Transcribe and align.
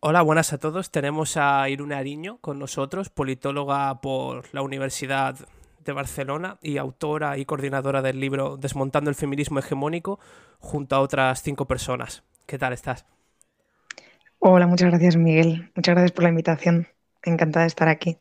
Hola, 0.00 0.20
buenas 0.20 0.52
a 0.52 0.58
todos. 0.58 0.90
Tenemos 0.90 1.38
a 1.38 1.68
Irune 1.70 1.94
Ariño 1.94 2.36
con 2.42 2.58
nosotros, 2.58 3.08
politóloga 3.08 4.00
por 4.02 4.44
la 4.52 4.60
Universidad 4.60 5.36
de 5.84 5.92
Barcelona 5.92 6.58
y 6.60 6.76
autora 6.76 7.38
y 7.38 7.46
coordinadora 7.46 8.02
del 8.02 8.20
libro 8.20 8.58
Desmontando 8.58 9.08
el 9.08 9.16
feminismo 9.16 9.58
hegemónico, 9.58 10.20
junto 10.60 10.96
a 10.96 11.00
otras 11.00 11.42
cinco 11.42 11.64
personas. 11.64 12.24
¿Qué 12.44 12.58
tal 12.58 12.74
estás? 12.74 13.06
Hola, 14.38 14.66
muchas 14.66 14.90
gracias 14.90 15.16
Miguel. 15.16 15.72
Muchas 15.74 15.94
gracias 15.94 16.12
por 16.12 16.24
la 16.24 16.28
invitación. 16.28 16.88
Encantada 17.22 17.64
de 17.64 17.68
estar 17.68 17.88
aquí. 17.88 18.18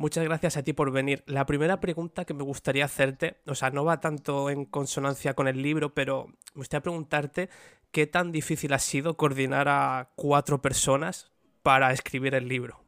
Muchas 0.00 0.24
gracias 0.24 0.56
a 0.56 0.62
ti 0.62 0.72
por 0.72 0.90
venir. 0.90 1.22
La 1.26 1.44
primera 1.44 1.78
pregunta 1.78 2.24
que 2.24 2.32
me 2.32 2.42
gustaría 2.42 2.86
hacerte, 2.86 3.36
o 3.46 3.54
sea, 3.54 3.68
no 3.68 3.84
va 3.84 4.00
tanto 4.00 4.48
en 4.48 4.64
consonancia 4.64 5.34
con 5.34 5.46
el 5.46 5.60
libro, 5.60 5.92
pero 5.92 6.28
me 6.54 6.60
gustaría 6.60 6.84
preguntarte 6.84 7.50
qué 7.90 8.06
tan 8.06 8.32
difícil 8.32 8.72
ha 8.72 8.78
sido 8.78 9.18
coordinar 9.18 9.68
a 9.68 10.08
cuatro 10.16 10.62
personas 10.62 11.30
para 11.62 11.92
escribir 11.92 12.34
el 12.34 12.48
libro. 12.48 12.82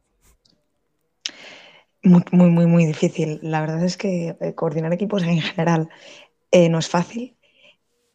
Muy, 2.01 2.23
muy, 2.31 2.65
muy, 2.65 2.85
difícil. 2.87 3.37
La 3.43 3.61
verdad 3.61 3.83
es 3.83 3.95
que 3.95 4.35
eh, 4.41 4.55
coordinar 4.55 4.91
equipos 4.91 5.21
en 5.21 5.39
general 5.39 5.89
eh, 6.49 6.67
no 6.67 6.79
es 6.79 6.89
fácil 6.89 7.37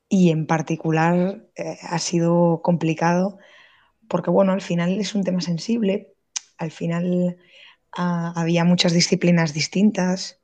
y 0.09 0.31
en 0.31 0.45
particular 0.45 1.45
eh, 1.55 1.79
ha 1.83 2.01
sido 2.01 2.63
complicado 2.63 3.39
porque, 4.09 4.31
bueno, 4.31 4.51
al 4.51 4.61
final 4.61 4.99
es 4.99 5.15
un 5.15 5.23
tema 5.23 5.41
sensible, 5.41 6.15
al 6.57 6.73
final 6.73 7.39
había 7.93 8.65
muchas 8.65 8.93
disciplinas 8.93 9.55
distintas 9.55 10.41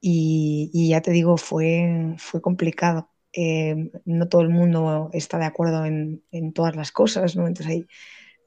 y, 0.00 0.88
ya 0.90 1.00
te 1.00 1.12
digo, 1.12 1.36
fue, 1.36 2.16
fue 2.18 2.40
complicado. 2.42 3.10
Eh, 3.32 3.90
no 4.04 4.28
todo 4.28 4.42
el 4.42 4.50
mundo 4.50 5.08
está 5.12 5.38
de 5.38 5.46
acuerdo 5.46 5.86
en, 5.86 6.22
todas 6.52 6.76
las 6.76 6.92
cosas, 6.92 7.36
¿no? 7.36 7.46
Entonces 7.46 7.74
hay 7.74 7.86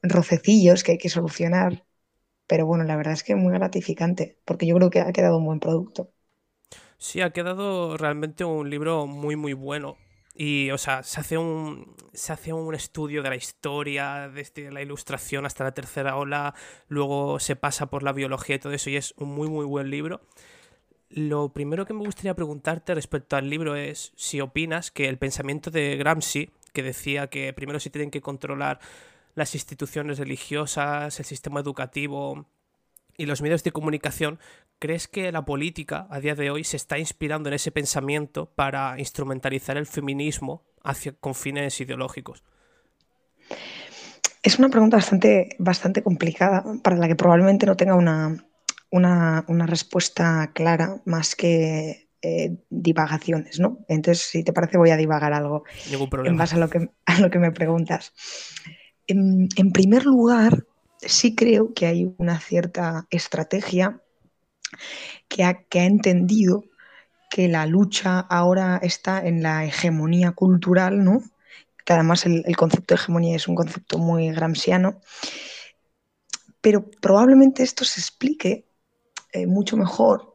rocecillos 0.02 0.84
que 0.84 0.92
hay 0.92 0.98
que 0.98 1.08
solucionar, 1.08 1.84
pero 2.46 2.66
bueno, 2.66 2.84
la 2.84 2.96
verdad 2.96 3.14
es 3.14 3.24
que 3.24 3.34
muy 3.34 3.52
gratificante, 3.54 4.38
porque 4.44 4.66
yo 4.66 4.76
creo 4.76 4.90
que 4.90 5.00
ha 5.00 5.12
quedado 5.12 5.38
un 5.38 5.46
buen 5.46 5.60
producto. 5.60 6.12
Sí, 6.98 7.20
ha 7.20 7.30
quedado 7.30 7.96
realmente 7.96 8.44
un 8.44 8.70
libro 8.70 9.06
muy, 9.06 9.36
muy 9.36 9.54
bueno. 9.54 9.96
Y, 10.38 10.70
o 10.70 10.76
sea, 10.76 11.02
se 11.02 11.20
hace 11.20 11.38
un, 11.38 11.96
se 12.12 12.32
hace 12.32 12.52
un 12.52 12.74
estudio 12.74 13.22
de 13.22 13.30
la 13.30 13.36
historia, 13.36 14.28
desde 14.28 14.70
la 14.70 14.82
ilustración 14.82 15.46
hasta 15.46 15.64
la 15.64 15.72
tercera 15.72 16.16
ola, 16.16 16.54
luego 16.88 17.40
se 17.40 17.56
pasa 17.56 17.86
por 17.86 18.02
la 18.02 18.12
biología 18.12 18.56
y 18.56 18.58
todo 18.58 18.74
eso, 18.74 18.90
y 18.90 18.96
es 18.96 19.14
un 19.16 19.30
muy, 19.30 19.48
muy 19.48 19.64
buen 19.64 19.88
libro. 19.90 20.20
Lo 21.08 21.48
primero 21.54 21.86
que 21.86 21.94
me 21.94 22.04
gustaría 22.04 22.34
preguntarte 22.34 22.94
respecto 22.94 23.36
al 23.36 23.48
libro 23.48 23.76
es 23.76 24.12
si 24.16 24.42
opinas 24.42 24.90
que 24.90 25.08
el 25.08 25.16
pensamiento 25.16 25.70
de 25.70 25.96
Gramsci, 25.96 26.50
que 26.74 26.82
decía 26.82 27.28
que 27.28 27.54
primero 27.54 27.80
se 27.80 27.88
tienen 27.88 28.10
que 28.10 28.20
controlar 28.20 28.80
las 29.34 29.54
instituciones 29.54 30.18
religiosas, 30.18 31.18
el 31.18 31.24
sistema 31.24 31.60
educativo 31.60 32.46
y 33.18 33.26
los 33.26 33.42
medios 33.42 33.64
de 33.64 33.72
comunicación, 33.72 34.38
¿Crees 34.78 35.08
que 35.08 35.32
la 35.32 35.46
política 35.46 36.06
a 36.10 36.20
día 36.20 36.34
de 36.34 36.50
hoy 36.50 36.62
se 36.62 36.76
está 36.76 36.98
inspirando 36.98 37.48
en 37.48 37.54
ese 37.54 37.70
pensamiento 37.70 38.52
para 38.54 38.98
instrumentalizar 38.98 39.78
el 39.78 39.86
feminismo 39.86 40.64
hacia, 40.84 41.12
con 41.12 41.34
fines 41.34 41.80
ideológicos? 41.80 42.44
Es 44.42 44.58
una 44.58 44.68
pregunta 44.68 44.98
bastante, 44.98 45.48
bastante 45.58 46.02
complicada 46.02 46.62
para 46.82 46.96
la 46.96 47.08
que 47.08 47.16
probablemente 47.16 47.64
no 47.64 47.74
tenga 47.74 47.94
una, 47.94 49.46
respuesta 49.66 50.50
clara 50.52 51.00
más 51.06 51.34
que 51.34 52.10
eh, 52.20 52.58
divagaciones, 52.68 53.58
¿no? 53.58 53.78
Entonces, 53.88 54.26
si 54.26 54.44
te 54.44 54.52
parece, 54.52 54.76
voy 54.76 54.90
a 54.90 54.96
divagar 54.98 55.32
algo 55.32 55.64
en 55.90 56.36
base 56.36 56.56
a 56.56 56.58
lo 56.58 56.68
que, 56.68 56.90
a 57.06 57.18
lo 57.18 57.30
que 57.30 57.38
me 57.38 57.50
preguntas. 57.50 58.12
En, 59.06 59.48
en 59.56 59.72
primer 59.72 60.04
lugar, 60.04 60.66
sí 61.00 61.34
creo 61.34 61.72
que 61.74 61.86
hay 61.86 62.14
una 62.18 62.40
cierta 62.40 63.06
estrategia 63.10 64.00
que 65.28 65.44
ha, 65.44 65.66
entendido 65.72 66.64
que 67.30 67.48
la 67.48 67.66
lucha 67.66 68.20
ahora 68.20 68.78
está 68.82 69.26
en 69.26 69.42
la 69.42 69.64
hegemonía 69.64 70.32
cultural, 70.32 71.04
¿no? 71.04 71.22
que 71.84 71.92
además 71.92 72.26
el, 72.26 72.56
concepto 72.56 72.94
de 72.94 73.00
hegemonía 73.00 73.36
es 73.36 73.46
un 73.46 73.54
concepto 73.54 73.98
muy 73.98 74.30
gramsciano, 74.32 75.00
pero 76.60 76.90
probablemente 77.00 77.62
esto 77.62 77.84
se 77.84 78.00
explique 78.00 78.66
eh, 79.32 79.46
mucho 79.46 79.76
mejor 79.76 80.34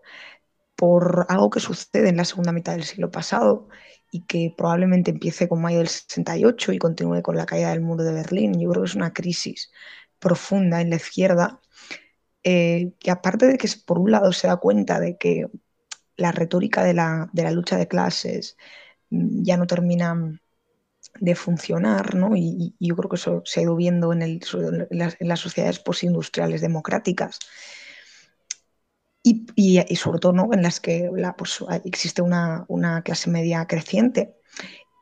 por 0.75 1.25
algo 1.29 1.49
que 1.49 1.59
sucede 1.59 2.09
en 2.09 2.17
la 2.17 2.25
segunda 2.25 2.53
mitad 2.53 2.73
del 2.73 2.85
siglo 2.85 3.11
pasado 3.11 3.67
y 4.11 4.25
que 4.25 4.53
probablemente 4.57 5.11
empiece 5.11 5.47
con 5.47 5.61
mayo 5.61 5.79
del 5.79 5.89
68 5.89 6.73
y 6.73 6.79
continúe 6.79 7.21
con 7.21 7.35
la 7.35 7.45
caída 7.45 7.69
del 7.69 7.81
muro 7.81 8.03
de 8.03 8.13
Berlín. 8.13 8.59
Yo 8.59 8.69
creo 8.69 8.83
que 8.83 8.89
es 8.89 8.95
una 8.95 9.13
crisis 9.13 9.71
profunda 10.21 10.79
en 10.79 10.91
la 10.91 10.95
izquierda 10.95 11.59
eh, 12.43 12.93
que 12.99 13.11
aparte 13.11 13.45
de 13.45 13.57
que 13.57 13.67
por 13.85 13.99
un 13.99 14.11
lado 14.11 14.33
se 14.33 14.47
da 14.47 14.57
cuenta 14.57 14.99
de 14.99 15.17
que 15.17 15.47
la 16.17 16.31
retórica 16.31 16.83
de 16.83 16.93
la, 16.93 17.29
lucha 17.51 17.77
de 17.77 17.87
clases 17.87 18.57
mm, 19.09 19.43
ya 19.43 19.57
no 19.57 19.67
termina 19.67 20.39
de 21.19 21.35
funcionar, 21.35 22.15
¿no? 22.15 22.35
Y, 22.35 22.75
yo 22.79 22.95
creo 22.95 23.09
que 23.09 23.15
eso 23.17 23.41
se 23.45 23.59
ha 23.59 23.63
ido 23.63 23.75
viendo 23.75 24.13
en, 24.13 24.39
las, 24.89 25.39
sociedades 25.39 25.79
postindustriales 25.79 26.61
democráticas 26.61 27.39
y, 29.23 29.95
sobre 29.95 30.19
todo 30.19 30.33
¿no? 30.33 30.49
en 30.51 30.63
las 30.63 30.79
que 30.79 31.11
pues, 31.37 31.63
existe 31.85 32.21
una, 32.23 32.65
clase 33.03 33.29
media 33.29 33.67
creciente 33.67 34.35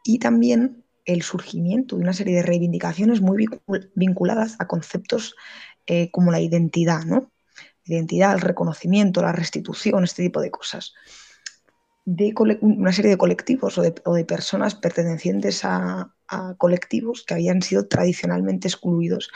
y 0.03 0.19
también 0.19 0.84
el 1.14 1.24
surgimiento 1.24 1.96
de 1.96 2.03
una 2.03 2.14
serie 2.14 2.36
de 2.36 2.44
reivindicaciones 2.44 3.20
muy 3.20 3.47
vinculadas 3.96 4.56
a 4.59 4.68
conceptos 4.68 5.36
eh, 5.88 6.12
como 6.12 6.31
la 6.31 6.40
identidad, 6.40 7.03
¿no? 7.03 7.31
Identidad, 7.84 8.36
el 8.36 8.42
reconocimiento, 8.42 9.24
la 9.24 9.31
restitución, 9.31 10.03
este 10.03 10.22
tipo 10.22 10.40
de 10.40 10.52
cosas. 10.52 10.94
De 12.06 12.34
una 12.62 12.94
serie 12.94 13.12
de 13.12 13.18
colectivos 13.18 13.78
o 13.78 13.81
de, 13.81 14.25
personas 14.25 14.75
pertenecientes 14.75 15.62
a, 15.64 16.14
colectivos 16.58 17.24
que 17.24 17.34
habían 17.34 17.64
sido 17.64 17.88
tradicionalmente 17.88 18.68
excluidos 18.68 19.31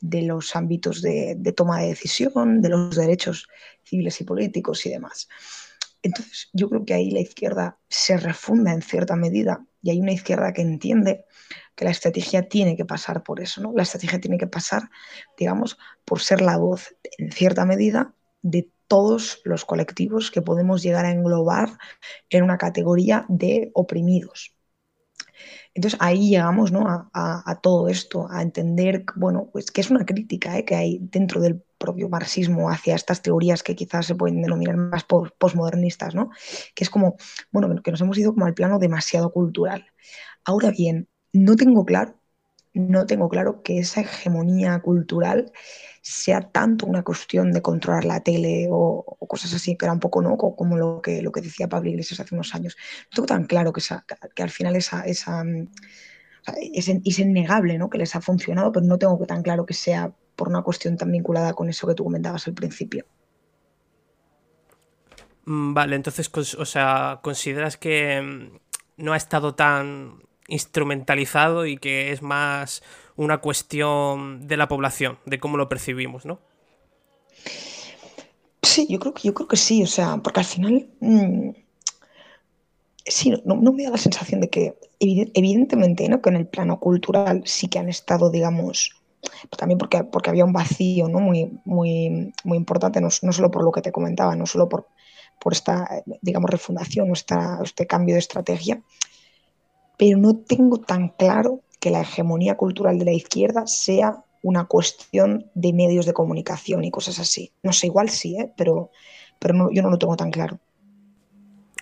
de 0.00 0.22
los 0.22 0.54
ámbitos 0.54 1.02
de, 1.02 1.36
toma 1.56 1.80
de 1.80 1.88
decisión, 1.88 2.62
de 2.62 2.68
los 2.68 2.94
derechos 2.94 3.48
civiles 3.82 4.20
y 4.20 4.24
políticos 4.24 4.86
y 4.86 4.90
demás. 4.90 5.28
Entonces, 6.02 6.48
yo 6.52 6.68
creo 6.68 6.84
que 6.84 6.94
ahí 6.94 7.10
la 7.10 7.20
izquierda 7.20 7.78
se 7.88 8.16
refunda 8.16 8.72
en 8.72 8.82
cierta 8.82 9.16
medida 9.16 9.66
y 9.82 9.90
hay 9.90 10.00
una 10.00 10.12
izquierda 10.12 10.52
que 10.52 10.62
entiende 10.62 11.24
que 11.74 11.84
la 11.84 11.90
estrategia 11.90 12.48
tiene 12.48 12.76
que 12.76 12.84
pasar 12.84 13.22
por 13.22 13.40
eso, 13.40 13.62
¿no? 13.62 13.72
La 13.74 13.82
estrategia 13.82 14.20
tiene 14.20 14.38
que 14.38 14.46
pasar, 14.46 14.90
digamos, 15.38 15.78
por 16.04 16.20
ser 16.20 16.42
la 16.42 16.56
voz, 16.58 16.94
en 17.18 17.32
cierta 17.32 17.64
medida, 17.64 18.14
de 18.42 18.70
todos 18.86 19.40
los 19.44 19.64
colectivos 19.64 20.30
que 20.30 20.42
podemos 20.42 20.82
llegar 20.82 21.04
a 21.04 21.12
englobar 21.12 21.78
en 22.28 22.42
una 22.42 22.58
categoría 22.58 23.24
de 23.28 23.70
oprimidos. 23.74 24.54
Entonces 25.74 25.98
ahí 26.02 26.28
llegamos 26.28 26.72
¿no? 26.72 26.84
a, 27.14 27.60
todo 27.62 27.88
esto, 27.88 28.28
a 28.28 28.42
entender 28.42 29.04
bueno, 29.14 29.48
pues, 29.52 29.70
que 29.70 29.80
es 29.80 29.90
una 29.90 30.04
crítica 30.04 30.58
¿eh? 30.58 30.64
que 30.64 30.74
hay 30.74 30.98
dentro 31.00 31.40
del 31.40 31.64
propio 31.80 32.08
marxismo 32.08 32.70
hacia 32.70 32.94
estas 32.94 33.22
teorías 33.22 33.64
que 33.64 33.74
quizás 33.74 34.06
se 34.06 34.14
pueden 34.14 34.42
denominar 34.42 34.76
más 34.76 35.04
postmodernistas, 35.04 36.14
¿no? 36.14 36.30
que 36.74 36.84
es 36.84 36.90
como, 36.90 37.16
bueno, 37.50 37.82
que 37.82 37.90
nos 37.90 38.00
hemos 38.02 38.18
ido 38.18 38.32
como 38.34 38.46
al 38.46 38.54
plano 38.54 38.78
demasiado 38.78 39.32
cultural. 39.32 39.86
Ahora 40.44 40.70
bien, 40.70 41.08
no 41.32 41.56
tengo 41.56 41.84
claro, 41.84 42.20
no 42.72 43.06
tengo 43.06 43.28
claro 43.28 43.62
que 43.62 43.78
esa 43.78 44.02
hegemonía 44.02 44.78
cultural 44.80 45.52
sea 46.02 46.40
tanto 46.40 46.86
una 46.86 47.02
cuestión 47.02 47.50
de 47.52 47.62
controlar 47.62 48.04
la 48.04 48.20
tele 48.20 48.68
o, 48.70 49.16
cosas 49.28 49.54
así, 49.54 49.76
que 49.76 49.86
era 49.86 49.92
un 49.92 50.00
poco 50.00 50.22
¿no? 50.22 50.36
como 50.36 50.76
lo 50.76 51.00
que, 51.02 51.22
lo 51.22 51.32
que 51.32 51.40
decía 51.40 51.68
Pablo 51.68 51.90
Iglesias 51.90 52.20
hace 52.20 52.34
unos 52.34 52.54
años. 52.54 52.76
No 53.10 53.16
tengo 53.16 53.26
tan 53.26 53.44
claro 53.46 53.72
que, 53.72 53.82
que 54.34 54.42
al 54.42 54.50
final 54.50 54.76
esa, 54.76 55.02
esa 55.02 55.42
es, 56.72 56.88
es, 56.88 57.18
innegable 57.18 57.78
¿no? 57.78 57.90
que 57.90 57.98
les 57.98 58.14
ha 58.16 58.20
funcionado, 58.20 58.72
pero 58.72 58.86
no 58.86 58.98
tengo 58.98 59.18
tan 59.26 59.42
claro 59.42 59.66
que 59.66 59.74
sea 59.74 60.12
por 60.36 60.48
una 60.48 60.62
cuestión 60.62 60.96
tan 60.96 61.12
vinculada 61.12 61.52
con 61.52 61.68
eso 61.68 61.86
que 61.86 61.94
tú 61.94 62.04
comentabas 62.04 62.46
al 62.46 62.54
principio. 62.54 63.04
Mm, 65.44 65.74
vale, 65.74 65.96
entonces, 65.96 66.30
o 66.56 66.64
sea, 66.64 67.20
¿consideras 67.22 67.76
que 67.76 68.20
mm, 68.20 68.58
no 68.98 69.12
ha 69.12 69.16
estado 69.16 69.54
tan 69.54 70.22
instrumentalizado 70.48 71.66
y 71.66 71.76
que 71.76 72.12
es 72.12 72.22
más 72.22 72.82
una 73.16 73.38
cuestión 73.38 74.46
de 74.48 74.56
la 74.56 74.68
población, 74.68 75.18
de 75.26 75.38
cómo 75.38 75.56
lo 75.56 75.68
percibimos, 75.68 76.24
¿no? 76.24 76.40
Sí, 78.62 78.86
yo 78.88 78.98
creo 78.98 79.14
que, 79.14 79.22
yo 79.22 79.34
creo 79.34 79.48
que 79.48 79.56
sí, 79.56 79.82
o 79.82 79.86
sea, 79.86 80.18
porque 80.18 80.40
al 80.40 80.46
final 80.46 80.88
mm, 81.00 81.50
sí, 83.10 83.32
no, 83.44 83.56
me 83.56 83.84
da 83.84 83.90
la 83.90 83.98
sensación 83.98 84.40
de 84.40 84.48
que 84.48 84.76
evidentemente, 84.98 86.08
¿no? 86.08 86.20
Que 86.20 86.30
en 86.30 86.36
el 86.36 86.46
plano 86.46 86.78
cultural 86.80 87.42
sí 87.44 87.68
que 87.68 87.78
han 87.78 87.88
estado, 87.88 88.30
digamos, 88.30 88.90
también 89.56 89.78
porque, 89.78 90.04
porque 90.04 90.30
había 90.30 90.44
un 90.44 90.52
vacío 90.52 91.08
¿no? 91.08 91.20
muy, 91.20 91.60
muy, 91.64 92.32
muy 92.44 92.56
importante, 92.56 93.00
no, 93.00 93.08
no, 93.22 93.32
solo 93.32 93.50
por 93.50 93.64
lo 93.64 93.72
que 93.72 93.82
te 93.82 93.92
comentaba, 93.92 94.34
no 94.36 94.46
solo 94.46 94.68
por, 94.68 94.88
por 95.40 95.52
esta, 95.52 95.88
digamos, 96.22 96.50
refundación 96.50 97.10
o 97.10 97.14
este 97.14 97.86
cambio 97.86 98.14
de 98.14 98.20
estrategia, 98.20 98.82
pero 99.98 100.18
no 100.18 100.36
tengo 100.36 100.78
tan 100.78 101.08
claro 101.10 101.60
que 101.78 101.90
la 101.90 102.02
hegemonía 102.02 102.56
cultural 102.56 102.98
de 102.98 103.04
la 103.06 103.12
izquierda 103.12 103.66
sea 103.66 104.24
una 104.42 104.64
cuestión 104.64 105.50
de 105.54 105.72
medios 105.72 106.06
de 106.06 106.12
comunicación 106.12 106.84
y 106.84 106.90
cosas 106.90 107.18
así. 107.18 107.52
No 107.62 107.72
sé, 107.72 107.86
igual 107.86 108.08
sí, 108.08 108.38
¿eh? 108.38 108.52
pero, 108.56 108.90
pero 109.38 109.70
yo 109.70 109.82
no 109.82 109.90
lo 109.90 109.98
tengo 109.98 110.16
tan 110.16 110.30
claro. 110.30 110.58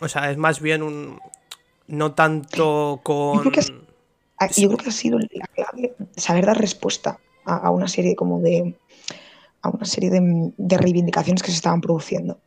O 0.01 0.09
sea, 0.09 0.31
es 0.31 0.37
más 0.37 0.61
bien 0.61 0.83
un... 0.83 1.21
No 1.87 2.13
tanto 2.13 3.01
con... 3.03 3.37
Yo 3.37 3.41
creo 3.41 3.53
que, 3.53 3.61
ha 4.39 4.49
sido 4.93 5.19
la 5.19 5.47
clave 5.47 5.95
saber 6.17 6.47
dar 6.47 6.59
respuesta 6.59 7.19
a, 7.45 7.71
una 7.71 7.89
serie 7.89 8.15
como 8.15 8.41
de... 8.41 8.75
a 9.63 9.71
una 9.71 9.85
serie 9.85 10.11
de, 10.11 10.79
reivindicaciones 10.79 11.43
que 11.43 11.51
se 11.51 11.57
estaban 11.57 11.81
produciendo. 11.81 12.39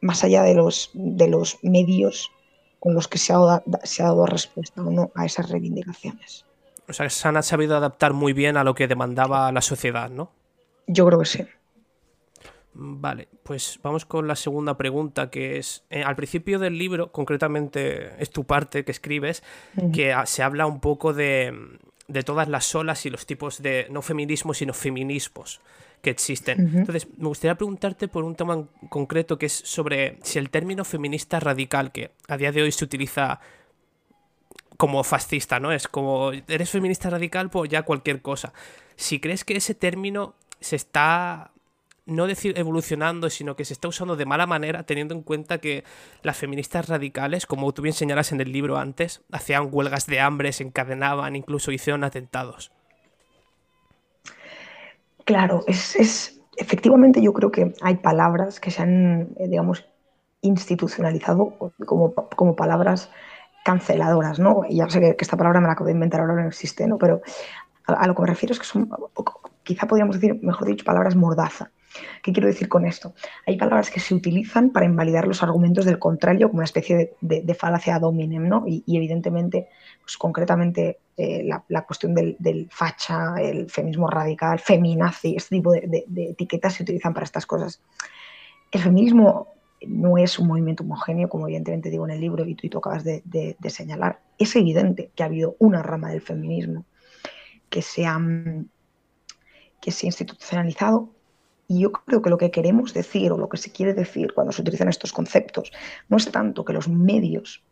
Más 0.00 0.22
allá 0.22 0.42
de 0.42 0.54
los, 0.54 0.90
de 0.92 1.28
los 1.28 1.58
medios 1.62 2.30
con 2.78 2.94
los 2.94 3.08
que 3.08 3.18
se 3.18 3.32
ha, 3.32 3.62
se 3.82 4.02
ha 4.02 4.06
dado 4.06 4.26
respuesta 4.26 4.82
o 4.82 4.90
no 4.90 5.10
a 5.14 5.26
esas 5.26 5.50
reivindicaciones. 5.50 6.44
O 6.88 6.92
sea, 6.92 7.08
se 7.10 7.28
han 7.28 7.42
sabido 7.42 7.76
adaptar 7.76 8.12
muy 8.12 8.32
bien 8.32 8.56
a 8.56 8.64
lo 8.64 8.74
que 8.74 8.86
demandaba 8.86 9.50
la 9.52 9.60
sociedad, 9.60 10.08
¿no? 10.08 10.30
Yo 10.86 11.04
creo 11.06 11.18
que 11.18 11.26
sí. 11.26 11.46
Vale, 12.80 13.26
pues 13.42 13.80
vamos 13.82 14.06
con 14.06 14.28
la 14.28 14.36
segunda 14.36 14.76
pregunta, 14.76 15.30
que 15.30 15.58
es, 15.58 15.82
eh, 15.90 16.04
al 16.04 16.14
principio 16.14 16.60
del 16.60 16.78
libro, 16.78 17.10
concretamente 17.10 18.12
es 18.22 18.30
tu 18.30 18.44
parte 18.44 18.84
que 18.84 18.92
escribes, 18.92 19.42
que 19.92 20.14
se 20.26 20.44
habla 20.44 20.66
un 20.66 20.78
poco 20.78 21.12
de, 21.12 21.52
de, 22.06 22.22
todas 22.22 22.46
las 22.46 22.72
olas 22.76 23.04
y 23.04 23.10
los 23.10 23.26
tipos 23.26 23.60
de, 23.62 23.88
no 23.90 24.00
feminismos, 24.00 24.58
sino 24.58 24.74
feminismos 24.74 25.60
que 26.02 26.10
existen. 26.10 26.70
Entonces, 26.72 27.08
me 27.16 27.26
gustaría 27.26 27.56
preguntarte 27.56 28.06
por 28.06 28.22
un 28.22 28.36
tema 28.36 28.54
en 28.54 28.68
concreto 28.88 29.38
que 29.38 29.46
es 29.46 29.54
sobre 29.54 30.20
si 30.22 30.38
el 30.38 30.48
término 30.48 30.84
feminista 30.84 31.40
radical, 31.40 31.90
que 31.90 32.12
a 32.28 32.36
día 32.36 32.52
de 32.52 32.62
hoy 32.62 32.70
se 32.70 32.84
utiliza 32.84 33.40
como 34.76 35.02
fascista, 35.02 35.58
¿no? 35.58 35.72
Es 35.72 35.88
como, 35.88 36.30
eres 36.30 36.70
feminista 36.70 37.10
radical, 37.10 37.50
pues 37.50 37.68
ya 37.70 37.82
cualquier 37.82 38.22
cosa. 38.22 38.52
Si 38.94 39.18
crees 39.18 39.44
que 39.44 39.56
ese 39.56 39.74
término 39.74 40.36
se 40.60 40.76
está, 40.76 41.50
no 42.08 42.26
decir 42.26 42.58
evolucionando, 42.58 43.30
sino 43.30 43.54
que 43.54 43.64
se 43.64 43.74
está 43.74 43.86
usando 43.86 44.16
de 44.16 44.26
mala 44.26 44.46
manera, 44.46 44.82
teniendo 44.82 45.14
en 45.14 45.22
cuenta 45.22 45.58
que 45.58 45.84
las 46.22 46.36
feministas 46.36 46.88
radicales, 46.88 47.46
como 47.46 47.72
tú 47.72 47.82
bien 47.82 47.92
señalas 47.92 48.32
en 48.32 48.40
el 48.40 48.50
libro 48.50 48.78
antes, 48.78 49.22
hacían 49.30 49.68
huelgas 49.70 50.06
de 50.06 50.20
hambre, 50.20 50.52
se 50.52 50.64
encadenaban, 50.64 51.36
incluso 51.36 51.70
hicieron 51.70 52.04
atentados. 52.04 52.72
Claro, 55.24 55.62
es, 55.66 56.40
efectivamente 56.56 57.22
yo 57.22 57.34
creo 57.34 57.50
que 57.50 57.74
hay 57.82 57.96
palabras 57.96 58.58
que 58.58 58.70
se 58.70 58.82
han, 58.82 59.28
eh, 59.38 59.46
digamos, 59.48 59.84
institucionalizado 60.40 61.74
como, 61.84 62.14
como 62.14 62.56
palabras 62.56 63.10
canceladoras, 63.64 64.38
¿no? 64.38 64.62
Y 64.66 64.76
ya 64.76 64.88
sé 64.88 65.00
que, 65.00 65.16
esta 65.18 65.36
palabra 65.36 65.60
me 65.60 65.66
la 65.66 65.74
acabo 65.74 65.88
de 65.88 65.92
inventar 65.92 66.22
ahora, 66.22 66.34
no 66.34 66.48
existe, 66.48 66.86
¿no? 66.86 66.96
Pero 66.96 67.20
a, 67.86 68.06
lo 68.06 68.14
que 68.14 68.22
me 68.22 68.28
refiero 68.28 68.54
es 68.54 68.58
que 68.58 68.64
son, 68.64 68.88
quizá 69.62 69.86
podríamos 69.86 70.18
decir, 70.18 70.38
mejor 70.42 70.66
dicho, 70.66 70.86
palabras 70.86 71.14
mordaza. 71.14 71.70
¿Qué 72.22 72.32
quiero 72.32 72.48
decir 72.48 72.68
con 72.68 72.86
esto? 72.86 73.14
Hay 73.46 73.56
palabras 73.56 73.90
que 73.90 74.00
se 74.00 74.14
utilizan 74.14 74.70
para 74.70 74.86
invalidar 74.86 75.26
los 75.26 75.42
argumentos 75.42 75.84
del 75.84 75.98
contrario 75.98 76.48
como 76.48 76.58
una 76.58 76.64
especie 76.64 77.16
de, 77.20 77.54
falacia 77.54 77.98
dominem, 77.98 78.48
¿no? 78.48 78.64
Y, 78.66 78.84
evidentemente, 78.96 79.68
pues 80.02 80.16
concretamente 80.16 80.98
eh, 81.16 81.48
la, 81.68 81.82
cuestión 81.82 82.14
del, 82.14 82.36
del, 82.38 82.68
facha, 82.70 83.36
el 83.40 83.70
feminismo 83.70 84.08
radical, 84.08 84.58
feminazi, 84.58 85.36
este 85.36 85.56
tipo 85.56 85.72
de, 85.72 86.04
etiquetas 86.30 86.74
se 86.74 86.82
utilizan 86.82 87.14
para 87.14 87.24
estas 87.24 87.46
cosas. 87.46 87.80
El 88.70 88.82
feminismo 88.82 89.54
no 89.86 90.18
es 90.18 90.38
un 90.38 90.48
movimiento 90.48 90.82
homogéneo, 90.82 91.28
como 91.28 91.46
evidentemente 91.46 91.90
digo 91.90 92.04
en 92.04 92.12
el 92.12 92.20
libro 92.20 92.44
y 92.44 92.54
tú, 92.54 92.78
acabas 92.78 93.04
de, 93.04 93.56
señalar. 93.68 94.20
Es 94.38 94.54
evidente 94.56 95.10
que 95.14 95.22
ha 95.22 95.26
habido 95.26 95.56
una 95.58 95.82
rama 95.82 96.10
del 96.10 96.20
feminismo 96.20 96.84
que 97.70 97.82
se 97.82 98.06
ha, 98.06 98.18
que 99.80 99.90
se 99.90 100.06
ha 100.06 100.08
institucionalizado 100.08 101.17
y 101.68 101.80
yo 101.80 101.92
creo 101.92 102.22
que 102.22 102.30
lo 102.30 102.38
que 102.38 102.50
queremos 102.50 102.94
decir 102.94 103.30
o 103.30 103.38
lo 103.38 103.48
que 103.48 103.58
se 103.58 103.70
quiere 103.70 103.94
decir 103.94 104.32
cuando 104.32 104.52
se 104.52 104.62
utilizan 104.62 104.88
estos 104.88 105.12
conceptos 105.12 105.70
no 106.08 106.16
es 106.16 106.30
tanto 106.30 106.64
que 106.64 106.72
los 106.72 106.88
medios 106.88 107.62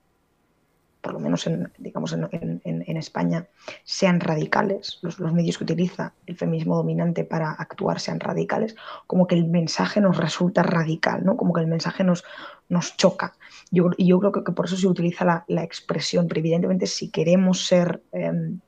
por 1.06 1.14
lo 1.14 1.20
menos 1.20 1.46
en, 1.46 1.70
digamos, 1.78 2.12
en, 2.12 2.96
España, 2.96 3.46
sean 3.84 4.18
radicales, 4.18 4.98
los, 5.02 5.20
medios 5.20 5.56
que 5.56 5.62
utiliza 5.62 6.14
el 6.26 6.36
feminismo 6.36 6.74
dominante 6.74 7.22
para 7.22 7.52
actuar 7.52 8.00
sean 8.00 8.18
radicales, 8.18 8.74
como 9.06 9.28
que 9.28 9.36
el 9.36 9.44
mensaje 9.44 10.00
nos 10.00 10.16
resulta 10.16 10.64
radical, 10.64 11.24
¿no? 11.24 11.36
como 11.36 11.52
que 11.52 11.60
el 11.60 11.68
mensaje 11.68 12.02
nos, 12.02 12.24
nos 12.68 12.96
choca. 12.96 13.36
Yo, 13.70 13.90
y 13.96 14.08
yo 14.08 14.18
creo 14.18 14.32
que, 14.32 14.50
por 14.50 14.66
eso 14.66 14.76
se 14.76 14.88
utiliza 14.88 15.44
la, 15.46 15.62
expresión, 15.62 16.26
pero 16.26 16.40
evidentemente 16.40 16.88
si 16.88 17.08
queremos 17.08 17.64
ser... 17.64 18.02
Em, 18.10 18.58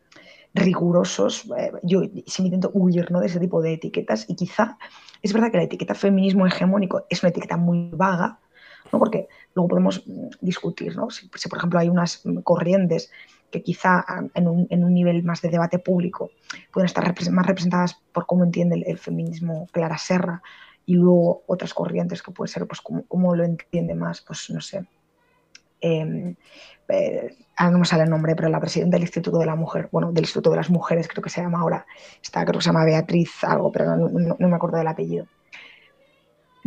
rigurosos, 0.55 1.45
eh, 1.59 1.73
yo 1.83 2.01
sí 2.27 2.43
me 2.43 2.49
intento 2.49 2.71
huir 2.73 3.13
¿no? 3.13 3.21
de 3.21 3.27
ese 3.27 3.39
tipo 3.39 3.61
de 3.61 3.75
etiquetas 3.75 4.25
y 4.29 4.35
quizá 4.35 4.79
es 5.23 5.33
verdad 5.33 5.51
que 5.51 5.59
la 5.59 5.65
etiqueta 5.65 5.95
feminismo 5.95 6.47
hegemónico 6.47 7.05
es 7.09 7.23
una 7.23 7.31
etiqueta 7.31 7.57
muy 7.57 7.91
vaga, 7.93 8.39
¿no? 8.93 8.99
porque 8.99 9.29
luego 9.55 9.69
podemos 9.69 10.07
mm, 10.07 10.29
discutir, 10.41 10.97
¿no? 10.97 11.11
si, 11.11 11.29
por 11.29 11.59
ejemplo 11.59 11.79
hay 11.79 11.89
unas 11.89 12.23
corrientes 12.45 13.11
que 13.51 13.63
quizá 13.63 14.05
en 14.35 14.47
un, 14.47 14.93
nivel 14.93 15.23
más 15.23 15.41
de 15.41 15.49
debate 15.49 15.79
público 15.79 16.31
pueden 16.73 16.87
estar 16.87 17.15
más 17.31 17.47
representadas 17.47 17.99
por 18.13 18.27
cómo 18.27 18.45
entiende 18.45 18.85
el, 18.87 18.99
feminismo 18.99 19.67
Clara 19.73 19.97
Serra 19.97 20.43
y 20.85 20.95
luego 20.95 21.45
otras 21.47 21.73
corrientes 21.73 22.23
que 22.23 22.31
puede 22.31 22.49
ser 22.49 22.67
pues 22.67 22.81
cómo, 22.81 23.35
lo 23.35 23.45
entiende 23.45 23.95
más, 23.95 24.21
pues 24.21 24.51
no 24.51 24.61
sé. 24.61 24.85
Eh, 25.81 26.35
eh, 26.89 27.37
no 27.61 27.79
me 27.79 27.85
sale 27.85 28.05
el 28.05 28.11
nombre, 28.11 28.35
pero 28.35 28.49
la 28.49 28.61
presidenta 28.61 28.97
del 28.97 29.03
Instituto 29.03 29.39
de 29.39 29.47
la 29.47 29.57
Mujer, 29.57 29.89
bueno, 29.93 30.13
del 30.13 30.25
Instituto 30.25 30.51
de 30.51 30.57
las 30.57 30.71
Mujeres 30.71 31.09
creo 31.09 31.23
que 31.23 31.31
se 31.31 31.43
llama 31.43 31.61
ahora, 31.61 31.87
está, 32.23 32.45
creo 32.45 32.59
que 32.59 32.65
se 32.65 32.71
llama 32.71 32.85
Beatriz 32.85 33.45
algo, 33.45 33.71
pero 33.71 33.97
no 33.97 34.49
me 34.49 34.57
acuerdo 34.57 34.79
del 34.79 34.89
apellido. 34.89 35.27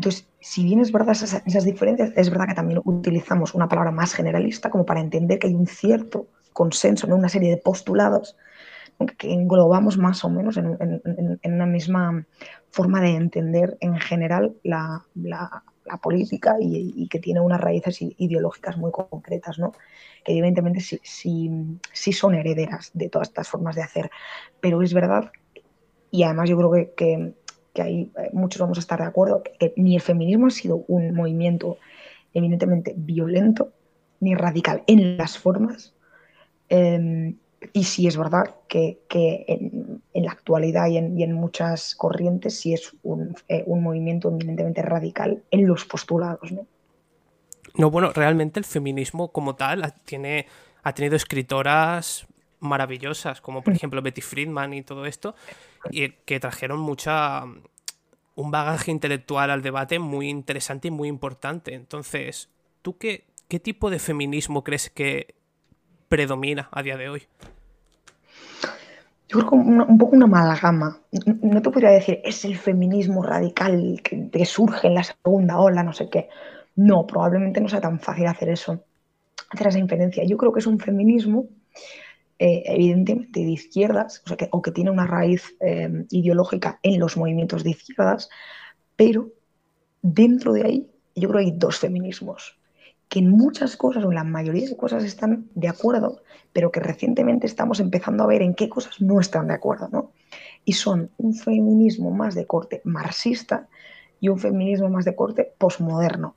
Entonces, 0.01 0.27
si 0.39 0.63
bien 0.63 0.79
es 0.79 0.91
verdad 0.91 1.11
esas, 1.11 1.63
diferencias, 1.63 2.11
es 2.15 2.29
verdad 2.31 2.47
que 2.47 2.55
también 2.55 2.81
utilizamos 2.83 3.53
una 3.53 3.67
palabra 3.67 3.91
más 3.91 4.13
generalista 4.15 4.71
como 4.71 4.83
para 4.85 4.99
entender 4.99 5.37
que 5.37 5.45
hay 5.45 5.53
un 5.53 5.67
cierto 5.67 6.25
consenso, 6.53 7.05
en 7.05 7.13
una 7.13 7.29
serie 7.29 7.51
de 7.51 7.57
postulados 7.57 8.35
que 9.17 9.31
englobamos 9.31 9.97
más 9.97 10.23
o 10.23 10.29
menos 10.29 10.57
en, 10.57 11.39
una 11.43 11.65
misma 11.65 12.25
forma 12.69 13.01
de 13.01 13.09
entender 13.09 13.77
en 13.79 13.99
general 13.99 14.55
la, 14.63 15.05
política 16.01 16.57
y, 16.59 17.07
que 17.09 17.19
tiene 17.19 17.39
unas 17.39 17.59
raíces 17.59 17.99
ideológicas 18.01 18.77
muy 18.77 18.91
concretas, 18.91 19.59
¿no? 19.59 19.73
que 20.23 20.33
evidentemente 20.33 20.79
sí, 20.79 20.99
sí, 21.03 22.13
son 22.13 22.35
herederas 22.35 22.91
de 22.93 23.09
todas 23.09 23.29
estas 23.29 23.49
formas 23.49 23.75
de 23.75 23.81
hacer. 23.81 24.11
Pero 24.59 24.81
es 24.81 24.93
verdad, 24.93 25.31
y 26.11 26.23
además 26.23 26.49
yo 26.49 26.57
creo 26.57 26.93
que 26.95 27.33
que 27.73 27.81
ahí 27.81 28.11
eh, 28.17 28.29
muchos 28.33 28.61
vamos 28.61 28.77
a 28.77 28.81
estar 28.81 28.99
de 28.99 29.05
acuerdo, 29.05 29.43
que, 29.43 29.73
ni 29.77 29.95
el 29.95 30.01
feminismo 30.01 30.47
ha 30.47 30.51
sido 30.51 30.83
un 30.87 31.13
movimiento 31.13 31.77
eminentemente 32.33 32.93
violento 32.97 33.73
ni 34.19 34.35
radical 34.35 34.83
en 34.87 35.17
las 35.17 35.37
formas. 35.37 35.93
Em, 36.69 37.37
y 37.73 37.83
sí 37.83 38.07
es 38.07 38.17
verdad 38.17 38.55
que, 38.67 38.99
en, 39.13 40.01
la 40.13 40.31
actualidad 40.31 40.87
y 40.87 40.97
en, 40.97 41.33
muchas 41.33 41.95
corrientes 41.95 42.59
sí 42.59 42.73
es 42.73 42.93
eh, 43.47 43.63
un, 43.65 43.83
movimiento 43.83 44.29
eminentemente 44.29 44.81
radical 44.81 45.43
en 45.51 45.67
los 45.67 45.85
postulados. 45.85 46.51
¿no? 46.51 46.65
no, 47.75 47.91
bueno, 47.91 48.11
realmente 48.13 48.59
el 48.59 48.65
feminismo 48.65 49.31
como 49.31 49.55
tal 49.55 49.93
tiene, 50.05 50.47
ha 50.83 50.93
tenido 50.93 51.15
escritoras 51.15 52.27
maravillosas, 52.59 53.41
como 53.41 53.63
por 53.63 53.73
ejemplo 53.73 54.01
Betty 54.01 54.21
Friedman 54.21 54.73
y 54.73 54.83
todo 54.83 55.05
esto, 55.05 55.35
y 55.89 56.09
que 56.09 56.39
trajeron 56.39 56.79
mucha 56.79 57.43
un 58.35 58.51
bagaje 58.51 58.91
intelectual 58.91 59.49
al 59.49 59.61
debate 59.61 59.99
muy 59.99 60.29
interesante 60.29 60.87
y 60.87 60.91
muy 60.91 61.09
importante. 61.09 61.73
Entonces, 61.73 62.49
¿tú 62.81 62.97
qué, 62.97 63.25
qué 63.47 63.59
tipo 63.59 63.89
de 63.89 63.99
feminismo 63.99 64.63
crees 64.63 64.89
que 64.89 65.35
predomina 66.11 66.67
a 66.73 66.83
día 66.83 66.97
de 66.97 67.07
hoy? 67.07 67.23
Yo 69.29 69.39
creo 69.39 69.49
que 69.49 69.55
un 69.55 69.97
poco 69.97 70.17
una 70.17 70.25
amalgama. 70.25 70.99
No 71.41 71.61
te 71.61 71.69
podría 71.69 71.91
decir, 71.91 72.19
es 72.25 72.43
el 72.43 72.57
feminismo 72.57 73.23
radical 73.23 74.01
que, 74.03 74.29
que, 74.29 74.45
surge 74.45 74.87
en 74.87 74.95
la 74.95 75.03
segunda 75.03 75.57
ola, 75.57 75.83
no 75.83 75.93
sé 75.93 76.09
qué. 76.09 76.27
No, 76.75 77.07
probablemente 77.07 77.61
no 77.61 77.69
sea 77.69 77.79
tan 77.79 78.01
fácil 78.01 78.27
hacer 78.27 78.49
eso, 78.49 78.83
hacer 79.51 79.67
esa 79.67 79.79
inferencia. 79.79 80.25
Yo 80.25 80.35
creo 80.35 80.51
que 80.51 80.59
es 80.59 80.67
un 80.67 80.79
feminismo 80.79 81.47
eh, 82.39 82.63
evidentemente 82.65 83.39
de 83.39 83.51
izquierdas, 83.51 84.21
o, 84.51 84.61
que, 84.61 84.71
tiene 84.71 84.91
una 84.91 85.07
raíz 85.07 85.55
eh, 85.61 86.05
ideológica 86.09 86.79
en 86.83 86.99
los 86.99 87.15
movimientos 87.15 87.63
de 87.63 87.69
izquierdas, 87.69 88.29
pero 88.97 89.29
dentro 90.01 90.51
de 90.51 90.65
ahí 90.65 90.91
yo 91.15 91.29
creo 91.29 91.39
que 91.39 91.51
hay 91.51 91.57
dos 91.57 91.79
feminismos 91.79 92.59
que 93.11 93.19
en 93.19 93.29
muchas 93.29 93.75
cosas 93.75 94.05
o 94.05 94.07
en 94.07 94.15
la 94.15 94.23
mayoría 94.23 94.69
de 94.69 94.77
cosas 94.77 95.03
están 95.03 95.49
de 95.53 95.67
acuerdo, 95.67 96.21
pero 96.53 96.71
que 96.71 96.79
recientemente 96.79 97.45
estamos 97.45 97.81
empezando 97.81 98.23
a 98.23 98.27
ver 98.27 98.41
en 98.41 98.55
qué 98.55 98.69
cosas 98.69 99.01
no 99.01 99.19
están 99.19 99.47
de 99.47 99.53
acuerdo, 99.53 99.89
¿no? 99.91 100.13
Y 100.63 100.73
son 100.73 101.11
un 101.17 101.35
feminismo 101.35 102.11
más 102.11 102.35
de 102.35 102.47
corte 102.47 102.79
marxista 102.85 103.67
y 104.21 104.29
un 104.29 104.39
feminismo 104.39 104.89
más 104.89 105.03
de 105.03 105.13
corte 105.13 105.53
posmoderno. 105.57 106.35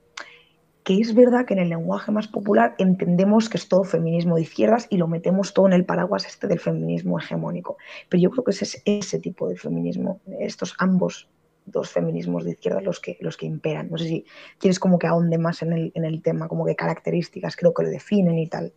que 0.82 0.98
es 1.00 1.14
verdad 1.14 1.46
que 1.46 1.54
en 1.54 1.60
el 1.60 1.68
lenguaje 1.68 2.10
más 2.10 2.26
popular 2.26 2.74
entendemos 2.78 3.48
que 3.48 3.56
es 3.56 3.68
todo 3.68 3.84
feminismo 3.84 4.34
de 4.34 4.42
izquierdas 4.42 4.88
y 4.90 4.98
lo 4.98 5.06
metemos 5.06 5.54
todo 5.54 5.66
en 5.68 5.74
el 5.74 5.86
paraguas 5.86 6.26
este 6.26 6.48
del 6.48 6.58
feminismo 6.58 7.20
hegemónico. 7.20 7.78
Pero 8.08 8.20
yo 8.20 8.30
creo 8.30 8.44
que 8.44 8.50
es 8.50 8.82
ese 8.84 9.18
tipo 9.20 9.48
de 9.48 9.56
feminismo, 9.56 10.20
estos 10.40 10.74
ambos 10.78 11.28
dos 11.66 11.90
feminismos 11.90 12.44
de 12.44 12.52
izquierda 12.52 12.80
los 12.80 13.00
que, 13.00 13.16
los 13.20 13.36
que 13.36 13.46
imperan. 13.46 13.90
No 13.90 13.98
sé 13.98 14.06
si 14.06 14.26
quieres 14.58 14.78
como 14.78 14.98
que 14.98 15.06
ahonde 15.06 15.38
más 15.38 15.62
en 15.62 15.72
el, 15.72 15.92
en 15.94 16.04
el 16.04 16.22
tema, 16.22 16.48
como 16.48 16.64
que 16.64 16.76
características 16.76 17.56
creo 17.56 17.74
que 17.74 17.84
lo 17.84 17.88
definen 17.90 18.38
y 18.38 18.46
tal. 18.48 18.72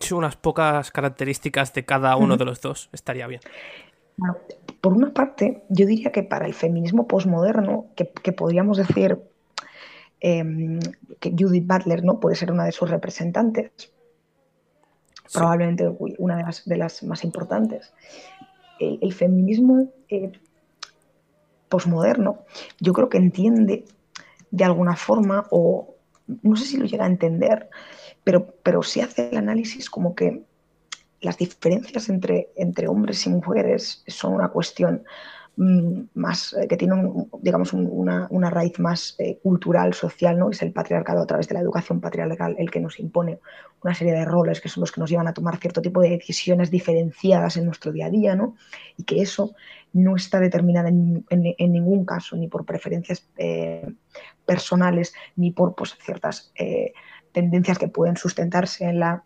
Sí, 0.00 0.14
unas 0.14 0.36
pocas 0.36 0.90
características 0.90 1.72
de 1.74 1.84
cada 1.84 2.16
uno 2.16 2.36
de 2.36 2.44
los 2.44 2.60
dos 2.60 2.88
estaría 2.92 3.26
bien. 3.26 3.40
Bueno, 4.16 4.36
por 4.80 4.92
una 4.92 5.12
parte, 5.14 5.62
yo 5.68 5.86
diría 5.86 6.10
que 6.12 6.22
para 6.22 6.46
el 6.46 6.54
feminismo 6.54 7.06
posmoderno, 7.06 7.86
que, 7.94 8.10
que 8.10 8.32
podríamos 8.32 8.76
decir 8.76 9.18
Em, 10.24 10.78
que 11.18 11.34
Judith 11.36 11.66
Butler 11.66 12.04
¿no? 12.04 12.20
puede 12.20 12.36
ser 12.36 12.52
una 12.52 12.64
de 12.64 12.70
sus 12.70 12.88
representantes, 12.88 13.92
probablemente 15.32 15.88
una 15.98 16.36
de 16.36 16.42
las, 16.44 16.64
de 16.64 16.76
las, 16.76 17.02
más 17.02 17.24
importantes. 17.24 17.92
El, 18.78 19.12
feminismo 19.12 19.92
eh, 20.08 20.30
posmoderno 21.72 22.44
yo 22.80 22.92
creo 22.92 23.08
que 23.08 23.16
entiende 23.16 23.86
de 24.50 24.64
alguna 24.64 24.94
forma, 24.94 25.46
o 25.50 25.96
no 26.42 26.54
sé 26.56 26.66
si 26.66 26.76
lo 26.76 26.84
llega 26.84 27.04
a 27.04 27.14
entender, 27.14 27.70
pero, 28.22 28.46
pero 28.62 28.82
sí 28.82 29.00
hace 29.00 29.30
el 29.30 29.38
análisis 29.38 29.88
como 29.88 30.14
que 30.14 30.42
las 31.22 31.38
diferencias 31.38 32.10
entre, 32.10 32.50
entre 32.56 32.88
hombres 32.88 33.26
y 33.26 33.30
mujeres 33.30 34.04
son 34.06 34.34
una 34.34 34.48
cuestión 34.48 35.04
más, 35.56 36.54
eh, 36.54 36.66
que 36.66 36.76
tiene, 36.76 36.94
digamos, 37.40 37.72
una, 37.74 38.26
una, 38.30 38.48
raíz 38.48 38.78
más 38.78 39.14
eh, 39.18 39.38
cultural, 39.42 39.92
social, 39.92 40.38
¿no? 40.38 40.50
Es 40.50 40.62
el 40.62 40.72
patriarcado 40.72 41.20
a 41.20 41.26
través 41.26 41.46
de 41.48 41.54
la 41.54 41.60
educación 41.60 42.00
patriarcal 42.00 42.56
el 42.58 42.70
que 42.70 42.80
nos 42.80 42.98
impone 42.98 43.38
una 43.82 43.94
serie 43.94 44.14
de 44.14 44.24
roles 44.24 44.60
que 44.60 44.70
son 44.70 44.80
los 44.80 44.92
que 44.92 45.00
nos 45.00 45.10
llevan 45.10 45.28
a 45.28 45.34
tomar 45.34 45.58
cierto 45.58 45.82
tipo 45.82 46.00
de 46.00 46.10
decisiones 46.10 46.70
diferenciadas 46.70 47.58
en 47.58 47.66
nuestro 47.66 47.92
día 47.92 48.06
a 48.06 48.10
día, 48.10 48.34
¿no? 48.34 48.56
Y 48.96 49.04
que 49.04 49.20
eso 49.20 49.54
no 49.92 50.16
está 50.16 50.40
determinado 50.40 50.88
en, 50.88 51.26
en, 51.30 51.72
ningún 51.72 52.06
caso, 52.06 52.34
ni 52.36 52.48
por 52.48 52.64
preferencias 52.64 53.28
eh, 53.36 53.92
personales, 54.46 55.12
ni 55.36 55.50
por 55.50 55.74
pues, 55.74 55.96
ciertas 56.00 56.50
tendencias 57.32 57.78
que 57.78 57.88
pueden 57.88 58.16
sustentarse 58.16 58.84
en 58.84 59.00
la 59.00 59.22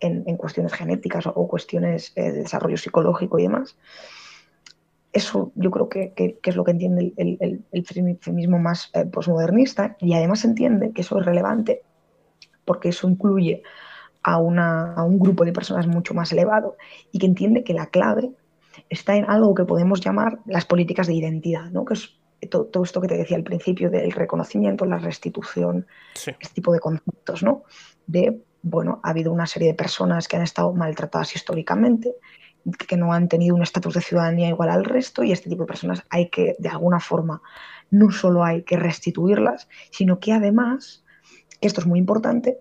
en, 0.00 0.36
cuestiones 0.36 0.72
genéticas 0.72 1.26
o, 1.26 1.48
cuestiones 1.48 2.12
de 2.14 2.32
desarrollo 2.32 2.76
psicológico 2.76 3.38
y 3.38 3.42
demás, 3.42 3.76
eso 5.12 5.52
yo 5.54 5.70
creo 5.70 5.88
que, 5.88 6.12
es 6.42 6.56
lo 6.56 6.64
que 6.64 6.72
entiende 6.72 7.12
el, 7.16 7.86
feminismo 8.20 8.58
más 8.58 8.90
eh, 8.94 9.06
posmodernista 9.06 9.96
y 10.00 10.12
además 10.14 10.44
entiende 10.44 10.92
que 10.92 11.00
eso 11.00 11.18
es 11.18 11.26
relevante 11.26 11.82
porque 12.64 12.90
eso 12.90 13.08
incluye 13.08 13.62
a, 14.22 14.38
un 14.38 15.18
grupo 15.18 15.44
de 15.44 15.52
personas 15.52 15.86
mucho 15.86 16.12
más 16.12 16.32
elevado 16.32 16.76
y 17.10 17.18
que 17.18 17.26
entiende 17.26 17.64
que 17.64 17.72
la 17.72 17.86
clave 17.86 18.30
está 18.90 19.16
en 19.16 19.24
algo 19.24 19.54
que 19.54 19.64
podemos 19.64 20.00
llamar 20.00 20.40
las 20.44 20.66
políticas 20.66 21.06
de 21.06 21.14
identidad, 21.14 21.70
¿no? 21.70 21.84
que 21.84 21.94
es 21.94 22.18
todo, 22.50 22.84
esto 22.84 23.00
que 23.00 23.08
te 23.08 23.16
decía 23.16 23.36
al 23.36 23.42
principio 23.42 23.90
del 23.90 24.12
reconocimiento, 24.12 24.84
la 24.84 24.98
restitución, 24.98 25.86
este 26.14 26.36
tipo 26.54 26.72
de 26.72 26.78
conceptos, 26.78 27.42
¿no? 27.42 27.64
De, 28.06 28.40
bueno, 28.62 29.00
ha 29.02 29.10
habido 29.10 29.32
una 29.32 29.46
serie 29.46 29.68
de 29.68 29.74
personas 29.74 30.28
que 30.28 30.36
han 30.36 30.42
estado 30.42 30.72
maltratadas 30.72 31.34
históricamente 31.34 32.14
que 32.72 32.96
no 32.96 33.12
han 33.12 33.28
tenido 33.28 33.54
un 33.54 33.62
estatus 33.62 33.94
de 33.94 34.00
ciudadanía 34.00 34.48
igual 34.48 34.70
al 34.70 34.84
resto 34.84 35.22
y 35.22 35.32
este 35.32 35.48
tipo 35.48 35.62
de 35.62 35.68
personas 35.68 36.02
hay 36.10 36.28
que, 36.28 36.56
de 36.58 36.68
alguna 36.68 37.00
forma, 37.00 37.42
no 37.90 38.10
solo 38.10 38.44
hay 38.44 38.62
que 38.62 38.76
restituirlas, 38.76 39.68
sino 39.90 40.18
que 40.20 40.32
además, 40.32 41.04
esto 41.60 41.80
es 41.80 41.86
muy 41.86 41.98
importante, 41.98 42.58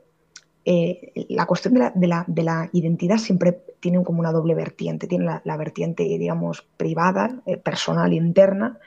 eh, 0.70 1.14
la 1.30 1.46
cuestión 1.46 1.76
de 1.76 2.08
la, 2.44 2.70
identidad 2.74 3.20
siempre 3.20 3.64
tiene 3.80 4.04
como 4.04 4.20
una 4.20 4.34
doble 4.34 4.54
vertiente. 4.54 5.08
Tiene 5.08 5.40
la, 5.42 5.58
vertiente, 5.58 6.04
digamos, 6.04 6.68
privada, 6.76 7.42
eh, 7.46 7.56
personal, 7.56 8.12
interna, 8.12 8.78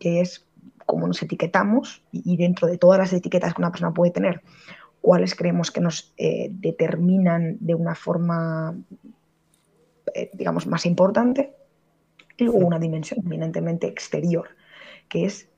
que 0.00 0.20
es 0.20 0.48
cómo 0.84 1.06
nos 1.06 1.22
etiquetamos 1.22 2.02
y, 2.10 2.36
dentro 2.36 2.66
de 2.66 2.76
todas 2.76 2.98
las 2.98 3.12
etiquetas 3.12 3.54
que 3.54 3.60
una 3.60 3.70
persona 3.70 3.94
puede 3.94 4.10
tener, 4.10 4.42
cuáles 5.00 5.36
creemos 5.36 5.70
que 5.70 5.80
nos 5.80 6.12
eh, 6.16 6.48
determinan 6.50 7.56
de 7.60 7.76
una 7.76 7.94
forma 7.94 8.74
eh, 10.14 10.30
digamos, 10.32 10.66
más 10.66 10.86
importante, 10.86 11.54
y 12.36 12.44
luego 12.44 12.66
una 12.66 12.78
dimensión 12.78 13.20
eminentemente 13.24 13.86
exterior, 13.86 14.48
que 15.08 15.24
es 15.24 15.48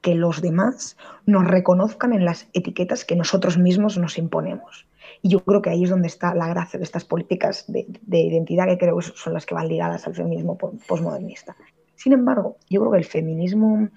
que 0.00 0.14
los 0.14 0.40
demás 0.40 0.96
nos 1.26 1.46
reconozcan 1.46 2.12
en 2.12 2.24
las 2.24 2.48
etiquetas 2.52 3.04
que 3.04 3.16
nosotros 3.16 3.58
mismos 3.58 3.98
nos 3.98 4.18
imponemos. 4.18 4.86
Y 5.22 5.30
yo 5.30 5.40
creo 5.40 5.62
que 5.62 5.70
ahí 5.70 5.84
es 5.84 5.90
donde 5.90 6.08
está 6.08 6.34
la 6.34 6.48
gracia 6.48 6.78
de 6.78 6.84
estas 6.84 7.04
políticas 7.04 7.64
de, 7.66 7.86
identidad 8.08 8.66
que 8.66 8.78
creo 8.78 8.96
que 8.98 9.02
son 9.02 9.34
las 9.34 9.46
que 9.46 9.54
van 9.54 9.68
ligadas 9.68 10.06
al 10.06 10.14
feminismo 10.14 10.56
posmodernista. 10.56 11.56
Sin 11.96 12.12
embargo, 12.12 12.56
yo 12.70 12.80
creo 12.80 12.92
que 12.92 12.98
el 12.98 13.04
feminismo 13.04 13.88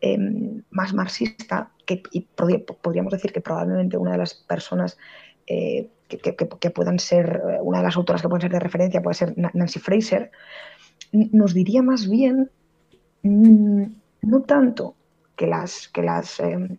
em, 0.00 0.62
más 0.70 0.92
marxista, 0.92 1.70
que 1.84 2.02
podríamos 2.82 3.12
decir 3.12 3.32
que 3.32 3.40
probablemente 3.40 3.96
una 3.96 4.12
de 4.12 4.18
las 4.18 4.34
personas 4.34 4.98
eh, 5.46 5.88
que, 6.08 6.70
puedan 6.70 6.98
ser, 6.98 7.42
eh, 7.48 7.58
una 7.62 7.78
de 7.78 7.84
las 7.84 7.96
autoras 7.96 8.22
que 8.22 8.28
pueden 8.28 8.42
ser 8.42 8.52
de 8.52 8.60
referencia 8.60 9.02
puede 9.02 9.14
ser 9.14 9.34
Nancy 9.36 9.80
Fraser, 9.80 10.30
nos 11.12 11.54
diría 11.54 11.82
más 11.82 12.08
bien, 12.08 12.50
mm, 13.22 13.82
no 14.22 14.42
tanto 14.42 14.94
que 15.36 15.46
las, 15.46 15.88
que 15.88 16.02
las 16.02 16.40
em, 16.40 16.78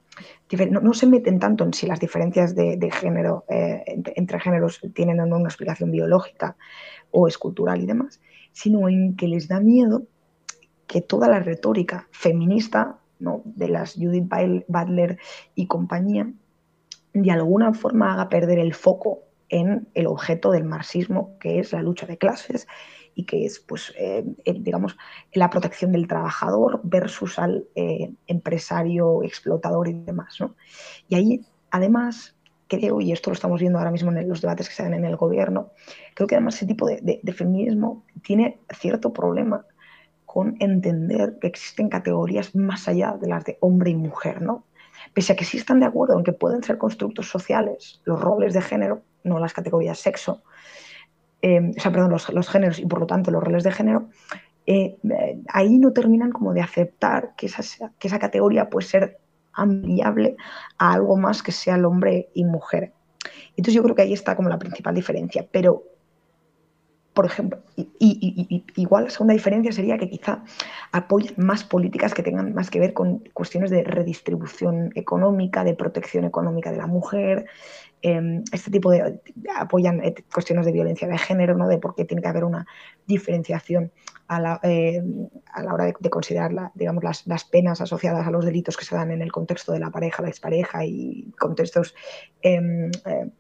no, 0.72 0.94
se 0.94 1.06
meten 1.06 1.40
tanto 1.40 1.64
en 1.64 1.74
si 1.74 1.86
las 1.86 2.00
diferencias 2.00 2.56
de, 2.56 2.90
género 2.92 3.46
eh, 3.50 3.84
entre, 4.16 4.40
géneros 4.40 4.82
tienen 4.94 5.20
o 5.20 5.26
no 5.26 5.38
una 5.38 5.50
explicación 5.50 5.92
biológica 5.92 6.58
o 7.12 7.28
escultural 7.28 7.82
y 7.82 7.86
demás, 7.86 8.20
sino 8.52 8.90
en 8.90 9.16
que 9.16 9.28
les 9.28 9.48
da 9.48 9.60
miedo 9.60 10.04
que 10.88 11.02
toda 11.02 11.28
la 11.28 11.40
retórica 11.40 12.08
feminista 12.12 12.98
¿no? 13.20 13.42
de 13.46 13.68
las 13.68 13.94
Judith 13.94 14.28
Butler 14.68 15.20
y 15.54 15.68
compañía 15.68 16.32
de 17.22 17.32
alguna 17.32 17.74
forma 17.74 18.14
haga 18.14 18.30
perder 18.30 18.60
el 18.60 18.74
foco 18.74 19.24
en 19.50 19.88
el 19.94 20.08
objeto 20.08 20.52
del 20.52 20.64
marxismo, 20.64 21.38
que 21.40 21.60
es 21.60 21.72
la 21.74 21.82
lucha 21.82 22.06
de 22.06 22.18
clases 22.18 22.68
y 23.16 23.26
que 23.26 23.46
es, 23.46 23.60
pues, 23.60 23.94
eh, 23.98 24.24
digamos, 24.46 24.98
la 25.34 25.50
protección 25.50 25.92
del 25.92 26.08
trabajador 26.08 26.82
versus 26.84 27.40
al 27.40 27.68
eh, 27.76 28.14
empresario 28.28 29.24
explotador 29.24 29.88
y 29.88 29.94
demás. 29.94 30.38
Y 31.08 31.16
ahí, 31.16 31.46
además, 31.72 32.36
creo, 32.68 33.02
y 33.02 33.12
esto 33.12 33.30
lo 33.30 33.34
estamos 33.34 33.60
viendo 33.60 33.80
ahora 33.80 33.92
mismo 33.92 34.12
en 34.12 34.28
los 34.30 34.42
debates 34.42 34.70
que 34.70 34.76
se 34.76 34.84
dan 34.84 34.94
en 34.94 35.06
el 35.06 35.16
gobierno, 35.16 35.72
creo 36.14 36.28
que 36.28 36.36
además 36.36 36.56
ese 36.56 36.68
tipo 36.68 36.86
de 36.86 37.34
feminismo 37.34 38.06
tiene 38.22 38.60
cierto 38.70 39.14
problema 39.14 39.66
con 40.28 40.56
entender 40.60 41.40
que 41.40 41.48
existen 41.48 41.90
categorías 41.90 42.54
más 42.54 42.88
allá 42.88 43.18
de 43.20 43.28
las 43.28 43.46
de 43.46 43.58
hombre 43.62 43.90
y 43.90 43.96
mujer, 43.96 44.42
¿no? 44.42 44.67
Pese 45.14 45.34
a 45.34 45.36
que 45.36 45.46
sí 45.46 45.58
están 45.58 45.80
de 45.80 45.86
acuerdo 45.86 46.18
en 46.18 46.24
que 46.24 46.34
pueden 46.34 46.64
ser 46.64 46.78
constructos 46.78 47.30
sociales 47.30 48.02
los 48.06 48.20
roles 48.20 48.54
de 48.54 48.62
género, 48.62 49.02
no 49.24 49.40
las 49.40 49.54
categorías 49.54 50.00
sexo, 50.00 50.44
eh, 51.42 51.72
o 51.78 51.80
sea, 51.80 51.92
perdón, 51.92 52.12
los, 52.12 52.50
géneros 52.50 52.80
y 52.80 52.86
por 52.86 53.00
lo 53.00 53.08
tanto 53.08 53.32
los 53.32 53.44
roles 53.44 53.64
de 53.64 53.72
género, 53.72 54.10
eh, 54.66 54.98
ahí 55.50 55.78
no 55.78 55.94
terminan 55.94 56.32
como 56.32 56.54
de 56.54 56.62
aceptar 56.62 57.34
que 57.38 57.46
esa, 57.46 57.92
que 58.00 58.08
esa 58.08 58.20
categoría 58.20 58.70
puede 58.70 58.88
ser 58.88 59.20
ampliable 59.54 60.36
a 60.78 60.94
algo 60.94 61.18
más 61.18 61.42
que 61.42 61.52
sea 61.52 61.76
el 61.76 61.86
hombre 61.86 62.30
y 62.34 62.44
mujer. 62.46 62.94
Entonces 63.52 63.74
yo 63.74 63.84
creo 63.84 63.96
que 63.96 64.04
ahí 64.04 64.14
está 64.14 64.36
como 64.36 64.50
la 64.50 64.60
principal 64.60 64.94
diferencia, 64.94 65.46
pero 65.52 65.84
por 67.18 67.26
ejemplo, 67.26 67.64
y, 67.76 68.64
igual 68.76 69.06
la 69.06 69.10
segunda 69.10 69.34
diferencia 69.34 69.72
sería 69.72 69.98
que 69.98 70.08
quizá 70.08 70.44
apoyen 70.92 71.34
más 71.38 71.64
políticas 71.64 72.14
que 72.14 72.22
tengan 72.22 72.54
más 72.54 72.70
que 72.70 72.80
ver 72.80 72.94
con 72.94 73.24
cuestiones 73.34 73.72
de 73.72 73.84
redistribución 73.84 74.92
económica, 74.94 75.64
de 75.64 75.74
protección 75.74 76.26
económica 76.26 76.72
de 76.72 76.78
la 76.78 76.86
mujer, 76.86 77.48
em, 78.04 78.44
este 78.52 78.70
tipo 78.70 78.92
de, 78.92 79.20
apoyan 79.56 80.04
eh, 80.04 80.14
cuestiones 80.32 80.68
de 80.68 80.72
violencia 80.74 81.08
de 81.08 81.18
género, 81.18 81.58
¿no? 81.58 81.68
de 81.68 81.80
por 81.80 81.96
qué 81.96 82.06
tiene 82.06 82.22
que 82.22 82.28
haber 82.28 82.44
una 82.44 82.68
diferenciación 83.08 83.92
a 84.28 84.40
la, 84.40 84.60
eh, 84.62 85.02
hora 85.72 85.86
de, 85.86 86.10
considerar 86.12 86.52
digamos, 86.76 87.04
las, 87.04 87.44
penas 87.46 87.82
asociadas 87.82 88.28
a 88.28 88.30
los 88.30 88.46
delitos 88.46 88.78
que 88.78 88.86
se 88.86 88.94
dan 88.94 89.10
en 89.10 89.24
el 89.24 89.32
contexto 89.32 89.72
de 89.72 89.80
la 89.80 89.90
pareja, 89.90 90.22
la 90.22 90.30
expareja 90.30 90.86
y 90.86 91.32
contextos 91.40 91.96
em, 92.44 92.92
eh, 93.08 93.32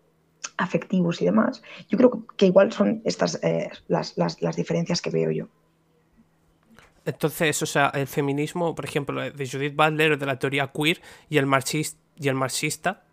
afectivos 0.57 1.21
y 1.21 1.25
demás, 1.25 1.61
yo 1.89 1.97
creo 1.97 2.25
que 2.35 2.47
igual 2.47 2.71
son 2.71 3.01
estas 3.05 3.39
eh, 3.43 3.69
las, 3.87 4.15
diferencias 4.55 5.01
que 5.01 5.09
veo 5.09 5.31
yo. 5.31 5.47
Entonces, 7.05 7.61
o 7.61 7.65
sea, 7.65 7.91
el 7.93 8.07
feminismo, 8.07 8.75
por 8.75 8.83
ejemplo, 8.83 9.21
de 9.21 9.49
Judith 9.49 9.75
Butler, 9.75 10.17
de 10.17 10.25
la 10.25 10.37
teoría 10.37 10.71
queer 10.73 11.01
y 11.29 11.37
el, 11.37 11.45
marxista, 11.45 11.99
y 12.17 12.27
el 12.27 12.35
marxista, 12.35 13.03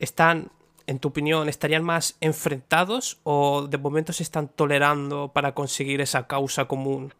están, 0.00 0.50
en 0.86 0.98
tu 0.98 1.08
opinión, 1.08 1.48
estarían 1.48 1.84
más 1.84 2.16
enfrentados 2.20 3.20
o 3.22 3.68
de 3.68 3.78
momento 3.78 4.12
se 4.12 4.24
están 4.24 4.48
tolerando 4.48 5.30
para 5.32 5.54
conseguir 5.54 6.00
esa 6.00 6.26
causa 6.26 6.64
común? 6.64 7.14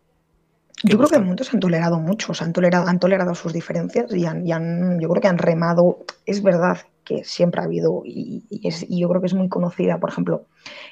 Yo 0.83 0.99
creo 0.99 1.09
que 1.09 1.17
en 1.17 1.23
momentos 1.23 1.55
han 1.55 1.61
tolerado 1.61 1.99
mucho, 2.01 2.33
han 2.39 2.53
tolerado, 2.53 2.87
han 2.87 2.99
tolerado 2.99 3.35
sus 3.35 3.53
diferencias 3.53 4.13
y, 4.13 4.27
han, 4.27 5.01
yo 5.01 5.09
creo 5.09 5.23
que 5.23 5.29
han 5.29 5.39
remado. 5.39 5.99
Es 6.27 6.43
verdad 6.43 6.79
que 7.07 7.25
siempre 7.25 7.63
ha 7.63 7.65
habido, 7.65 8.03
y, 8.05 8.45
yo 8.91 9.09
creo 9.09 9.21
que 9.23 9.29
es 9.29 9.35
muy 9.35 9.49
conocida, 9.49 9.99
por 9.99 10.11
ejemplo, 10.11 10.47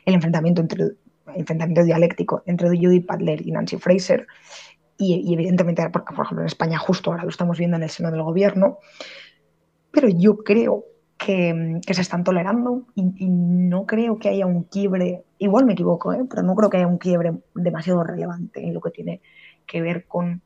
el 0.07 0.15
enfrentamiento 0.15 0.63
entre 0.63 0.93
enfrentamiento 1.35 1.83
dialéctico 1.83 2.43
entre 2.47 2.69
Judith 2.69 3.07
Butler 3.07 3.47
y 3.47 3.51
Nancy 3.51 3.77
Fraser, 3.77 4.27
y, 4.97 5.35
evidentemente, 5.35 5.91
por, 5.91 6.05
por, 6.05 6.25
ejemplo, 6.25 6.43
en 6.43 6.47
España 6.47 6.79
justo 6.79 7.11
ahora 7.11 7.25
lo 7.25 7.31
estamos 7.31 7.59
viendo 7.59 7.77
en 7.77 7.83
el 7.83 7.91
seno 7.91 8.11
del 8.11 8.23
gobierno, 8.23 8.79
pero 9.91 10.09
yo 10.09 10.39
creo 10.39 10.85
que, 11.19 11.81
se 11.91 12.01
están 12.01 12.25
tolerando 12.25 12.87
y, 12.95 13.29
no 13.29 13.87
creo 13.87 14.19
que 14.19 14.29
haya 14.29 14.47
un 14.47 14.65
quiebre, 14.65 15.25
igual 15.39 15.65
me 15.65 15.73
equivoco, 15.73 16.13
¿eh? 16.13 16.25
pero 16.29 16.43
no 16.43 16.55
creo 16.55 16.71
que 16.71 16.79
haya 16.79 16.87
un 16.87 16.99
quiebre 16.99 17.33
demasiado 17.55 18.05
relevante 18.05 18.65
en 18.65 18.75
lo 18.75 18.81
que 18.81 18.91
tiene 18.91 19.21
que 19.67 19.81
ver 19.81 20.07
con, 20.07 20.43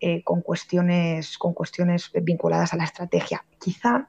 eh, 0.00 0.22
con, 0.24 0.42
cuestiones, 0.42 1.38
con 1.38 1.54
cuestiones 1.54 2.10
vinculadas 2.22 2.72
a 2.72 2.76
la 2.76 2.84
estrategia. 2.84 3.44
Quizá, 3.58 4.08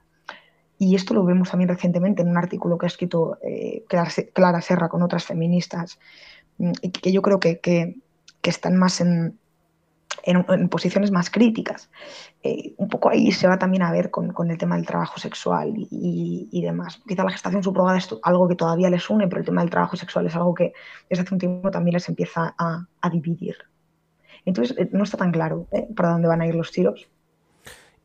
y 0.78 0.94
esto 0.94 1.14
lo 1.14 1.24
vemos 1.24 1.50
también 1.50 1.68
recientemente 1.68 2.22
en 2.22 2.28
un 2.28 2.38
artículo 2.38 2.78
que 2.78 2.86
ha 2.86 2.88
escrito 2.88 3.38
eh, 3.42 3.84
Clara, 4.32 4.60
Serra 4.60 4.88
con 4.88 5.02
otras 5.02 5.24
feministas, 5.24 5.98
mm, 6.58 6.72
y 6.82 6.90
que 6.90 7.12
yo 7.12 7.22
creo 7.22 7.40
que, 7.40 7.60
que 7.60 8.00
están 8.42 8.76
más 8.76 9.00
en, 9.00 9.38
en, 10.22 10.68
posiciones 10.68 11.10
más 11.10 11.30
críticas. 11.30 11.90
Eh, 12.42 12.74
un 12.76 12.88
poco 12.88 13.10
ahí 13.10 13.32
se 13.32 13.48
va 13.48 13.58
también 13.58 13.82
a 13.82 13.92
ver 13.92 14.10
con, 14.10 14.32
el 14.50 14.58
tema 14.58 14.76
del 14.76 14.86
trabajo 14.86 15.18
sexual 15.18 15.72
y, 15.76 16.60
demás. 16.62 17.00
Quizá 17.06 17.24
la 17.24 17.30
gestación 17.30 17.62
subrogada 17.62 17.98
es 17.98 18.08
algo 18.22 18.48
que 18.48 18.54
todavía 18.54 18.90
les 18.90 19.08
une, 19.08 19.28
pero 19.28 19.40
el 19.40 19.46
tema 19.46 19.62
del 19.62 19.70
trabajo 19.70 19.96
sexual 19.96 20.26
es 20.26 20.34
algo 20.34 20.54
que 20.54 20.72
desde 21.08 21.22
hace 21.22 21.34
un 21.34 21.40
tiempo 21.40 21.70
también 21.70 21.94
les 21.94 22.08
empieza 22.08 22.54
a, 22.58 22.86
dividir. 23.10 23.56
Entonces, 24.44 24.76
eh, 24.78 24.88
no 24.92 25.04
está 25.04 25.16
tan 25.16 25.32
claro 25.32 25.66
para 25.96 26.10
dónde 26.10 26.28
van 26.28 26.40
a 26.40 26.46
ir 26.46 26.54
los 26.54 26.72
tiros. 26.72 27.08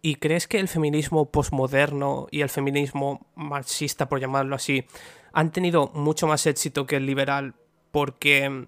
¿Y 0.05 0.15
crees 0.15 0.49
que 0.49 0.59
el 0.59 0.67
feminismo 0.67 1.31
posmoderno 1.31 2.27
y 2.29 2.41
el 2.41 2.49
feminismo 2.49 3.25
marxista, 3.35 4.09
por 4.09 4.19
llamarlo 4.19 4.53
así, 4.53 4.83
han 5.31 5.53
tenido 5.53 5.91
mucho 5.93 6.27
más 6.27 6.45
éxito 6.45 6.85
que 6.85 6.97
el 6.97 7.05
liberal 7.05 7.53
porque 7.91 8.65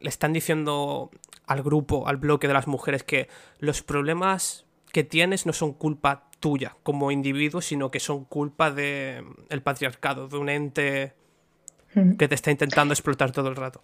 le 0.00 0.08
están 0.08 0.32
diciendo 0.32 1.10
al 1.46 1.62
grupo, 1.62 2.08
al 2.08 2.16
bloque 2.16 2.48
de 2.48 2.54
las 2.54 2.66
mujeres, 2.66 3.02
que 3.02 3.28
los 3.58 3.82
problemas 3.82 4.64
que 4.90 5.04
tienes 5.04 5.44
no 5.44 5.52
son 5.52 5.74
culpa 5.74 6.30
tuya 6.40 6.74
como 6.82 7.10
individuo, 7.10 7.60
sino 7.60 7.90
que 7.90 8.00
son 8.00 8.24
culpa 8.24 8.70
del 8.70 9.26
el 9.50 9.60
patriarcado, 9.60 10.26
de 10.26 10.38
un 10.38 10.48
ente 10.48 11.12
hmm. 11.94 12.12
que 12.12 12.28
te 12.28 12.34
está 12.34 12.50
intentando 12.50 12.94
explotar 12.94 13.30
todo 13.30 13.48
el 13.48 13.56
rato. 13.56 13.82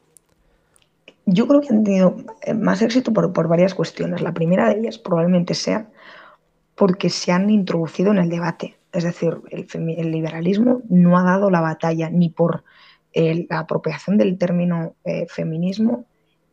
Yo 1.26 1.46
creo 1.46 1.60
que 1.60 1.68
han 1.68 1.84
tenido 1.84 2.16
eh, 2.40 2.54
más 2.54 2.80
éxito 2.80 3.12
por, 3.12 3.30
por 3.34 3.46
varias 3.46 3.74
cuestiones. 3.74 4.22
La 4.22 4.32
primera 4.32 4.70
de 4.70 4.80
ellas 4.80 4.96
probablemente 4.96 5.52
sea 5.52 5.90
porque 6.74 7.10
se 7.10 7.32
han 7.32 7.50
introducido 7.50 8.12
en 8.12 8.18
el 8.18 8.28
debate. 8.28 8.76
Es 8.92 9.04
decir, 9.04 9.40
el, 9.50 10.10
liberalismo 10.10 10.82
no 10.88 11.18
ha 11.18 11.24
dado 11.24 11.50
la 11.50 11.60
batalla 11.60 12.10
ni 12.10 12.28
por 12.28 12.64
eh, 13.12 13.46
la 13.48 13.60
apropiación 13.60 14.18
del 14.18 14.38
término 14.38 14.94
eh, 15.04 15.26
feminismo, 15.28 16.06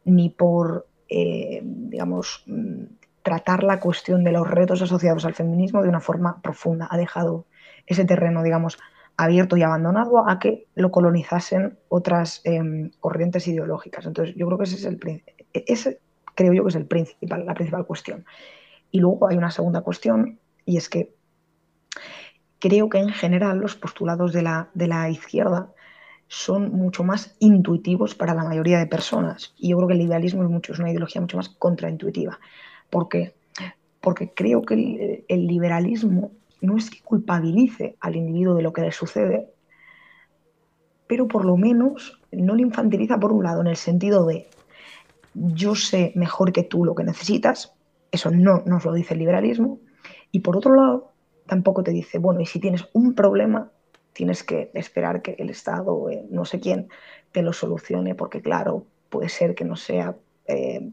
ni 0.05 0.29
por 0.29 0.87
eh, 1.09 1.61
digamos, 1.63 2.43
mm, 2.47 2.83
tratar 3.21 3.63
la 3.63 3.79
cuestión 3.79 4.23
de 4.23 4.31
los 4.31 4.49
retos 4.49 4.81
asociados 4.81 5.25
al 5.25 5.35
feminismo 5.35 5.83
de 5.83 5.89
una 5.89 5.99
forma 5.99 6.41
profunda. 6.41 6.87
Ha 6.89 6.97
dejado 6.97 7.45
ese 7.85 8.05
terreno, 8.05 8.43
digamos, 8.43 8.79
abierto 9.17 9.57
y 9.57 9.63
abandonado 9.63 10.27
a 10.27 10.39
que 10.39 10.67
lo 10.73 10.89
colonizasen 10.91 11.77
otras 11.89 12.41
em, 12.45 12.91
corrientes 12.99 13.47
ideológicas. 13.47 14.05
Entonces, 14.05 14.35
yo 14.35 14.47
creo 14.47 14.57
que 14.57 14.63
ese 14.63 14.75
es 14.75 14.85
el 14.85 14.99
ese 15.53 15.99
creo 16.33 16.53
yo 16.53 16.63
que 16.63 16.69
es 16.69 16.75
el 16.75 16.85
principal, 16.85 17.45
la 17.45 17.53
principal 17.53 17.85
cuestión. 17.85 18.25
Y 18.91 18.99
luego 18.99 19.27
hay 19.27 19.37
una 19.37 19.51
segunda 19.51 19.81
cuestión, 19.81 20.39
y 20.65 20.77
es 20.77 20.89
que 20.89 21.13
creo 22.59 22.89
que 22.89 22.99
en 22.99 23.09
general 23.09 23.59
los 23.59 23.75
postulados 23.75 24.33
de 24.33 24.43
la, 24.43 24.69
de 24.73 24.87
la 24.87 25.09
izquierda 25.09 25.71
son 26.27 26.71
mucho 26.71 27.03
más 27.03 27.35
intuitivos 27.39 28.15
para 28.15 28.33
la 28.33 28.45
mayoría 28.45 28.79
de 28.79 28.87
personas. 28.87 29.53
Y 29.57 29.69
yo 29.69 29.77
creo 29.77 29.89
que 29.89 29.95
el 29.95 29.99
liberalismo 29.99 30.43
es, 30.43 30.49
mucho, 30.49 30.71
es 30.71 30.79
una 30.79 30.89
ideología 30.89 31.19
mucho 31.19 31.35
más 31.35 31.49
contraintuitiva. 31.49 32.39
¿Por 32.89 33.09
qué? 33.09 33.33
Porque 33.99 34.31
creo 34.33 34.61
que 34.61 35.25
el, 35.27 35.47
liberalismo 35.47 36.31
no 36.61 36.77
es 36.77 36.89
que 36.89 37.01
culpabilice 37.01 37.97
al 37.99 38.15
individuo 38.15 38.55
de 38.55 38.61
lo 38.61 38.71
que 38.71 38.81
le 38.81 38.93
sucede, 38.93 39.49
pero 41.05 41.27
por 41.27 41.43
lo 41.43 41.57
menos 41.57 42.21
no 42.31 42.55
le 42.55 42.61
infantiliza 42.61 43.19
por 43.19 43.33
un 43.33 43.43
lado 43.43 43.59
en 43.59 43.67
el 43.67 43.75
sentido 43.75 44.25
de 44.25 44.47
yo 45.33 45.75
sé 45.75 46.13
mejor 46.15 46.53
que 46.53 46.63
tú 46.63 46.85
lo 46.85 46.95
que 46.95 47.03
necesitas, 47.03 47.73
eso 48.11 48.29
no 48.31 48.63
nos 48.65 48.85
lo 48.85 48.93
dice 48.93 49.13
el 49.13 49.19
liberalismo, 49.19 49.79
y 50.31 50.41
por 50.41 50.57
otro 50.57 50.75
lado 50.75 51.11
tampoco 51.45 51.83
te 51.83 51.91
dice, 51.91 52.17
bueno, 52.19 52.41
y 52.41 52.45
si 52.45 52.59
tienes 52.59 52.87
un 52.93 53.13
problema, 53.13 53.71
tienes 54.13 54.43
que 54.43 54.71
esperar 54.73 55.21
que 55.21 55.35
el 55.39 55.49
Estado, 55.49 56.09
eh, 56.09 56.25
no 56.29 56.45
sé 56.45 56.59
quién, 56.59 56.89
te 57.31 57.41
lo 57.41 57.53
solucione, 57.53 58.15
porque 58.15 58.41
claro, 58.41 58.85
puede 59.09 59.29
ser 59.29 59.55
que 59.55 59.65
no 59.65 59.75
sea 59.75 60.15
eh, 60.47 60.91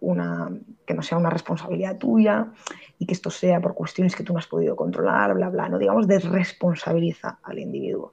una, 0.00 0.50
que 0.86 0.94
no 0.94 1.02
sea 1.02 1.18
una 1.18 1.30
responsabilidad 1.30 1.98
tuya 1.98 2.52
y 2.98 3.06
que 3.06 3.14
esto 3.14 3.30
sea 3.30 3.60
por 3.60 3.74
cuestiones 3.74 4.14
que 4.16 4.22
tú 4.22 4.32
no 4.32 4.38
has 4.38 4.46
podido 4.46 4.76
controlar, 4.76 5.34
bla, 5.34 5.48
bla, 5.48 5.68
no 5.68 5.78
digamos, 5.78 6.06
desresponsabiliza 6.06 7.38
al 7.42 7.58
individuo. 7.58 8.12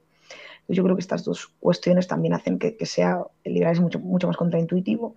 yo 0.67 0.83
creo 0.83 0.95
que 0.95 1.01
estas 1.01 1.25
dos 1.25 1.53
cuestiones 1.59 2.07
también 2.07 2.33
hacen 2.33 2.57
que, 2.59 2.77
sea 2.85 3.21
el 3.43 3.53
liberalismo 3.53 3.85
mucho, 3.85 3.99
mucho 3.99 4.27
más 4.27 4.37
contraintuitivo 4.37 5.15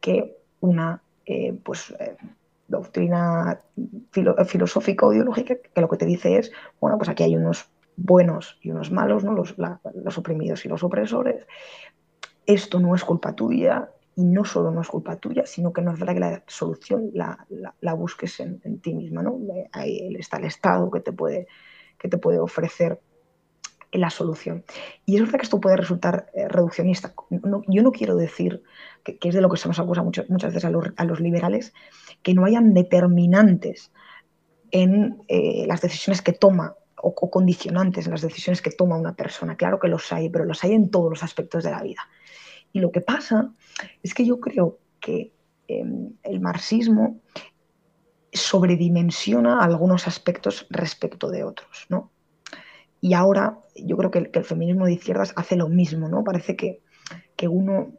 que 0.00 0.36
una 0.60 1.02
eh, 1.26 1.52
pues, 1.64 1.92
doctrina 2.68 3.60
filosófica 4.10 5.06
o 5.06 5.12
ideológica 5.12 5.56
que 5.56 5.80
lo 5.80 5.88
que 5.88 5.96
te 5.96 6.06
dice 6.06 6.38
es, 6.38 6.52
bueno, 6.80 6.96
pues 6.96 7.08
aquí 7.08 7.22
hay 7.22 7.36
unos 7.36 7.70
buenos 7.96 8.58
y 8.62 8.70
unos 8.70 8.90
malos, 8.90 9.24
¿no? 9.24 9.32
los, 9.32 9.54
los 9.58 10.18
oprimidos 10.18 10.64
y 10.64 10.68
los 10.68 10.82
opresores. 10.82 11.46
Esto 12.46 12.80
no 12.80 12.94
es 12.94 13.04
culpa 13.04 13.34
tuya 13.34 13.90
y 14.14 14.24
no 14.24 14.44
solo 14.44 14.70
no 14.70 14.80
es 14.80 14.88
culpa 14.88 15.16
tuya, 15.16 15.46
sino 15.46 15.72
que 15.72 15.82
no 15.82 15.92
es 15.92 15.98
verdad 15.98 16.14
que 16.14 16.20
la 16.20 16.42
solución 16.46 17.10
la, 17.14 17.46
la, 17.80 17.94
busques 17.94 18.40
en, 18.40 18.80
ti 18.80 18.94
misma. 18.94 19.22
¿no? 19.22 19.38
Ahí 19.72 20.14
está 20.18 20.38
el 20.38 20.44
Estado 20.44 20.90
que 20.90 21.00
te 21.00 21.12
puede, 21.12 21.46
que 21.98 22.08
te 22.08 22.18
puede 22.18 22.38
ofrecer 22.38 23.00
la 23.92 24.10
solución. 24.10 24.64
Y 25.04 25.16
es 25.16 25.22
verdad 25.22 25.38
que 25.38 25.44
esto 25.44 25.60
puede 25.60 25.76
resultar 25.76 26.26
eh, 26.34 26.48
reduccionista. 26.48 27.14
yo 27.30 27.82
no 27.82 27.92
quiero 27.92 28.16
decir, 28.16 28.62
que, 29.04 29.18
es 29.22 29.34
de 29.34 29.40
lo 29.40 29.50
que 29.50 29.56
se 29.56 29.68
nos 29.68 29.78
acusa 29.78 30.02
muchas 30.02 30.28
veces 30.28 30.64
a 30.64 31.04
los, 31.04 31.20
liberales, 31.20 31.72
que 32.22 32.34
no 32.34 32.44
hayan 32.44 32.74
determinantes 32.74 33.92
en 34.70 35.22
eh, 35.28 35.66
las 35.66 35.82
decisiones 35.82 36.22
que 36.22 36.32
toma 36.32 36.74
o, 37.02 37.30
condicionantes 37.30 38.06
en 38.06 38.12
las 38.12 38.22
decisiones 38.22 38.62
que 38.62 38.70
toma 38.70 38.96
una 38.96 39.14
persona. 39.14 39.56
Claro 39.56 39.78
que 39.78 39.88
los 39.88 40.12
hay, 40.12 40.30
pero 40.30 40.44
los 40.44 40.62
hay 40.64 40.72
en 40.72 40.90
todos 40.90 41.10
los 41.10 41.22
aspectos 41.22 41.64
de 41.64 41.70
la 41.70 41.82
vida. 41.82 42.08
Y 42.72 42.80
lo 42.80 42.90
que 42.90 43.00
pasa 43.00 43.52
es 44.02 44.14
que 44.14 44.24
yo 44.24 44.40
creo 44.40 44.78
que 45.00 45.32
em, 45.68 46.12
el 46.22 46.40
marxismo 46.40 47.20
sobredimensiona 48.32 49.60
algunos 49.60 50.06
aspectos 50.06 50.66
respecto 50.70 51.28
de 51.30 51.44
otros, 51.44 51.86
¿no? 51.90 52.10
Y 53.02 53.14
ahora 53.14 53.58
yo 53.74 53.96
creo 53.96 54.10
que 54.12 54.30
el, 54.32 54.44
feminismo 54.44 54.86
de 54.86 54.92
izquierdas 54.92 55.32
hace 55.36 55.56
lo 55.56 55.68
mismo, 55.68 56.08
¿no? 56.08 56.22
Parece 56.22 56.54
que, 56.54 56.80
que 57.34 57.48
uno 57.48 57.92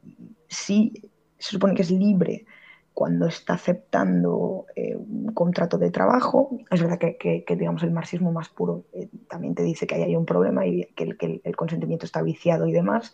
sí 0.48 0.94
se 1.38 1.52
supone 1.52 1.76
que 1.76 1.82
es 1.82 1.92
libre 1.92 2.46
cuando 2.94 3.26
está 3.26 3.56
aceptando 3.56 4.66
eh, 4.78 4.96
un 4.96 5.34
contrato 5.34 5.78
de 5.78 5.92
trabajo. 5.92 6.58
Es 6.72 6.82
verdad 6.82 7.00
que, 7.00 7.44
digamos, 7.58 7.84
el 7.84 7.92
marxismo 7.92 8.32
más 8.32 8.48
puro 8.48 8.86
eh, 8.94 9.10
también 9.30 9.56
te 9.56 9.64
dice 9.64 9.86
que 9.86 9.96
ahí 9.96 10.04
hay 10.04 10.16
un 10.16 10.26
problema 10.26 10.66
y 10.66 10.86
que 10.96 11.04
el, 11.04 11.42
el, 11.44 11.56
consentimiento 11.58 12.06
está 12.06 12.22
viciado 12.22 12.66
y 12.66 12.72
demás, 12.72 13.14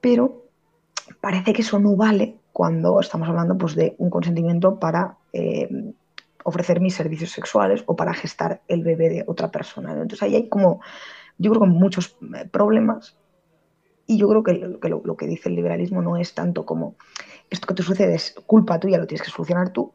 pero 0.00 0.46
parece 1.20 1.52
que 1.52 1.62
eso 1.62 1.78
no 1.78 1.94
vale 1.94 2.34
cuando 2.52 2.98
estamos 2.98 3.28
hablando 3.28 3.56
pues, 3.56 3.76
de 3.76 3.94
un 3.98 4.10
consentimiento 4.10 4.80
para 4.80 5.16
eh, 5.32 5.68
ofrecer 6.46 6.80
mis 6.80 6.94
servicios 6.94 7.32
sexuales 7.32 7.82
o 7.86 7.96
para 7.96 8.14
gestar 8.14 8.62
el 8.68 8.84
bebé 8.84 9.08
de 9.08 9.24
otra 9.26 9.50
persona. 9.50 9.90
Entonces 9.90 10.22
ahí 10.22 10.36
hay 10.36 10.48
como, 10.48 10.80
yo 11.38 11.50
creo 11.50 11.62
que 11.62 11.68
muchos 11.68 12.16
problemas 12.52 13.18
y 14.06 14.16
yo 14.16 14.28
creo 14.28 14.44
que, 14.44 14.88
lo, 14.88 15.16
que 15.16 15.26
dice 15.26 15.48
el 15.48 15.56
liberalismo 15.56 16.02
no 16.02 16.16
es 16.16 16.34
tanto 16.34 16.64
como 16.64 16.94
esto 17.50 17.66
que 17.66 17.74
te 17.74 17.82
sucede 17.82 18.14
es 18.14 18.36
culpa 18.46 18.78
tuya, 18.78 18.98
lo 18.98 19.08
tienes 19.08 19.26
que 19.26 19.32
solucionar 19.32 19.70
tú, 19.70 19.92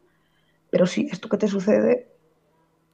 pero 0.70 0.86
sí, 0.86 1.08
esto 1.10 1.30
que 1.30 1.38
te 1.38 1.48
sucede, 1.48 2.10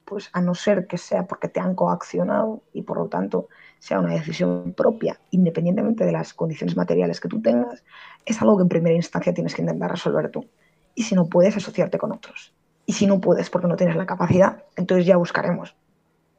pues 0.04 0.30
a 0.32 0.40
no 0.40 0.54
ser 0.54 0.86
que 0.86 0.96
sea 0.96 1.26
porque 1.26 1.48
te 1.48 1.58
han 1.58 1.74
coaccionado 1.74 2.62
y 2.72 2.82
por 2.82 2.98
lo 2.98 3.08
tanto 3.08 3.48
sea 3.80 3.98
una 3.98 4.14
decisión 4.14 4.72
propia, 4.72 5.18
independientemente 5.32 6.04
de 6.04 6.12
las 6.12 6.32
condiciones 6.32 6.76
materiales 6.76 7.18
que 7.18 7.28
tú 7.28 7.42
tengas, 7.42 7.82
es 8.24 8.40
algo 8.40 8.56
que 8.56 8.62
en 8.62 8.68
primera 8.68 8.94
instancia 8.94 9.34
tienes 9.34 9.56
que 9.56 9.62
intentar 9.62 9.90
resolver 9.90 10.30
tú. 10.30 10.46
Y 10.94 11.02
si 11.02 11.16
no 11.16 11.28
puedes, 11.28 11.56
asociarte 11.56 11.98
con 11.98 12.12
otros. 12.12 12.54
Y 12.88 12.94
si 12.94 13.06
no 13.06 13.20
puedes 13.20 13.50
porque 13.50 13.68
no 13.68 13.76
tienes 13.76 13.96
la 13.96 14.06
capacidad, 14.06 14.64
entonces 14.74 15.04
ya 15.04 15.18
buscaremos 15.18 15.76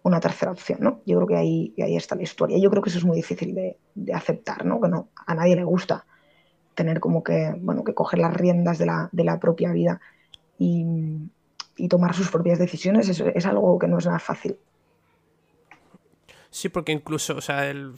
una 0.01 0.19
tercera 0.19 0.51
opción, 0.51 0.79
¿no? 0.81 1.01
Yo 1.05 1.17
creo 1.17 1.27
que 1.27 1.37
ahí, 1.37 1.75
ahí 1.77 1.95
está 1.95 2.15
la 2.15 2.23
historia. 2.23 2.57
Yo 2.57 2.71
creo 2.71 2.81
que 2.81 2.89
eso 2.89 2.97
es 2.97 3.05
muy 3.05 3.17
difícil 3.17 3.53
de, 3.53 3.77
aceptar, 4.11 4.65
¿no? 4.65 4.81
Que 4.81 4.87
no, 4.87 5.09
a 5.27 5.35
nadie 5.35 5.55
le 5.55 5.63
gusta 5.63 6.07
tener 6.73 6.99
como 6.99 7.23
que, 7.23 7.53
bueno, 7.59 7.83
que 7.83 7.93
coger 7.93 8.17
las 8.17 8.33
riendas 8.33 8.79
de 8.79 8.87
la, 8.87 9.39
propia 9.39 9.71
vida 9.71 10.01
y, 10.57 10.83
tomar 11.87 12.15
sus 12.15 12.31
propias 12.31 12.57
decisiones 12.57 13.07
es, 13.09 13.19
es, 13.19 13.45
algo 13.45 13.77
que 13.77 13.87
no 13.87 13.99
es 13.99 14.07
nada 14.07 14.17
fácil. 14.17 14.57
Sí, 16.49 16.67
porque 16.69 16.93
incluso, 16.93 17.35
o 17.35 17.41
sea, 17.41 17.69
el, 17.69 17.93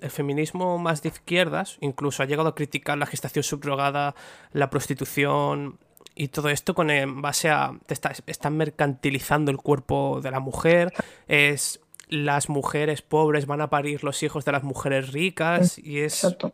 el 0.00 0.10
feminismo 0.10 0.78
más 0.78 1.02
de 1.02 1.08
izquierdas 1.08 1.76
incluso 1.80 2.22
ha 2.22 2.26
llegado 2.26 2.50
a 2.50 2.54
criticar 2.54 2.96
la 2.98 3.06
gestación 3.06 3.42
subrogada, 3.42 4.14
la 4.52 4.70
prostitución 4.70 5.80
y 6.14 6.28
todo 6.28 6.48
esto 6.48 6.74
con 6.74 6.90
en 6.90 7.22
base 7.22 7.50
a 7.50 7.72
te 7.86 7.94
están 8.26 8.56
mercantilizando 8.56 9.50
el 9.50 9.58
cuerpo 9.58 10.20
de 10.22 10.30
la 10.30 10.40
mujer, 10.40 10.92
es 11.28 11.80
las 12.08 12.48
mujeres 12.48 13.02
pobres 13.02 13.46
van 13.46 13.60
a 13.60 13.70
parir 13.70 14.02
los 14.02 14.22
hijos 14.22 14.44
de 14.44 14.52
las 14.52 14.64
mujeres 14.64 15.12
ricas 15.12 15.78
y 15.78 16.00
es 16.00 16.24
Exacto. 16.24 16.52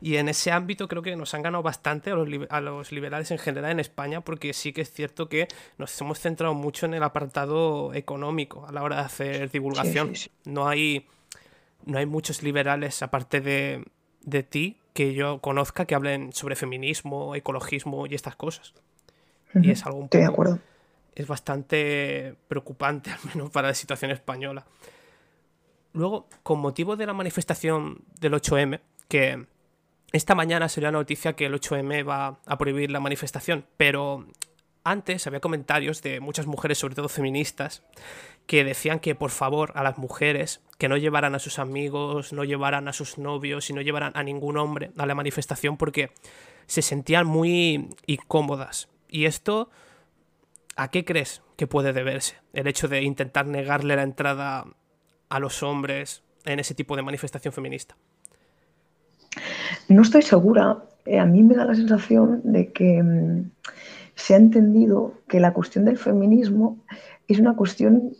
Y 0.00 0.16
en 0.16 0.28
ese 0.28 0.50
ámbito 0.50 0.88
creo 0.88 1.02
que 1.02 1.14
nos 1.14 1.34
han 1.34 1.42
ganado 1.42 1.62
bastante 1.62 2.10
a 2.10 2.60
los, 2.60 2.92
liberales 2.92 3.30
en 3.30 3.38
general 3.38 3.72
en 3.72 3.80
España, 3.80 4.22
porque 4.22 4.52
sí 4.54 4.72
que 4.72 4.80
es 4.80 4.90
cierto 4.90 5.28
que 5.28 5.46
nos 5.76 5.98
hemos 6.00 6.18
centrado 6.18 6.54
mucho 6.54 6.86
en 6.86 6.94
el 6.94 7.02
apartado 7.02 7.92
económico 7.92 8.66
a 8.66 8.72
la 8.72 8.82
hora 8.82 8.96
de 8.96 9.02
hacer 9.02 9.50
divulgación. 9.50 10.14
No, 10.44 10.68
hay, 10.68 11.06
no 11.84 11.98
hay 11.98 12.06
muchos 12.06 12.42
liberales, 12.42 13.02
aparte 13.02 13.40
de, 13.40 13.84
de 14.22 14.42
ti, 14.42 14.78
que 14.92 15.14
yo 15.14 15.40
conozca 15.40 15.84
que 15.84 15.94
hablen 15.94 16.32
sobre 16.32 16.56
feminismo, 16.56 17.34
ecologismo 17.34 18.06
y 18.06 18.14
estas 18.14 18.36
cosas. 18.36 18.74
Y 19.54 19.70
es 19.70 19.84
algo 19.86 19.98
un 19.98 20.08
poco, 20.08 20.18
de 20.18 20.26
acuerdo. 20.26 20.58
Es 21.14 21.26
bastante 21.26 22.34
preocupante, 22.48 23.10
al 23.10 23.18
menos 23.34 23.50
para 23.50 23.68
la 23.68 23.74
situación 23.74 24.10
española. 24.10 24.66
Luego, 25.92 26.28
con 26.42 26.60
motivo 26.60 26.96
de 26.96 27.06
la 27.06 27.12
manifestación 27.12 28.02
del 28.20 28.34
8M, 28.34 28.80
que 29.08 29.46
esta 30.12 30.34
mañana 30.34 30.68
sería 30.68 30.90
la 30.90 30.98
noticia 30.98 31.34
que 31.34 31.46
el 31.46 31.54
8M 31.54 32.08
va 32.08 32.38
a 32.46 32.58
prohibir 32.58 32.90
la 32.90 33.00
manifestación, 33.00 33.64
pero 33.76 34.26
antes 34.84 35.26
había 35.26 35.40
comentarios 35.40 36.02
de 36.02 36.20
muchas 36.20 36.46
mujeres, 36.46 36.78
sobre 36.78 36.94
todo 36.94 37.08
feministas, 37.08 37.82
que 38.46 38.64
decían 38.64 38.98
que 38.98 39.14
por 39.14 39.30
favor 39.30 39.72
a 39.74 39.82
las 39.82 39.98
mujeres 39.98 40.60
que 40.78 40.88
no 40.88 40.96
llevaran 40.96 41.34
a 41.34 41.38
sus 41.38 41.58
amigos, 41.58 42.32
no 42.32 42.44
llevaran 42.44 42.88
a 42.88 42.92
sus 42.92 43.18
novios 43.18 43.70
y 43.70 43.72
no 43.72 43.80
llevaran 43.80 44.12
a 44.14 44.22
ningún 44.22 44.56
hombre 44.56 44.90
a 44.96 45.06
la 45.06 45.14
manifestación 45.14 45.76
porque 45.76 46.10
se 46.66 46.82
sentían 46.82 47.26
muy 47.26 47.90
incómodas. 48.06 48.88
Y 49.08 49.26
esto, 49.26 49.70
¿a 50.76 50.88
qué 50.88 51.04
crees 51.04 51.42
que 51.56 51.66
puede 51.66 51.92
deberse? 51.92 52.36
El 52.52 52.66
hecho 52.66 52.88
de 52.88 53.02
intentar 53.02 53.46
negarle 53.46 53.96
la 53.96 54.02
entrada 54.02 54.64
a 55.28 55.38
los 55.38 55.62
hombres 55.62 56.22
en 56.44 56.58
ese 56.58 56.74
tipo 56.74 56.96
de 56.96 57.02
manifestación 57.02 57.52
feminista. 57.52 57.96
No 59.88 60.02
estoy 60.02 60.22
segura. 60.22 60.78
Eh, 61.06 61.18
a 61.18 61.26
mí 61.26 61.42
me 61.42 61.54
da 61.54 61.64
la 61.64 61.74
sensación 61.74 62.40
de 62.44 62.72
que 62.72 63.02
mm, 63.02 63.50
se 64.20 64.34
ha 64.34 64.36
entendido 64.36 65.14
que 65.28 65.40
la 65.40 65.52
cuestión 65.52 65.84
del 65.84 65.98
feminismo 65.98 66.78
es 67.26 67.38
una 67.38 67.56
cuestión 67.56 68.12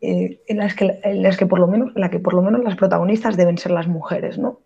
eh, 0.00 0.40
en, 0.46 0.58
las 0.58 0.74
que, 0.74 1.00
las 1.14 1.36
que 1.36 1.46
por 1.46 1.58
lo 1.58 1.66
menos, 1.66 1.92
la 1.94 2.10
que 2.10 2.18
por 2.18 2.34
lo 2.34 2.42
menos 2.42 2.62
las 2.62 2.76
protagonistas 2.76 3.36
deben 3.36 3.58
ser 3.58 3.72
las 3.72 3.86
mujeres, 3.86 4.38
¿no? 4.38 4.60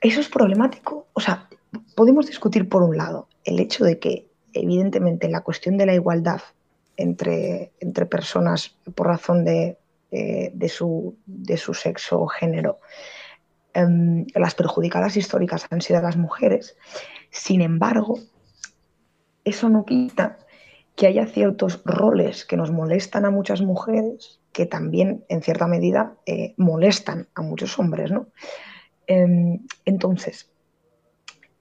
Eso 0.00 0.20
es 0.20 0.28
problemático. 0.28 1.06
O 1.12 1.20
sea, 1.20 1.48
podemos 1.94 2.26
discutir 2.26 2.68
por 2.68 2.82
un 2.82 2.96
lado 2.96 3.28
el 3.44 3.58
hecho 3.60 3.84
de 3.84 3.98
que, 3.98 4.28
evidentemente, 4.52 5.28
la 5.28 5.42
cuestión 5.42 5.76
de 5.76 5.86
la 5.86 5.94
igualdad 5.94 6.40
entre, 6.96 7.72
entre 7.80 8.06
personas 8.06 8.76
por 8.94 9.06
razón 9.06 9.44
de, 9.44 9.78
eh, 10.10 10.50
de, 10.52 10.68
su, 10.68 11.16
de 11.26 11.56
su 11.56 11.74
sexo 11.74 12.20
o 12.20 12.26
género 12.26 12.78
Em, 13.78 14.26
las 14.34 14.54
perjudicadas 14.56 15.16
históricas 15.16 15.66
han 15.70 15.80
sido 15.80 16.00
las 16.00 16.16
mujeres. 16.16 16.76
Sin 17.30 17.60
embargo, 17.60 18.18
eso 19.48 19.68
no 19.68 19.84
quita 19.84 20.38
que 20.96 21.06
haya 21.06 21.26
ciertos 21.26 21.80
roles 21.84 22.44
que 22.44 22.56
nos 22.56 22.72
molestan 22.72 23.24
a 23.24 23.30
muchas 23.30 23.62
mujeres 23.62 24.40
que 24.52 24.66
también, 24.66 25.24
en 25.28 25.42
cierta 25.42 25.68
medida, 25.68 26.16
eh, 26.26 26.54
molestan 26.56 27.28
a 27.34 27.42
muchos 27.42 27.78
hombres. 27.78 28.10
¿no? 28.10 28.26
Em, 29.06 29.60
entonces, 29.84 30.50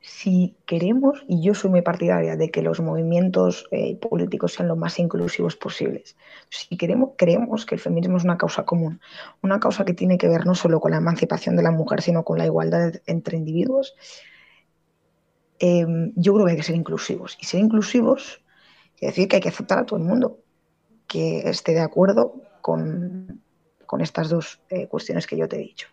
si 0.02 0.56
queremos, 0.66 1.24
y 1.28 1.42
yo 1.44 1.54
soy 1.54 1.70
muy 1.70 1.82
partidaria 1.82 2.36
de 2.36 2.50
que 2.50 2.64
los 2.64 2.80
movimientos 2.80 3.68
eh, 3.72 3.98
políticos 3.98 4.54
sean 4.54 4.70
lo 4.70 4.76
más 4.76 4.98
inclusivos 4.98 5.56
posibles, 5.56 6.18
si 6.50 6.76
queremos, 6.76 7.12
creemos 7.18 7.66
que 7.66 7.76
el 7.76 7.82
feminismo 7.82 8.18
es 8.18 8.24
una 8.24 8.38
causa 8.38 8.64
común, 8.64 9.02
una 9.44 9.60
causa 9.60 9.86
que 9.86 9.94
tiene 9.94 10.18
que 10.18 10.28
ver 10.28 10.46
no 10.46 10.56
solo 10.56 10.80
con 10.80 10.92
la 10.92 10.98
emancipación 10.98 11.56
de 11.56 11.64
la 11.64 11.72
mujer, 11.72 12.02
sino 12.02 12.24
con 12.24 12.38
la 12.40 12.46
igualdad 12.46 12.94
entre 13.06 13.38
individuos, 13.38 13.96
em, 15.60 16.14
yo 16.16 16.34
creo 16.34 16.46
que 16.46 16.52
hay 16.52 16.58
que 16.58 16.64
ser 16.64 16.76
inclusivos. 16.76 17.38
Y 17.42 17.46
ser 17.46 17.60
inclusivos 17.60 18.42
quiere 18.98 19.12
decir 19.12 19.28
que 19.28 19.38
hay 19.38 19.42
que 19.42 19.50
aceptar 19.50 19.80
a 19.80 19.86
todo 19.86 20.00
el 20.00 20.06
mundo 20.06 20.40
que 21.08 21.50
esté 21.50 21.74
de 21.74 21.82
acuerdo 21.82 22.42
con, 22.62 23.42
estas 24.00 24.30
dos 24.30 24.60
eh, 24.70 24.88
cuestiones 24.88 25.26
que 25.26 25.38
yo 25.38 25.48
te 25.48 25.56
he 25.56 25.60
dicho 25.60 25.88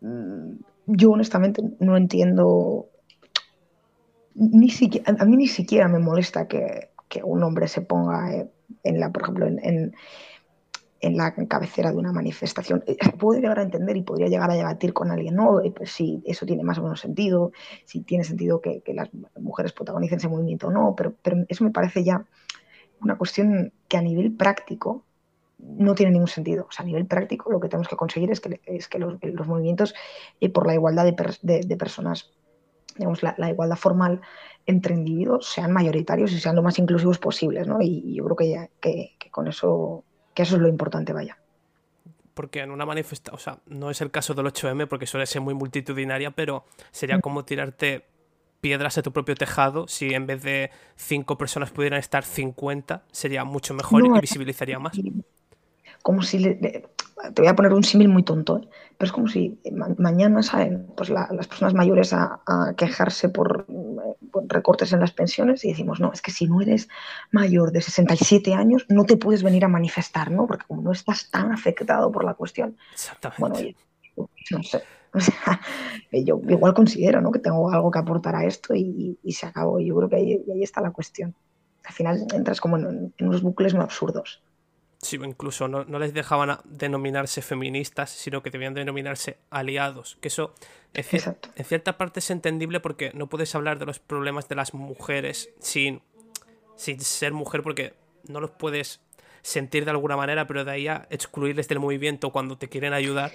mm, 0.00 0.52
yo 0.86 1.10
honestamente 1.10 1.62
no 1.78 1.96
entiendo, 1.96 2.88
ni 4.34 4.70
siquiera, 4.70 5.14
a 5.18 5.24
mí 5.24 5.36
ni 5.36 5.46
siquiera 5.46 5.88
me 5.88 5.98
molesta 5.98 6.48
que, 6.48 6.88
un 7.24 7.42
hombre 7.42 7.66
se 7.66 7.80
ponga 7.80 8.32
eh, 8.32 8.48
en 8.84 9.00
la, 9.00 9.10
por 9.10 9.22
ejemplo, 9.22 9.46
en, 9.46 9.94
la 11.02 11.34
cabecera 11.46 11.90
de 11.90 11.96
una 11.96 12.12
manifestación. 12.12 12.84
Eh, 12.86 12.96
puedo 13.18 13.40
llegar 13.40 13.58
a 13.58 13.62
entender 13.62 13.96
y 13.96 14.02
podría 14.02 14.28
llegar 14.28 14.50
a 14.50 14.54
debatir 14.54 14.92
con 14.92 15.10
alguien, 15.10 15.34
¿no? 15.34 15.60
Eh, 15.62 15.72
pues 15.74 15.92
si 15.92 16.22
eso 16.26 16.46
tiene 16.46 16.62
más 16.62 16.78
o 16.78 16.82
menos 16.82 17.00
sentido, 17.00 17.52
si 17.84 18.02
tiene 18.02 18.24
sentido 18.24 18.60
que, 18.60 18.82
las 18.94 19.08
mujeres 19.40 19.72
protagonicen 19.72 20.18
ese 20.18 20.28
movimiento 20.28 20.68
o 20.68 20.70
no, 20.70 20.94
pero, 20.96 21.14
pero 21.22 21.44
eso 21.48 21.64
me 21.64 21.70
parece 21.70 22.04
ya 22.04 22.24
una 23.00 23.16
cuestión 23.16 23.72
que 23.88 23.96
a 23.96 24.02
nivel 24.02 24.32
práctico 24.36 25.04
no 25.58 25.94
tiene 25.94 26.12
ningún 26.12 26.28
sentido. 26.28 26.66
O 26.68 26.72
sea, 26.72 26.82
a 26.82 26.86
nivel 26.86 27.06
práctico 27.06 27.50
lo 27.50 27.60
que 27.60 27.68
tenemos 27.68 27.88
que 27.88 27.96
conseguir 27.96 28.30
es 28.30 28.40
que, 28.40 28.60
es 28.64 28.88
que 28.88 28.98
los, 28.98 29.18
movimientos 29.46 29.94
eh, 30.40 30.48
por 30.48 30.66
la 30.66 30.74
igualdad 30.74 31.04
de, 31.04 31.76
personas, 31.76 32.30
digamos, 32.96 33.22
la, 33.22 33.50
igualdad 33.50 33.76
formal 33.76 34.20
entre 34.66 34.94
individuos 34.94 35.50
sean 35.50 35.72
mayoritarios 35.72 36.32
y 36.32 36.40
sean 36.40 36.56
lo 36.56 36.62
más 36.62 36.78
inclusivos 36.78 37.18
posibles, 37.18 37.66
¿no? 37.66 37.78
Y, 37.80 38.14
yo 38.14 38.24
creo 38.24 38.36
que, 38.36 38.70
que, 39.18 39.30
con 39.30 39.48
eso, 39.48 40.04
que 40.40 40.44
eso 40.44 40.56
es 40.56 40.62
lo 40.62 40.68
importante, 40.68 41.12
vaya. 41.12 41.36
Porque 42.32 42.60
en 42.60 42.70
una 42.70 42.86
manifestación, 42.86 43.34
o 43.34 43.38
sea, 43.38 43.58
no 43.66 43.90
es 43.90 44.00
el 44.00 44.10
caso 44.10 44.32
del 44.32 44.46
8M 44.46 44.86
porque 44.88 45.06
suele 45.06 45.26
ser 45.26 45.42
muy 45.42 45.52
multitudinaria, 45.52 46.30
pero 46.30 46.64
sería 46.90 47.18
mm. 47.18 47.20
como 47.20 47.44
tirarte 47.44 48.06
piedras 48.62 48.96
a 48.96 49.02
tu 49.02 49.12
propio 49.12 49.34
tejado, 49.34 49.86
si 49.86 50.14
en 50.14 50.26
vez 50.26 50.42
de 50.42 50.70
cinco 50.96 51.36
personas 51.36 51.70
pudieran 51.70 51.98
estar 51.98 52.24
50, 52.24 53.04
sería 53.10 53.44
mucho 53.44 53.74
mejor 53.74 54.06
y 54.06 54.20
visibilizaría 54.20 54.78
más 54.78 54.92
como 56.02 56.22
si 56.22 56.38
te 57.34 57.42
voy 57.42 57.48
a 57.48 57.56
poner 57.56 57.72
un 57.72 57.84
símil 57.84 58.08
muy 58.08 58.22
tonto, 58.22 58.58
¿eh? 58.58 58.68
pero 58.96 59.06
es 59.06 59.12
como 59.12 59.28
si 59.28 59.58
mañana 59.98 60.42
salen 60.42 60.86
pues, 60.96 61.10
las 61.10 61.46
personas 61.46 61.74
mayores 61.74 62.12
a, 62.12 62.40
quejarse 62.76 63.28
por, 63.28 63.66
recortes 64.46 64.92
en 64.92 65.00
las 65.00 65.12
pensiones 65.12 65.64
y 65.64 65.68
decimos, 65.68 66.00
no, 66.00 66.12
es 66.12 66.22
que 66.22 66.30
si 66.30 66.46
no 66.46 66.60
eres 66.60 66.88
mayor 67.30 67.72
de 67.72 67.80
67 67.80 68.54
años 68.54 68.86
no 68.88 69.04
te 69.04 69.16
puedes 69.16 69.42
venir 69.42 69.64
a 69.64 69.68
manifestar, 69.68 70.30
¿no? 70.30 70.46
Porque 70.46 70.64
como 70.66 70.82
no 70.82 70.92
estás 70.92 71.30
tan 71.30 71.52
afectado 71.52 72.10
por 72.10 72.24
la 72.24 72.34
cuestión. 72.34 72.76
Exactamente. 72.92 73.76
Bueno, 74.16 74.30
no 74.50 74.62
sé. 74.62 74.82
yo 76.12 76.40
igual 76.48 76.74
considero 76.74 77.20
¿no? 77.20 77.32
que 77.32 77.40
tengo 77.40 77.70
algo 77.70 77.90
que 77.90 77.98
aportar 77.98 78.36
a 78.36 78.44
esto 78.44 78.74
y, 78.74 79.18
se 79.30 79.46
acabó. 79.46 79.80
Yo 79.80 79.96
creo 79.96 80.08
que 80.08 80.16
ahí, 80.16 80.62
está 80.62 80.80
la 80.80 80.92
cuestión. 80.92 81.34
Al 81.84 81.92
final 81.92 82.26
entras 82.32 82.60
como 82.60 82.76
en 82.76 83.12
unos 83.20 83.42
bucles 83.42 83.74
muy 83.74 83.82
absurdos. 83.82 84.42
Sí, 85.02 85.16
incluso 85.16 85.66
no, 85.66 85.84
les 85.98 86.12
dejaban 86.12 86.58
denominarse 86.64 87.40
feministas, 87.40 88.10
sino 88.10 88.42
que 88.42 88.50
debían 88.50 88.74
denominarse 88.74 89.38
aliados. 89.48 90.18
Que 90.20 90.28
eso 90.28 90.52
en, 90.92 91.04
en, 91.56 91.64
cierta 91.64 91.96
parte 91.96 92.20
es 92.20 92.30
entendible 92.30 92.80
porque 92.80 93.10
no 93.14 93.26
puedes 93.26 93.54
hablar 93.54 93.78
de 93.78 93.86
los 93.86 93.98
problemas 93.98 94.48
de 94.48 94.56
las 94.56 94.74
mujeres 94.74 95.50
sin, 95.58 96.02
sin 96.76 97.00
ser 97.00 97.32
mujer 97.32 97.62
porque 97.62 97.94
no 98.28 98.40
los 98.40 98.50
puedes 98.50 99.00
sentir 99.42 99.86
de 99.86 99.92
alguna 99.92 100.16
manera, 100.18 100.46
pero 100.46 100.66
de 100.66 100.70
ahí 100.70 100.88
a 100.88 101.06
excluirles 101.08 101.66
del 101.68 101.80
movimiento 101.80 102.30
cuando 102.30 102.58
te 102.58 102.68
quieren 102.68 102.92
ayudar 102.92 103.32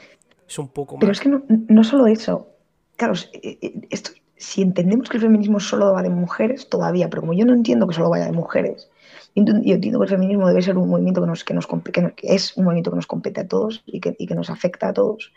es 0.48 0.60
un 0.60 0.68
poco 0.68 0.96
más. 0.96 1.00
Pero 1.02 1.12
es 1.12 1.20
que 1.20 1.30
no, 1.30 1.44
no 1.48 1.84
solo 1.84 2.08
eso. 2.08 2.50
Claro, 2.96 3.14
eh, 3.34 3.58
eh, 3.62 3.74
esto, 3.90 4.12
si 4.38 4.62
entendemos 4.62 5.10
que 5.10 5.18
el 5.18 5.24
feminismo 5.24 5.60
solo 5.60 5.94
va 5.94 6.04
de 6.04 6.10
mujeres, 6.10 6.70
todavía, 6.70 7.10
pero 7.10 7.22
como 7.22 7.34
yo 7.34 7.46
no 7.46 7.54
entiendo 7.54 7.88
que 7.88 7.96
solo 7.96 8.10
vaya 8.10 8.26
de 8.26 8.32
mujeres, 8.32 8.90
yo 9.36 9.76
entiendo 9.76 10.00
que 10.00 10.06
el 10.06 10.10
feminismo 10.10 10.48
debe 10.48 10.62
ser 10.62 10.78
un 10.78 10.90
movimiento 10.90 11.22
que, 11.22 11.28
nos, 11.28 11.44
que, 11.44 11.54
nos, 11.54 11.68
que 11.68 12.34
es 12.36 12.56
un 12.56 12.64
movimiento 12.64 12.90
que 12.90 12.96
nos 12.96 13.08
compete 13.08 13.42
a 13.42 13.48
todos 13.48 13.84
y 13.86 14.00
que, 14.00 14.16
y 14.18 14.28
que 14.28 14.36
nos 14.36 14.50
afecta 14.50 14.88
a 14.90 14.94
todos, 14.94 15.34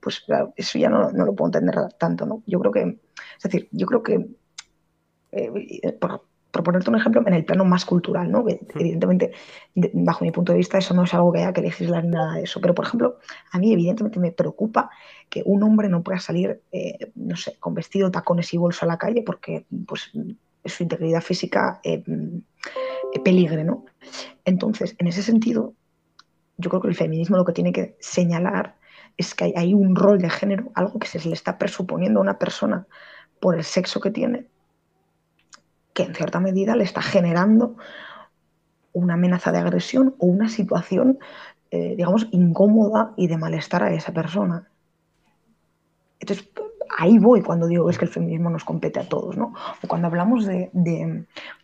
pues 0.00 0.20
claro, 0.20 0.54
eso 0.56 0.78
ya 0.78 0.88
no, 0.88 1.10
no, 1.10 1.26
lo 1.26 1.34
puedo 1.34 1.48
entender 1.48 1.76
tanto, 1.98 2.24
¿no? 2.24 2.42
Yo 2.46 2.58
creo 2.60 2.72
que, 2.72 2.80
es 2.82 3.42
decir, 3.42 3.68
yo 3.70 3.86
creo 3.86 4.02
que, 4.02 4.26
eh, 5.32 5.92
por, 6.00 6.24
por, 6.50 6.62
ponerte 6.62 6.88
un 6.88 6.96
ejemplo, 6.96 7.22
en 7.26 7.34
el 7.34 7.44
plano 7.44 7.66
más 7.66 7.84
cultural, 7.84 8.30
¿no? 8.30 8.44
Evidentemente, 8.48 9.32
bajo 9.74 10.24
mi 10.24 10.32
punto 10.32 10.52
de 10.52 10.58
vista, 10.58 10.78
eso 10.78 10.94
no 10.94 11.04
es 11.04 11.12
algo 11.12 11.30
que 11.32 11.40
haya 11.40 11.52
que 11.52 11.60
legislar 11.60 12.04
nada 12.04 12.36
de 12.36 12.44
eso, 12.44 12.58
pero 12.60 12.74
por 12.74 12.86
ejemplo, 12.86 13.18
a 13.50 13.58
mí 13.58 13.72
evidentemente 13.72 14.18
me 14.18 14.32
preocupa 14.32 14.90
que 15.28 15.42
un 15.44 15.62
hombre 15.62 15.90
no 15.90 16.02
pueda 16.02 16.18
salir, 16.18 16.62
eh, 16.72 17.12
no 17.14 17.36
sé, 17.36 17.58
con 17.60 17.74
vestido, 17.74 18.10
tacones 18.10 18.52
y 18.54 18.56
bolso 18.56 18.86
a 18.86 18.88
la 18.88 18.98
calle 18.98 19.22
porque, 19.22 19.66
pues, 19.86 20.10
su 20.64 20.82
integridad 20.82 21.20
física 21.20 21.80
eh, 21.82 22.02
peligre, 23.24 23.64
¿no? 23.64 23.84
Entonces, 24.44 24.94
en 24.98 25.06
ese 25.06 25.22
sentido, 25.22 25.74
yo 26.56 26.70
creo 26.70 26.82
que 26.82 26.88
el 26.88 26.94
feminismo 26.94 27.36
lo 27.36 27.44
que 27.44 27.52
tiene 27.52 27.72
que 27.72 27.96
señalar 28.00 28.76
es 29.16 29.34
que 29.34 29.52
hay, 29.56 29.74
un 29.74 29.94
rol 29.94 30.18
de 30.18 30.30
género, 30.30 30.70
algo 30.74 30.98
que 30.98 31.06
se 31.06 31.26
le 31.28 31.34
está 31.34 31.58
presuponiendo 31.58 32.20
a 32.20 32.22
una 32.22 32.38
persona 32.38 32.86
por 33.40 33.56
el 33.56 33.64
sexo 33.64 34.00
que 34.00 34.10
tiene, 34.10 34.46
que 35.92 36.04
en 36.04 36.14
cierta 36.14 36.40
medida 36.40 36.76
le 36.76 36.84
está 36.84 37.02
generando 37.02 37.76
una 38.92 39.14
amenaza 39.14 39.52
de 39.52 39.58
agresión 39.58 40.14
o 40.18 40.26
una 40.26 40.48
situación, 40.48 41.18
eh, 41.70 41.94
digamos, 41.96 42.28
incómoda 42.30 43.12
y 43.16 43.26
de 43.26 43.36
malestar 43.36 43.82
a 43.82 43.92
esa 43.92 44.12
persona. 44.12 44.68
Entonces, 46.20 46.48
ahí 46.98 47.18
voy 47.18 47.42
cuando 47.42 47.66
digo 47.66 47.88
es 47.90 47.98
que 47.98 48.04
el 48.04 48.10
feminismo 48.10 48.50
nos 48.50 48.64
compete 48.64 49.00
a 49.00 49.08
todos, 49.08 49.36
¿no? 49.36 49.54
O 49.82 49.88
cuando 49.88 50.08
hablamos 50.08 50.46
de, 50.46 50.70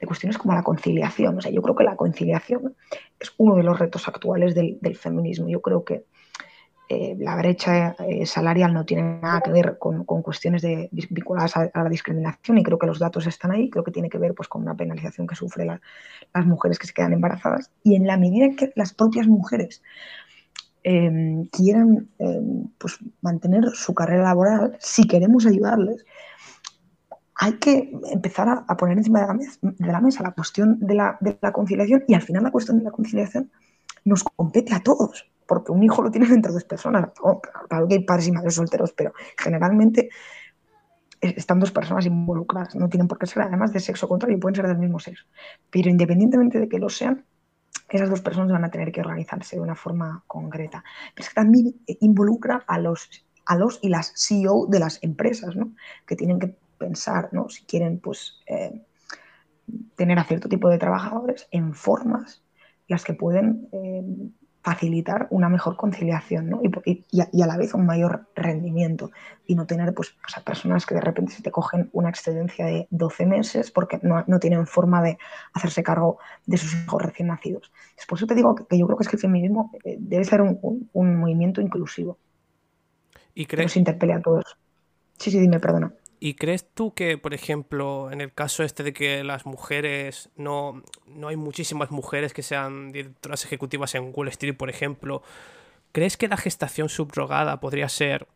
cuestiones 0.07 0.39
como 0.39 0.55
la 0.55 0.63
conciliación. 0.63 1.39
O 1.39 1.41
sea, 1.41 1.51
yo 1.51 1.63
creo 1.63 1.75
que 1.75 1.85
la 1.85 1.97
conciliación 1.97 2.75
es 3.19 3.33
uno 3.37 3.57
de 3.57 3.63
los 3.63 3.79
retos 3.79 4.09
actuales 4.09 4.55
del, 4.55 4.97
feminismo. 4.97 5.49
Yo 5.49 5.61
creo 5.61 5.85
que 5.85 6.05
eh, 6.89 7.17
la 7.19 7.37
brecha 7.37 7.97
eh, 7.99 8.25
salarial 8.25 8.73
no 8.73 8.87
tiene 8.87 9.21
nada 9.21 9.43
que 9.43 9.51
ver 9.51 9.77
con, 9.79 10.05
cuestiones 10.05 10.63
de, 10.63 10.89
vinculadas 11.11 11.57
a, 11.57 11.71
la 11.75 11.89
discriminación 11.91 12.57
y 12.59 12.63
creo 12.63 12.79
que 12.79 12.87
los 12.87 12.99
datos 12.99 13.27
están 13.27 13.51
ahí. 13.51 13.69
Creo 13.71 13.85
que 13.85 13.93
tiene 13.93 14.09
que 14.09 14.19
ver 14.19 14.35
pues, 14.35 14.49
con 14.49 14.63
una 14.63 14.75
penalización 14.75 15.27
que 15.27 15.35
sufren 15.35 15.81
las 16.35 16.47
mujeres 16.47 16.79
que 16.79 16.87
se 16.87 16.95
quedan 16.95 17.13
embarazadas. 17.13 17.71
Y 17.83 17.95
en 17.95 18.07
la 18.07 18.17
medida 18.17 18.47
en 18.47 18.57
que 18.57 18.73
las 18.75 18.95
propias 18.95 19.27
mujeres 19.27 19.83
Em, 20.91 21.45
quieran 21.49 22.09
em, 22.19 22.67
pues, 22.79 22.99
mantener 23.21 23.65
su 23.75 23.93
carrera 23.93 24.23
laboral, 24.23 24.75
si 24.81 25.07
queremos 25.07 25.45
ayudarles, 25.45 26.03
hay 27.35 27.59
que 27.59 27.93
empezar 28.11 28.65
a, 28.67 28.77
poner 28.79 28.97
encima 28.97 29.21
de 29.21 29.27
la, 29.27 29.35
mesa, 29.35 29.59
de 29.61 29.93
la, 29.93 30.01
mesa, 30.01 30.23
la 30.23 30.33
cuestión 30.33 30.79
de 30.81 30.95
la, 30.95 31.19
de 31.21 31.37
la, 31.43 31.53
conciliación 31.53 32.05
y 32.09 32.15
al 32.15 32.23
final 32.23 32.43
la 32.43 32.51
cuestión 32.51 32.79
de 32.79 32.85
la 32.85 32.91
conciliación 32.91 33.51
nos 34.07 34.25
compete 34.25 34.73
a 34.75 34.81
todos, 34.81 35.31
porque 35.47 35.73
un 35.73 35.83
hijo 35.83 36.01
lo 36.01 36.11
tienen 36.11 36.33
entre 36.33 36.53
dos 36.53 36.65
personas. 36.65 37.11
claro 37.69 37.87
que 37.87 37.97
hay 37.97 38.05
padres 38.05 38.29
y 38.29 38.33
madres 38.33 38.55
solteros, 38.55 38.95
pero 38.95 39.13
generalmente 39.37 40.09
están 41.21 41.61
dos 41.61 41.71
personas 41.71 42.07
involucradas, 42.07 42.75
no 42.77 42.89
tienen 42.89 43.09
por 43.09 43.19
qué 43.19 43.27
ser 43.27 43.43
además 43.43 43.75
de 43.75 43.81
sexo 43.81 44.09
contrario, 44.09 44.41
pueden 44.41 44.57
ser 44.57 44.67
del 44.67 44.79
mismo 44.79 44.99
sexo. 44.99 45.27
Pero 45.69 45.91
independientemente 45.91 46.59
de 46.59 46.67
que 46.67 46.79
lo 46.79 46.89
sean, 46.89 47.27
esas 47.89 48.11
dos 48.11 48.21
personas 48.21 48.53
van 48.53 48.65
a 48.65 48.71
tener 48.71 48.93
que 48.93 49.01
organizarse 49.01 49.57
de 49.57 49.63
una 49.63 49.75
forma 49.75 50.23
concreta. 50.27 50.85
Pero 51.15 51.25
es 51.25 51.29
que 51.31 51.35
también 51.35 51.75
involucra 52.01 52.65
a 52.67 52.79
los, 52.79 53.09
a 53.47 53.57
los 53.57 53.79
y 53.83 53.89
las 53.89 54.13
CEO 54.17 54.67
de 54.67 54.79
las 54.79 55.03
empresas, 55.03 55.57
¿no? 55.57 55.73
que 56.07 56.17
tienen 56.17 56.39
que 56.39 56.55
pensar 56.79 57.31
¿no? 57.33 57.49
si 57.49 57.65
quieren 57.65 57.99
pues, 57.99 58.41
eh, 58.47 58.85
tener 59.97 60.19
a 60.19 60.25
cierto 60.25 60.49
tipo 60.49 60.69
de 60.69 60.79
trabajadores 60.79 61.49
en 61.51 61.75
formas 61.75 62.43
las 62.89 63.05
que 63.05 63.13
pueden 63.13 63.69
eh, 63.73 64.03
facilitar 64.69 65.29
una 65.31 65.49
mejor 65.49 65.77
conciliación 65.77 66.51
¿no? 66.51 66.61
y, 66.63 67.07
y, 67.11 67.43
a, 67.43 67.47
la 67.47 67.57
vez 67.57 67.73
un 67.73 67.87
mayor 67.87 68.27
rendimiento 68.35 69.11
y 69.47 69.55
no 69.55 69.67
tener 69.67 69.95
pues, 69.95 70.15
a 70.37 70.43
personas 70.43 70.85
que 70.85 70.95
de 70.95 71.01
repente 71.01 71.33
se 71.33 71.43
te 71.43 71.51
cogen 71.51 71.89
una 71.93 72.11
excedencia 72.11 72.67
de 72.67 72.87
12 72.91 73.25
meses 73.25 73.71
porque 73.71 73.99
no, 74.03 74.23
no 74.27 74.39
tienen 74.39 74.67
forma 74.67 75.01
de 75.01 75.17
hacerse 75.55 75.83
cargo 75.83 76.19
de 76.45 76.59
sus 76.59 76.75
hijos 76.75 77.01
recién 77.03 77.29
nacidos. 77.29 77.73
Por 78.07 78.19
eso 78.19 78.27
te 78.27 78.35
digo 78.35 78.55
que, 78.55 78.79
yo 78.79 78.87
creo 78.87 78.99
que 78.99 79.05
es 79.05 79.09
que 79.09 79.17
el 79.17 79.23
feminismo 79.23 79.71
eh, 79.85 79.97
debe 79.99 80.25
ser 80.25 80.43
un, 80.43 80.89
un, 80.93 81.17
movimiento 81.17 81.63
inclusivo. 81.63 82.19
¿Y 83.35 83.47
crees? 83.47 83.61
Que 83.61 83.65
nos 83.65 83.77
interpele 83.79 84.13
a 84.13 84.21
todos. 84.21 84.45
Sí, 85.17 85.31
sí, 85.31 85.39
dime, 85.39 85.61
perdona. 85.61 85.95
¿Y 86.21 86.35
crees 86.35 86.69
tú 86.75 86.95
que, 86.95 87.17
por 87.17 87.33
ejemplo, 87.33 88.11
en 88.11 88.21
el 88.21 88.33
caso 88.33 88.65
este 88.65 88.83
de 88.83 88.93
que 88.93 89.23
las 89.23 89.47
mujeres, 89.47 90.31
no, 90.37 90.83
no 91.07 91.29
hay 91.29 91.37
muchísimas 91.37 91.91
mujeres 91.91 92.33
que 92.33 92.43
sean 92.43 92.91
directoras 92.91 93.45
ejecutivas 93.45 93.95
en 93.95 94.13
Wall 94.15 94.29
Street, 94.29 94.57
por 94.57 94.69
ejemplo, 94.69 95.23
¿crees 95.93 96.17
que 96.17 96.27
la 96.27 96.37
gestación 96.37 96.89
subrogada 96.89 97.61
podría 97.61 97.89
ser, 97.89 98.27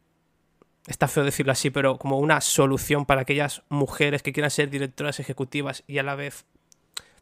está 0.87 1.09
feo 1.09 1.25
decirlo 1.25 1.53
así, 1.53 1.71
pero 1.71 1.99
como 1.99 2.19
una 2.19 2.41
solución 2.41 3.05
para 3.05 3.23
aquellas 3.23 3.63
mujeres 3.69 4.23
que 4.23 4.33
quieran 4.33 4.51
ser 4.51 4.71
directoras 4.71 5.19
ejecutivas 5.19 5.83
y 5.89 5.99
a 5.99 6.05
la 6.05 6.15
vez 6.15 6.45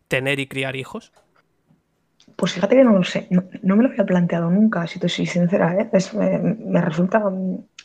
tener 0.09 0.41
y 0.41 0.47
criar 0.47 0.77
hijos? 0.77 1.13
Pues 2.37 2.53
fíjate 2.53 2.77
que 2.77 2.85
no 2.85 2.93
lo 2.93 3.05
sé, 3.05 3.29
no, 3.31 3.77
me 3.77 3.83
lo 3.83 3.89
había 3.89 4.05
planteado 4.05 4.51
nunca, 4.51 4.87
si 4.87 4.99
te 4.99 5.09
soy 5.09 5.27
sincera, 5.27 5.75
¿eh? 5.75 5.91
me, 6.15 6.81
resulta 6.81 7.23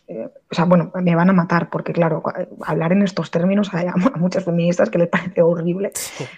eh, 0.07 0.29
o 0.51 0.55
sea, 0.55 0.65
bueno, 0.65 0.91
me 1.01 1.15
van 1.15 1.29
a 1.29 1.33
matar 1.33 1.69
porque, 1.69 1.93
claro, 1.93 2.21
hablar 2.65 2.91
en 2.91 3.01
estos 3.01 3.31
términos 3.31 3.73
a, 3.73 3.95
muchas 4.17 4.43
feministas 4.43 4.89
que 4.89 4.99
les 4.99 5.09
parece 5.09 5.41
horrible 5.41 5.91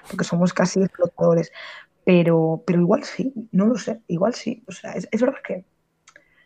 porque 0.10 0.24
somos 0.24 0.54
casi 0.54 0.82
explotadores. 0.82 1.52
Pero, 2.06 2.64
pero 2.66 2.80
igual 2.80 3.04
sí, 3.04 3.34
no 3.52 3.66
lo 3.66 3.76
sé, 3.76 4.02
igual 4.08 4.34
sí. 4.34 4.64
O 4.68 4.72
sea, 4.72 4.94
es, 4.94 5.10
verdad 5.20 5.40
que, 5.46 5.66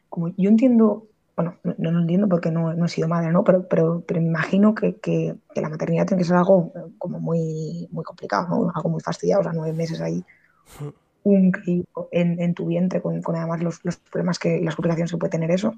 como 0.10 0.30
yo 0.30 0.50
entiendo, 0.50 1.08
bueno, 1.36 1.58
no, 1.64 1.92
lo 1.92 2.00
entiendo 2.00 2.28
porque 2.28 2.50
no, 2.50 2.74
he 2.74 2.90
sido 2.90 3.08
madre, 3.08 3.32
¿no? 3.32 3.44
Pero, 3.44 3.68
pero, 3.68 4.04
me 4.10 4.26
imagino 4.26 4.74
que, 4.74 4.98
que, 4.98 5.36
la 5.56 5.70
maternidad 5.70 6.08
tiene 6.08 6.22
que 6.22 6.28
ser 6.28 6.38
algo 6.38 6.72
eh, 6.76 6.92
como 6.98 7.20
muy, 7.20 7.88
muy 7.92 8.04
complicado, 8.04 8.48
¿no? 8.50 8.72
Algo 8.74 8.90
muy 8.90 9.02
fastidiado, 9.02 9.42
o 9.42 9.44
sea, 9.44 9.54
nueve 9.54 9.74
meses 9.74 10.02
ahí 10.02 10.26
un 11.24 11.52
en, 12.12 12.42
en 12.42 12.54
tu 12.54 12.66
vientre 12.66 13.02
con, 13.02 13.22
además 13.36 13.62
los, 13.62 13.80
problemas 14.10 14.40
que 14.40 14.62
las 14.62 14.76
complicaciones 14.76 15.12
que 15.12 15.18
puede 15.18 15.32
tener 15.32 15.52
eso. 15.52 15.76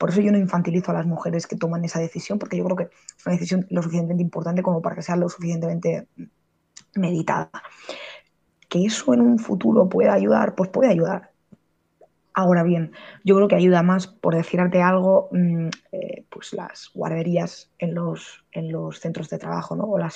Por 0.00 0.08
eso 0.08 0.22
yo 0.22 0.32
no 0.32 0.38
infantilizo 0.38 0.92
a 0.92 0.94
las 0.94 1.04
mujeres 1.04 1.46
que 1.46 1.56
toman 1.56 1.84
esa 1.84 2.00
decisión, 2.00 2.38
porque 2.38 2.56
yo 2.56 2.64
creo 2.64 2.76
que 2.76 2.84
es 2.84 3.26
una 3.26 3.34
decisión 3.34 3.66
lo 3.68 3.82
suficientemente 3.82 4.22
importante 4.22 4.62
como 4.62 4.80
para 4.80 4.96
que 4.96 5.02
sea 5.02 5.14
lo 5.14 5.28
suficientemente 5.28 6.08
meditada. 6.94 7.50
Que 8.66 8.86
eso 8.86 9.12
en 9.12 9.20
un 9.20 9.38
futuro 9.38 9.90
pueda 9.90 10.14
ayudar, 10.14 10.54
pues 10.54 10.70
puede 10.70 10.88
ayudar. 10.88 11.32
Ahora 12.32 12.62
bien, 12.62 12.92
yo 13.24 13.36
creo 13.36 13.48
que 13.48 13.56
ayuda 13.56 13.82
más, 13.82 14.06
por 14.06 14.34
decirte 14.34 14.80
algo, 14.80 15.28
mm, 15.32 15.68
eh, 15.92 16.24
pues 16.30 16.54
las 16.54 16.90
guarderías 16.94 17.70
en 17.78 17.94
los, 17.94 18.46
en 18.52 18.72
los 18.72 19.00
centros 19.00 19.28
de 19.28 19.36
trabajo, 19.36 19.76
¿no? 19.76 19.84
o 19.84 19.98
la 19.98 20.08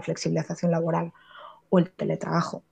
flexibilización 0.00 0.70
laboral 0.70 1.12
o 1.68 1.78
el 1.78 1.90
teletrabajo 1.90 2.64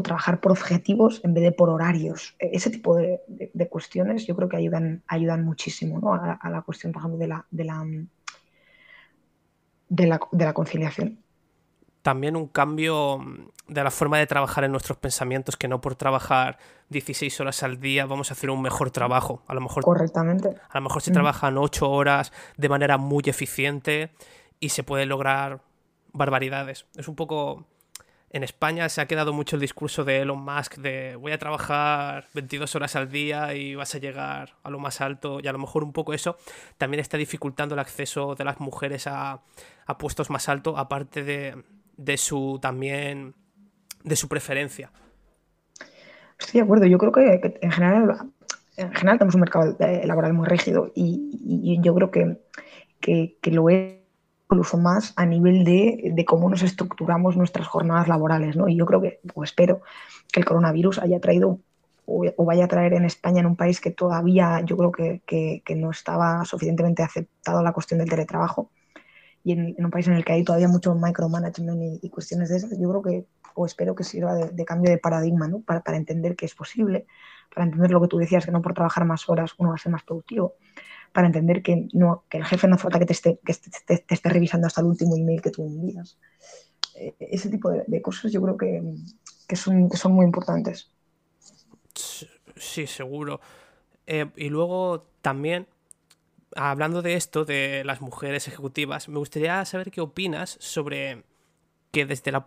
o 0.00 0.02
trabajar 0.02 0.40
por 0.40 0.52
objetivos 0.52 1.20
en 1.24 1.34
vez 1.34 1.44
de 1.44 1.52
por 1.52 1.68
horarios. 1.68 2.34
E, 2.38 2.50
ese 2.52 2.70
tipo 2.70 2.96
de, 2.96 3.20
cuestiones 3.68 4.26
yo 4.26 4.34
creo 4.34 4.48
que 4.48 4.56
ayudan, 4.56 5.02
ayudan 5.06 5.44
muchísimo 5.44 6.14
a, 6.14 6.50
la 6.50 6.62
cuestión, 6.62 6.92
por 6.92 7.00
ejemplo, 7.00 7.18
de 7.18 7.28
la, 7.28 7.46
de 7.50 7.64
la, 7.64 7.86
de 10.32 10.44
la, 10.44 10.52
conciliación. 10.52 11.18
También 12.02 12.34
un 12.34 12.48
cambio 12.48 13.20
de 13.68 13.84
la 13.84 13.90
forma 13.90 14.18
de 14.18 14.26
trabajar 14.26 14.64
en 14.64 14.72
nuestros 14.72 14.98
pensamientos, 14.98 15.56
que 15.56 15.68
no 15.68 15.80
por 15.80 15.94
trabajar 15.94 16.58
16 16.88 17.40
horas 17.40 17.62
al 17.62 17.78
día 17.78 18.06
vamos 18.06 18.30
a 18.30 18.34
hacer 18.34 18.50
un 18.50 18.62
mejor 18.62 18.90
trabajo. 18.90 19.42
A 19.46 19.54
lo 19.54 19.60
mejor, 19.60 19.84
Correctamente. 19.84 20.48
A 20.70 20.78
lo 20.78 20.82
mejor 20.82 21.02
se 21.02 21.12
trabajan 21.12 21.58
8 21.58 21.88
horas 21.90 22.32
de 22.56 22.68
manera 22.68 22.96
muy 22.96 23.22
eficiente 23.26 24.10
y 24.58 24.70
se 24.70 24.82
puede 24.82 25.04
lograr 25.06 25.60
barbaridades. 26.12 26.86
Es 26.96 27.06
un 27.06 27.16
poco 27.16 27.66
en 28.32 28.44
España 28.44 28.88
se 28.88 29.00
ha 29.00 29.06
quedado 29.06 29.32
mucho 29.32 29.56
el 29.56 29.60
discurso 29.60 30.04
de 30.04 30.20
Elon 30.20 30.40
Musk 30.40 30.76
de 30.76 31.16
voy 31.16 31.32
a 31.32 31.38
trabajar 31.38 32.26
22 32.32 32.76
horas 32.76 32.94
al 32.94 33.10
día 33.10 33.54
y 33.54 33.74
vas 33.74 33.94
a 33.96 33.98
llegar 33.98 34.50
a 34.62 34.70
lo 34.70 34.78
más 34.78 35.00
alto 35.00 35.40
y 35.42 35.48
a 35.48 35.52
lo 35.52 35.58
mejor 35.58 35.82
un 35.82 35.92
poco 35.92 36.14
eso 36.14 36.36
también 36.78 37.00
está 37.00 37.16
dificultando 37.16 37.74
el 37.74 37.80
acceso 37.80 38.36
de 38.36 38.44
las 38.44 38.60
mujeres 38.60 39.06
a, 39.08 39.40
puestos 39.98 40.30
más 40.30 40.48
altos 40.48 40.74
aparte 40.76 41.24
de, 41.24 42.16
su 42.16 42.60
también 42.62 43.34
de 44.04 44.14
su 44.14 44.28
preferencia. 44.28 44.92
Estoy 46.38 46.60
de 46.60 46.64
acuerdo, 46.64 46.86
yo 46.86 46.96
creo 46.96 47.10
que, 47.10 47.58
en 47.60 47.72
general 47.72 48.30
en 48.76 48.94
general 48.94 49.18
tenemos 49.18 49.34
un 49.34 49.40
mercado 49.40 49.76
eh, 49.80 50.06
laboral 50.06 50.32
muy 50.32 50.46
rígido 50.46 50.92
y, 50.94 51.80
yo 51.82 51.92
creo 51.96 52.12
que, 52.12 52.38
que, 53.00 53.36
que 53.42 53.50
lo 53.50 53.68
es 53.68 53.99
incluso 54.50 54.76
más 54.78 55.12
a 55.16 55.26
nivel 55.26 55.64
de, 55.64 56.24
cómo 56.26 56.50
nos 56.50 56.62
estructuramos 56.62 57.36
nuestras 57.36 57.68
jornadas 57.68 58.08
laborales. 58.08 58.56
¿no? 58.56 58.68
Y 58.68 58.76
yo 58.76 58.84
creo 58.84 59.00
que, 59.00 59.20
o 59.34 59.44
espero, 59.44 59.80
que 60.32 60.40
el 60.40 60.46
coronavirus 60.46 60.98
haya 60.98 61.20
traído 61.20 61.60
o, 62.04 62.44
vaya 62.44 62.64
a 62.64 62.68
traer 62.68 62.94
en 62.94 63.04
España, 63.04 63.38
en 63.38 63.46
un 63.46 63.54
país 63.54 63.80
que 63.80 63.92
todavía 63.92 64.60
yo 64.64 64.76
creo 64.76 64.90
que, 64.90 65.62
no 65.76 65.90
estaba 65.92 66.44
suficientemente 66.44 67.04
aceptado 67.04 67.62
la 67.62 67.72
cuestión 67.72 67.98
del 68.00 68.10
teletrabajo, 68.10 68.72
y 69.44 69.52
en, 69.52 69.76
un 69.78 69.90
país 69.92 70.08
en 70.08 70.14
el 70.14 70.24
que 70.24 70.32
hay 70.32 70.42
todavía 70.42 70.66
mucho 70.66 70.92
micromanagement 70.96 72.02
y, 72.02 72.10
cuestiones 72.10 72.48
de 72.48 72.56
esas, 72.56 72.70
yo 72.76 72.90
creo 72.90 73.02
que, 73.02 73.26
o 73.54 73.64
espero 73.64 73.94
que 73.94 74.02
sirva 74.02 74.34
de, 74.34 74.64
cambio 74.64 74.90
de 74.90 74.98
paradigma, 74.98 75.46
¿no? 75.46 75.60
para, 75.60 75.82
para 75.82 75.96
entender 75.96 76.34
que 76.34 76.46
es 76.46 76.54
posible, 76.56 77.06
para 77.54 77.66
entender 77.66 77.92
lo 77.92 78.00
que 78.00 78.08
tú 78.08 78.18
decías, 78.18 78.44
que 78.44 78.50
no 78.50 78.60
por 78.60 78.74
trabajar 78.74 79.04
más 79.04 79.28
horas 79.28 79.52
uno 79.58 79.70
va 79.70 79.76
a 79.76 79.78
ser 79.78 79.92
más 79.92 80.02
productivo, 80.02 80.54
para 81.12 81.26
entender 81.26 81.62
que, 81.62 81.88
no, 81.92 82.24
que 82.28 82.38
el 82.38 82.44
jefe 82.44 82.68
no 82.68 82.78
falta 82.78 82.98
que 82.98 83.06
te 83.06 83.12
esté, 83.12 83.40
que 83.44 83.54
te, 83.86 84.04
esté 84.08 84.28
revisando 84.28 84.66
hasta 84.66 84.80
el 84.80 84.86
último 84.86 85.16
email 85.16 85.42
que 85.42 85.50
tú 85.50 85.64
envías. 85.64 86.18
Eh, 86.94 87.14
ese 87.18 87.48
tipo 87.48 87.70
de, 87.70 88.02
cosas 88.02 88.32
yo 88.32 88.42
creo 88.42 88.56
que, 88.56 88.82
que, 89.46 89.56
son, 89.56 89.88
que 89.88 89.96
son 89.96 90.12
muy 90.12 90.24
importantes. 90.24 90.90
Sí, 91.94 92.86
seguro. 92.86 93.40
Eh, 94.06 94.26
y 94.36 94.48
luego 94.48 95.06
también, 95.22 95.66
hablando 96.54 97.02
de 97.02 97.14
esto, 97.14 97.44
de 97.44 97.84
las 97.84 98.00
mujeres 98.00 98.48
ejecutivas, 98.48 99.08
me 99.08 99.18
gustaría 99.18 99.64
saber 99.64 99.90
qué 99.90 100.00
opinas 100.00 100.56
sobre 100.60 101.24
que 101.90 102.06
desde 102.06 102.32
la, 102.32 102.44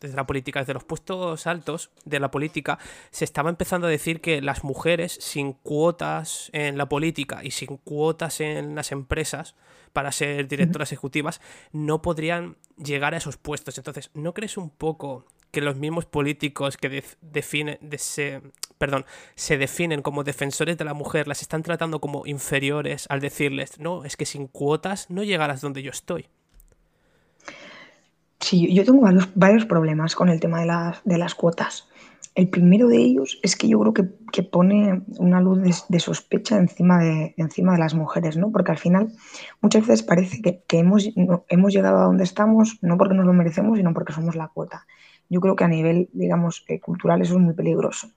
desde 0.00 0.16
la 0.16 0.26
política, 0.26 0.60
desde 0.60 0.74
los 0.74 0.84
puestos 0.84 1.46
altos 1.46 1.90
de 2.04 2.20
la 2.20 2.30
política, 2.30 2.78
se 3.10 3.24
estaba 3.24 3.50
empezando 3.50 3.86
a 3.86 3.90
decir 3.90 4.20
que 4.20 4.40
las 4.40 4.64
mujeres 4.64 5.16
sin 5.20 5.52
cuotas 5.52 6.50
en 6.52 6.78
la 6.78 6.88
política 6.88 7.40
y 7.44 7.52
sin 7.52 7.76
cuotas 7.78 8.40
en 8.40 8.74
las 8.74 8.92
empresas 8.92 9.54
para 9.92 10.12
ser 10.12 10.48
directoras 10.48 10.92
ejecutivas 10.92 11.40
no 11.72 12.02
podrían 12.02 12.56
llegar 12.76 13.14
a 13.14 13.18
esos 13.18 13.36
puestos. 13.36 13.78
Entonces, 13.78 14.10
¿no 14.14 14.34
crees 14.34 14.56
un 14.56 14.70
poco 14.70 15.26
que 15.50 15.60
los 15.60 15.76
mismos 15.76 16.06
políticos 16.06 16.78
que 16.78 17.04
definen, 17.20 17.78
se, 17.98 18.40
perdón, 18.78 19.04
se 19.34 19.58
definen 19.58 20.00
como 20.00 20.24
defensores 20.24 20.78
de 20.78 20.84
la 20.84 20.94
mujer 20.94 21.28
las 21.28 21.42
están 21.42 21.62
tratando 21.62 22.00
como 22.00 22.26
inferiores 22.26 23.06
al 23.10 23.20
decirles, 23.20 23.78
no, 23.78 24.04
es 24.04 24.16
que 24.16 24.24
sin 24.24 24.48
cuotas 24.48 25.10
no 25.10 25.22
llegarás 25.22 25.60
donde 25.60 25.82
yo 25.82 25.90
estoy? 25.90 26.28
Sí, 28.42 28.74
yo 28.74 28.84
tengo 28.84 29.08
varios, 29.36 29.66
problemas 29.66 30.16
con 30.16 30.28
el 30.28 30.40
tema 30.40 30.60
de 30.60 30.66
las, 30.66 31.00
de 31.04 31.16
las, 31.16 31.36
cuotas. 31.36 31.88
El 32.34 32.48
primero 32.48 32.88
de 32.88 32.96
ellos 32.96 33.38
es 33.44 33.54
que 33.54 33.68
yo 33.68 33.78
creo 33.78 33.94
que, 33.94 34.42
pone 34.42 35.02
una 35.18 35.40
luz 35.40 35.60
de, 35.88 36.00
sospecha 36.00 36.58
encima 36.58 36.98
de, 36.98 37.34
encima 37.36 37.74
de 37.74 37.78
las 37.78 37.94
mujeres, 37.94 38.36
¿no? 38.36 38.50
Porque 38.50 38.72
al 38.72 38.78
final 38.78 39.12
muchas 39.60 39.86
veces 39.86 40.02
parece 40.02 40.42
que, 40.42 40.64
hemos, 40.76 41.08
hemos 41.48 41.72
llegado 41.72 41.98
a 41.98 42.04
donde 42.04 42.24
estamos 42.24 42.78
no 42.82 42.98
porque 42.98 43.14
nos 43.14 43.26
lo 43.26 43.32
merecemos, 43.32 43.78
sino 43.78 43.94
porque 43.94 44.12
somos 44.12 44.34
la 44.34 44.48
cuota. 44.48 44.86
Yo 45.28 45.40
creo 45.40 45.54
que 45.54 45.62
a 45.62 45.68
nivel, 45.68 46.10
digamos, 46.12 46.64
eh, 46.66 46.80
cultural 46.80 47.22
eso 47.22 47.34
es 47.34 47.40
muy 47.40 47.54
peligroso. 47.54 48.10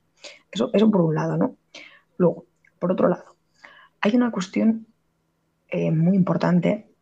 Eso, 0.52 0.72
eso 0.74 0.90
por 0.90 1.02
un 1.02 1.14
lado, 1.14 1.38
¿no? 1.38 1.56
Luego, 2.18 2.46
por 2.80 2.92
otro 2.92 3.10
lado, 3.10 3.36
hay 4.02 4.16
una 4.16 4.32
cuestión 4.32 4.88
eh, 5.68 5.92
muy 5.92 6.16
importante 6.16 6.95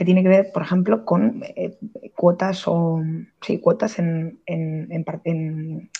que 0.00 0.06
tiene 0.06 0.22
que 0.22 0.30
ver, 0.30 0.50
por 0.50 0.62
ejemplo, 0.62 1.04
con 1.04 1.42
eh, 1.44 1.76
cuotas 2.16 2.66
o 2.66 3.02
sí, 3.42 3.58
cuotas 3.58 3.98
en, 3.98 4.40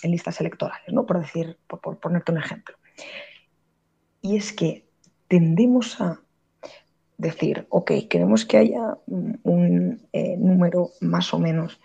listas 0.01 0.41
electorales, 0.41 0.91
¿no? 0.91 1.05
Por 1.05 1.19
decir, 1.19 1.59
por, 1.67 1.99
ponerte 1.99 2.31
un 2.31 2.39
ejemplo. 2.39 2.75
Y 4.19 4.37
es 4.37 4.53
que 4.53 4.87
tendemos 5.27 6.01
a 6.01 6.19
decir, 7.19 7.67
ok, 7.69 7.91
queremos 8.09 8.43
que 8.43 8.57
haya 8.57 8.97
un 9.05 10.01
eh, 10.13 10.35
número 10.35 10.89
más 10.99 11.31
o 11.35 11.37
menos 11.37 11.79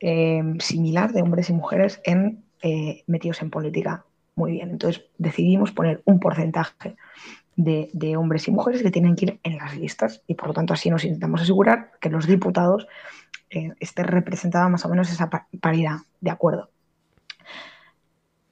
eh, 0.00 0.42
similar 0.58 1.14
de 1.14 1.22
hombres 1.22 1.48
y 1.48 1.54
mujeres 1.54 1.98
en, 2.04 2.44
metidos 3.06 3.40
en 3.40 3.48
política. 3.48 4.04
Muy 4.34 4.52
bien, 4.52 4.68
entonces 4.68 5.06
decidimos 5.16 5.72
poner 5.72 6.02
un 6.04 6.20
porcentaje 6.20 6.94
de, 7.56 8.16
hombres 8.16 8.48
y 8.48 8.50
mujeres 8.50 8.82
que 8.82 8.90
tienen 8.90 9.16
que 9.16 9.26
ir 9.26 9.40
en 9.42 9.58
las 9.58 9.76
listas 9.76 10.22
y 10.26 10.34
por 10.34 10.48
lo 10.48 10.54
tanto 10.54 10.74
así 10.74 10.90
nos 10.90 11.04
intentamos 11.04 11.42
asegurar 11.42 11.92
que 12.00 12.10
los 12.10 12.26
diputados 12.26 12.86
eh, 13.50 13.72
estén 13.80 14.06
representados 14.06 14.70
más 14.70 14.84
o 14.84 14.88
menos 14.88 15.10
esa 15.10 15.30
paridad, 15.60 15.98
¿de 16.20 16.30
acuerdo? 16.30 16.70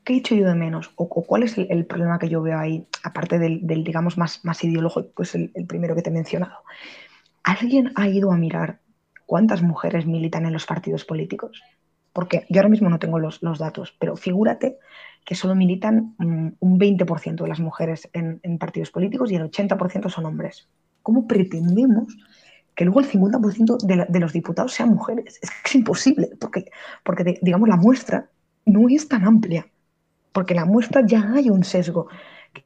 ¿Qué 0.04 0.14
he 0.14 0.16
hecho 0.16 0.34
yo 0.34 0.46
de 0.46 0.54
menos? 0.54 0.90
¿O, 0.96 1.08
cuál 1.08 1.44
es 1.44 1.56
el, 1.58 1.86
problema 1.86 2.18
que 2.18 2.28
yo 2.28 2.42
veo 2.42 2.58
ahí, 2.58 2.86
aparte 3.04 3.38
del, 3.38 3.84
digamos, 3.84 4.18
más, 4.18 4.44
más 4.44 4.62
ideológico, 4.64 5.14
que 5.14 5.22
es 5.22 5.34
el, 5.36 5.52
primero 5.68 5.94
que 5.94 6.02
te 6.02 6.10
he 6.10 6.12
mencionado? 6.12 6.58
¿Alguien 7.44 7.92
ha 7.94 8.08
ido 8.08 8.32
a 8.32 8.36
mirar 8.36 8.80
cuántas 9.26 9.62
mujeres 9.62 10.06
militan 10.06 10.44
en 10.44 10.52
los 10.52 10.66
partidos 10.66 11.04
políticos? 11.04 11.62
Porque 12.12 12.46
yo 12.48 12.60
ahora 12.60 12.68
mismo 12.68 12.90
no 12.90 12.98
tengo 12.98 13.20
los, 13.20 13.42
los 13.42 13.60
datos, 13.60 13.94
pero 13.98 14.16
figúrate 14.16 14.78
que 15.24 15.34
solo 15.34 15.54
militan 15.54 16.14
mm, 16.18 16.48
un 16.60 16.78
20% 16.78 17.42
de 17.42 17.48
las 17.48 17.60
mujeres 17.60 18.08
en, 18.12 18.40
partidos 18.58 18.90
políticos 18.90 19.30
y 19.30 19.36
el 19.36 19.50
80% 19.50 20.10
son 20.10 20.26
hombres. 20.26 20.68
¿Cómo 21.02 21.26
pretendemos 21.26 22.16
que 22.74 22.84
luego 22.84 23.00
el 23.00 23.10
50% 23.10 24.08
de, 24.08 24.20
los 24.20 24.32
diputados 24.32 24.72
sean 24.72 24.90
mujeres? 24.90 25.38
Es 25.42 25.50
es 25.64 25.74
imposible, 25.74 26.30
porque, 26.38 26.70
porque 27.04 27.38
digamos, 27.42 27.68
la 27.68 27.76
muestra 27.76 28.30
no 28.66 28.88
es 28.88 29.08
tan 29.08 29.24
amplia, 29.24 29.66
porque 30.32 30.54
la 30.54 30.64
muestra 30.64 31.04
ya 31.06 31.32
hay 31.34 31.50
un 31.50 31.64
sesgo 31.64 32.08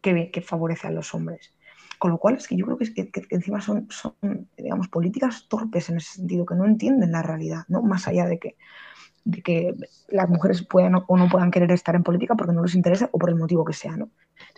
que, 0.02 0.30
que 0.30 0.40
favorece 0.40 0.88
a 0.88 0.90
los 0.90 1.14
hombres. 1.14 1.52
Con 1.98 2.10
lo 2.10 2.18
cual 2.18 2.36
es 2.36 2.46
que 2.46 2.56
yo 2.56 2.66
creo 2.66 2.78
que, 2.78 3.10
que, 3.10 3.26
encima 3.30 3.60
son, 3.60 3.86
son, 3.90 4.14
digamos, 4.56 4.88
políticas 4.88 5.46
torpes 5.48 5.88
en 5.88 5.96
ese 5.96 6.14
sentido, 6.14 6.44
que 6.44 6.54
no 6.54 6.66
entienden 6.66 7.12
la 7.12 7.22
realidad, 7.22 7.64
¿no? 7.68 7.80
Más 7.80 8.06
allá 8.06 8.26
de 8.26 8.38
que, 8.38 8.56
de 9.26 9.42
que 9.42 9.74
las 10.08 10.28
mujeres 10.28 10.62
puedan 10.62 10.94
o 10.94 11.16
no 11.16 11.28
puedan 11.28 11.50
querer 11.50 11.72
estar 11.72 11.96
en 11.96 12.04
política 12.04 12.36
porque 12.36 12.52
no 12.52 12.62
les 12.62 12.76
interesa 12.76 13.08
o 13.10 13.18
por 13.18 13.28
el 13.28 13.34
motivo 13.34 13.64
que 13.64 13.72
sea, 13.72 13.96
¿no? 13.96 14.08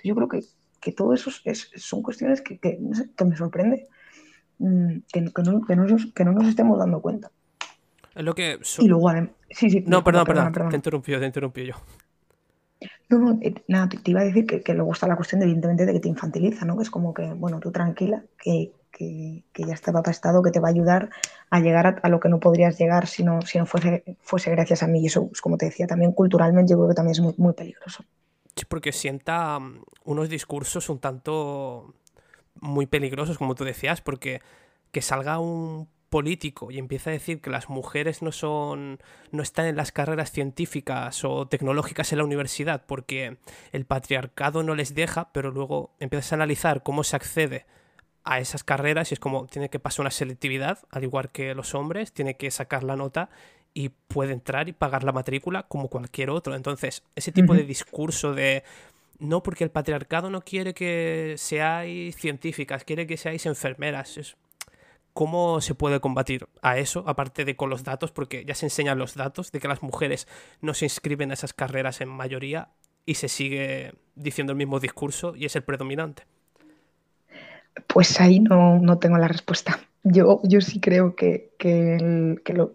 yo 0.05 0.15
creo 0.15 0.29
que, 0.29 0.45
que 0.79 0.93
todo 0.93 1.15
eso 1.15 1.31
es, 1.45 1.71
son 1.75 2.03
cuestiones 2.03 2.43
que, 2.43 2.59
que, 2.59 2.79
me 2.79 3.37
sorprende 3.37 3.89
mm, 4.59 4.99
que, 5.11 5.21
no, 5.23 5.65
que, 5.67 5.75
no, 6.25 6.33
nos 6.33 6.49
estemos 6.49 6.79
dando 6.79 7.01
cuenta. 7.01 7.31
Es 8.15 8.23
lo 8.23 8.35
que... 8.35 8.59
Y 8.79 8.89
luego, 8.89 9.11
sí, 9.51 9.71
sí, 9.71 9.85
no, 9.87 10.05
perdón, 10.05 10.27
perdón, 10.27 10.69
te 10.69 10.77
interrumpí, 10.77 11.19
te 11.19 11.27
interrumpí 11.27 11.65
yo. 11.65 11.75
No, 13.09 13.19
no, 13.19 13.39
eh, 13.41 13.55
nada, 13.69 13.89
te, 13.89 14.11
iba 14.11 14.21
a 14.21 14.25
decir 14.25 14.47
que, 14.47 14.63
que 14.63 14.75
luego 14.75 14.93
está 14.93 15.07
la 15.07 15.17
cuestión, 15.17 15.41
de, 15.41 15.47
evidentemente, 15.47 15.87
de 15.87 15.95
que 15.95 16.01
te 16.01 16.09
infantiliza, 16.09 16.67
¿no? 16.67 16.77
Que 16.77 16.83
es 16.83 16.91
como 16.91 17.15
que, 17.15 17.33
bueno, 17.33 17.59
tú 17.59 17.73
tranquila, 17.73 18.23
que, 18.39 18.73
que, 18.91 19.45
ya 19.55 19.75
estaba 19.75 20.03
pastado, 20.03 20.43
que 20.43 20.51
te 20.51 20.61
va 20.61 20.69
a 20.69 20.71
ayudar 20.71 21.11
a 21.51 21.61
llegar 21.61 22.01
a, 22.03 22.09
lo 22.09 22.21
que 22.21 22.29
no 22.29 22.41
podrías 22.41 22.79
llegar 22.79 23.07
si 23.07 23.25
no, 23.25 23.43
si 23.43 23.59
no 23.59 23.67
fuese, 23.67 24.17
fuese 24.21 24.51
gracias 24.51 24.83
a 24.83 24.87
mí. 24.87 25.01
Y 25.01 25.07
eso, 25.07 25.29
pues, 25.29 25.41
como 25.41 25.57
te 25.57 25.67
decía, 25.67 25.87
también 25.87 26.13
culturalmente 26.13 26.73
yo 26.73 26.77
creo 26.77 26.89
que 26.89 26.95
también 26.95 27.13
es 27.13 27.39
muy, 27.39 27.53
peligroso. 27.53 28.05
Sí, 28.57 28.65
porque 28.69 28.93
sienta 28.93 29.59
mm, 29.59 29.83
unos 30.05 30.29
discursos 30.29 30.89
un 30.89 30.99
tanto 30.99 31.95
muy 32.61 32.87
peligrosos, 32.87 33.39
como 33.39 33.55
tú 33.55 33.65
decías, 33.65 34.01
porque 34.01 34.41
que 34.91 35.03
salga 35.03 35.39
un 35.39 35.89
político 36.09 36.71
y 36.71 36.79
empieza 36.79 37.11
a 37.11 37.13
decir 37.13 37.43
que 37.43 37.51
las 37.51 37.69
mujeres 37.69 38.23
no 38.23 38.33
son 38.33 38.99
no 39.31 39.43
están 39.43 39.67
en 39.67 39.77
las 39.77 39.93
carreras 39.93 40.33
científicas 40.33 41.23
o 41.23 41.47
tecnológicas 41.47 42.11
en 42.13 42.19
la 42.19 42.25
universidad 42.25 42.85
porque 42.87 43.37
el 43.73 43.85
patriarcado 43.85 44.63
no 44.63 44.75
les 44.75 44.95
deja, 44.95 45.31
pero 45.33 45.51
luego 45.51 45.95
empiezas 46.01 46.33
a 46.33 46.37
analizar 46.37 46.83
cómo 46.83 47.05
se 47.05 47.17
accede 47.17 47.67
a 48.29 48.41
esas 48.41 48.63
carreras 48.63 49.11
y 49.11 49.15
es 49.15 49.21
como 49.21 49.47
tiene 49.47 49.71
que 49.71 49.79
pasar 49.79 50.03
una 50.03 50.11
selectividad, 50.11 50.81
al 50.91 51.03
igual 51.03 51.31
que 51.31 51.55
los 51.55 51.75
hombres, 51.75 52.13
tiene 52.13 52.37
que 52.37 52.51
sacar 52.51 52.85
la 52.85 52.95
nota 52.95 53.31
y 53.73 53.89
puede 53.89 54.35
entrar 54.35 54.69
y 54.69 54.73
pagar 54.73 55.03
la 55.03 55.13
matrícula 55.13 55.63
como 55.63 55.89
cualquier 55.89 56.29
otro. 56.29 56.55
Entonces, 56.55 57.03
ese 57.17 57.33
tipo 57.33 57.55
de 57.55 57.63
discurso 57.65 58.35
de 58.35 58.65
no 59.19 59.43
porque 59.43 59.65
el 59.65 59.71
patriarcado 59.71 60.29
no 60.29 60.43
quiere 60.43 60.75
que 60.75 61.37
seáis 61.39 62.17
científicas, 62.17 62.85
quiere 62.85 63.07
que 63.07 63.17
seáis 63.17 63.47
enfermeras. 63.47 64.19
Es, 64.19 64.37
¿Cómo 65.15 65.63
se 65.63 65.75
puede 65.75 65.99
combatir 65.99 66.49
a 66.61 66.77
eso, 66.77 67.05
aparte 67.07 67.47
de 67.47 67.57
con 67.57 67.71
los 67.71 67.83
datos? 67.83 68.13
Porque 68.13 68.45
ya 68.45 68.55
se 68.55 68.67
enseñan 68.67 68.99
los 68.99 69.15
datos 69.15 69.53
de 69.53 69.59
que 69.59 69.69
las 69.69 69.83
mujeres 69.83 70.29
no 70.61 70.75
se 70.75 70.85
inscriben 70.85 71.31
a 71.31 71.35
esas 71.35 71.55
carreras 71.55 72.03
en 72.03 72.11
mayoría 72.11 72.69
y 73.07 73.15
se 73.15 73.29
sigue 73.29 73.95
diciendo 74.17 74.53
el 74.53 74.59
mismo 74.59 74.81
discurso 74.81 75.35
y 75.35 75.47
es 75.47 75.57
el 75.57 75.63
predominante. 75.63 76.25
Pues 77.87 78.21
ahí 78.21 78.41
no, 78.41 78.79
no 78.79 78.99
tengo 78.99 79.19
la 79.19 79.29
respuesta. 79.29 79.79
Yo, 80.05 80.41
yo 80.45 80.61
sí 80.61 80.81
creo 80.81 81.15
que, 81.17 81.51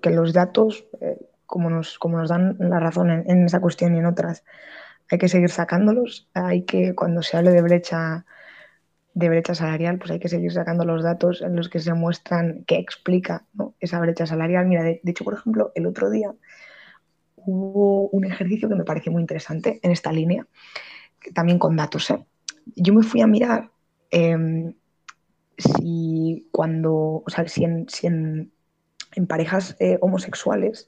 los 0.03 0.33
datos, 0.33 0.85
eh, 1.01 1.17
como, 1.45 1.69
nos, 1.69 1.97
como 1.97 2.17
nos 2.17 2.29
dan 2.29 2.57
la 2.59 2.79
razón 2.79 3.09
en, 3.09 3.45
esa 3.45 3.59
cuestión 3.59 3.95
y 3.95 3.99
en 3.99 4.05
otras, 4.05 4.43
hay 5.09 5.17
que 5.17 5.27
seguir 5.27 5.49
sacándolos. 5.49 6.29
Hay 6.33 6.63
que, 6.63 6.95
cuando 6.95 7.21
se 7.21 7.37
hable 7.37 7.51
de 7.51 7.61
brecha, 7.61 8.25
de 9.13 9.29
brecha 9.29 9.55
salarial, 9.55 9.97
pues 9.97 10.11
hay 10.11 10.19
que 10.19 10.29
seguir 10.29 10.51
sacando 10.51 10.85
los 10.85 11.03
datos 11.03 11.41
en 11.41 11.55
los 11.55 11.69
que 11.69 11.79
se 11.79 11.93
muestran 11.93 12.63
qué 12.67 12.75
explica 12.75 13.45
esa 13.79 13.99
brecha 13.99 14.25
salarial. 14.25 14.67
Mira, 14.67 14.83
de, 14.83 15.01
hecho, 15.03 15.23
por 15.23 15.33
ejemplo, 15.33 15.71
el 15.75 15.87
otro 15.87 16.09
día 16.09 16.33
hubo 17.35 18.09
un 18.09 18.25
ejercicio 18.25 18.69
que 18.69 18.75
me 18.75 18.85
pareció 18.85 19.11
muy 19.11 19.21
interesante 19.21 19.79
en 19.81 19.91
esta 19.91 20.11
línea, 20.11 20.45
también 21.33 21.59
con 21.59 21.75
datos. 21.75 22.09
¿eh? 22.11 22.25
Yo 22.75 22.93
me 22.93 23.03
fui 23.03 23.21
a 23.21 23.27
mirar 23.27 23.69
em, 24.11 24.73
si 25.63 26.47
cuando, 26.52 27.23
o 27.26 27.30
sea, 27.30 27.47
si 27.47 27.63
en, 27.63 27.88
en, 29.15 29.28
parejas 29.28 29.76
eh, 29.80 29.97
homosexuales, 30.02 30.88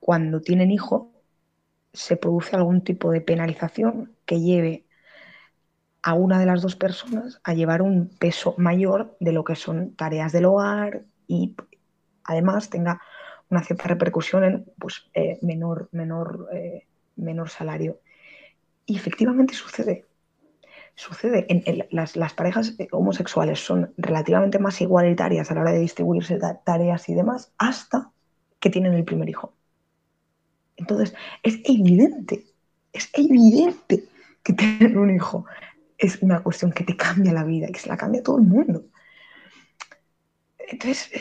cuando 0.00 0.40
tienen 0.40 0.70
hijo, 0.70 1.12
se 1.92 2.16
produce 2.16 2.56
algún 2.56 2.82
tipo 2.82 3.10
de 3.10 3.20
penalización 3.20 4.14
que 4.26 4.40
lleve 4.40 4.86
a 6.02 6.14
una 6.14 6.38
de 6.38 6.46
las 6.46 6.62
dos 6.62 6.76
personas 6.76 7.40
a 7.42 7.54
llevar 7.54 7.82
un 7.82 8.08
peso 8.08 8.54
mayor 8.58 9.16
de 9.18 9.32
lo 9.32 9.44
que 9.44 9.56
son 9.56 9.96
tareas 9.96 10.32
del 10.32 10.44
hogar 10.44 11.04
y 11.26 11.56
además 12.22 12.70
tenga 12.70 13.00
una 13.50 13.62
cierta 13.62 13.88
repercusión 13.88 14.44
en 14.44 14.72
pues, 14.78 15.08
eh, 15.14 15.38
menor, 15.42 15.88
menor, 15.92 16.48
eh, 16.52 16.86
menor 17.16 17.48
salario. 17.48 18.00
Y 18.84 18.96
efectivamente 18.96 19.54
sucede 19.54 20.04
sucede 20.96 21.46
en, 21.48 21.86
las, 21.90 22.34
parejas 22.34 22.74
eh, 22.78 22.88
homosexuales 22.90 23.60
son 23.60 23.92
relativamente 23.96 24.58
más 24.58 24.80
igualitarias 24.80 25.50
a 25.50 25.54
la 25.54 25.60
hora 25.60 25.72
de 25.72 25.78
distribuirse 25.78 26.38
tareas 26.64 27.08
y 27.08 27.14
demás 27.14 27.52
hasta 27.58 28.10
que 28.58 28.70
tienen 28.70 28.94
el 28.94 29.04
primer 29.04 29.28
hijo. 29.28 29.54
Entonces, 30.76 31.14
es 31.42 31.60
evidente, 31.64 32.46
es 32.92 33.08
evidente 33.12 34.04
que 34.42 34.52
tener 34.52 34.98
un 34.98 35.14
hijo 35.14 35.46
es 35.98 36.20
una 36.22 36.42
cuestión 36.42 36.72
que 36.72 36.84
te 36.84 36.96
cambia 36.96 37.32
la 37.32 37.44
vida, 37.44 37.68
que 37.68 37.78
se 37.78 37.88
la 37.88 37.96
cambia 37.96 38.22
todo 38.22 38.36
el 38.38 38.44
mundo. 38.44 38.84
Entonces, 40.58 41.10
eh, 41.12 41.20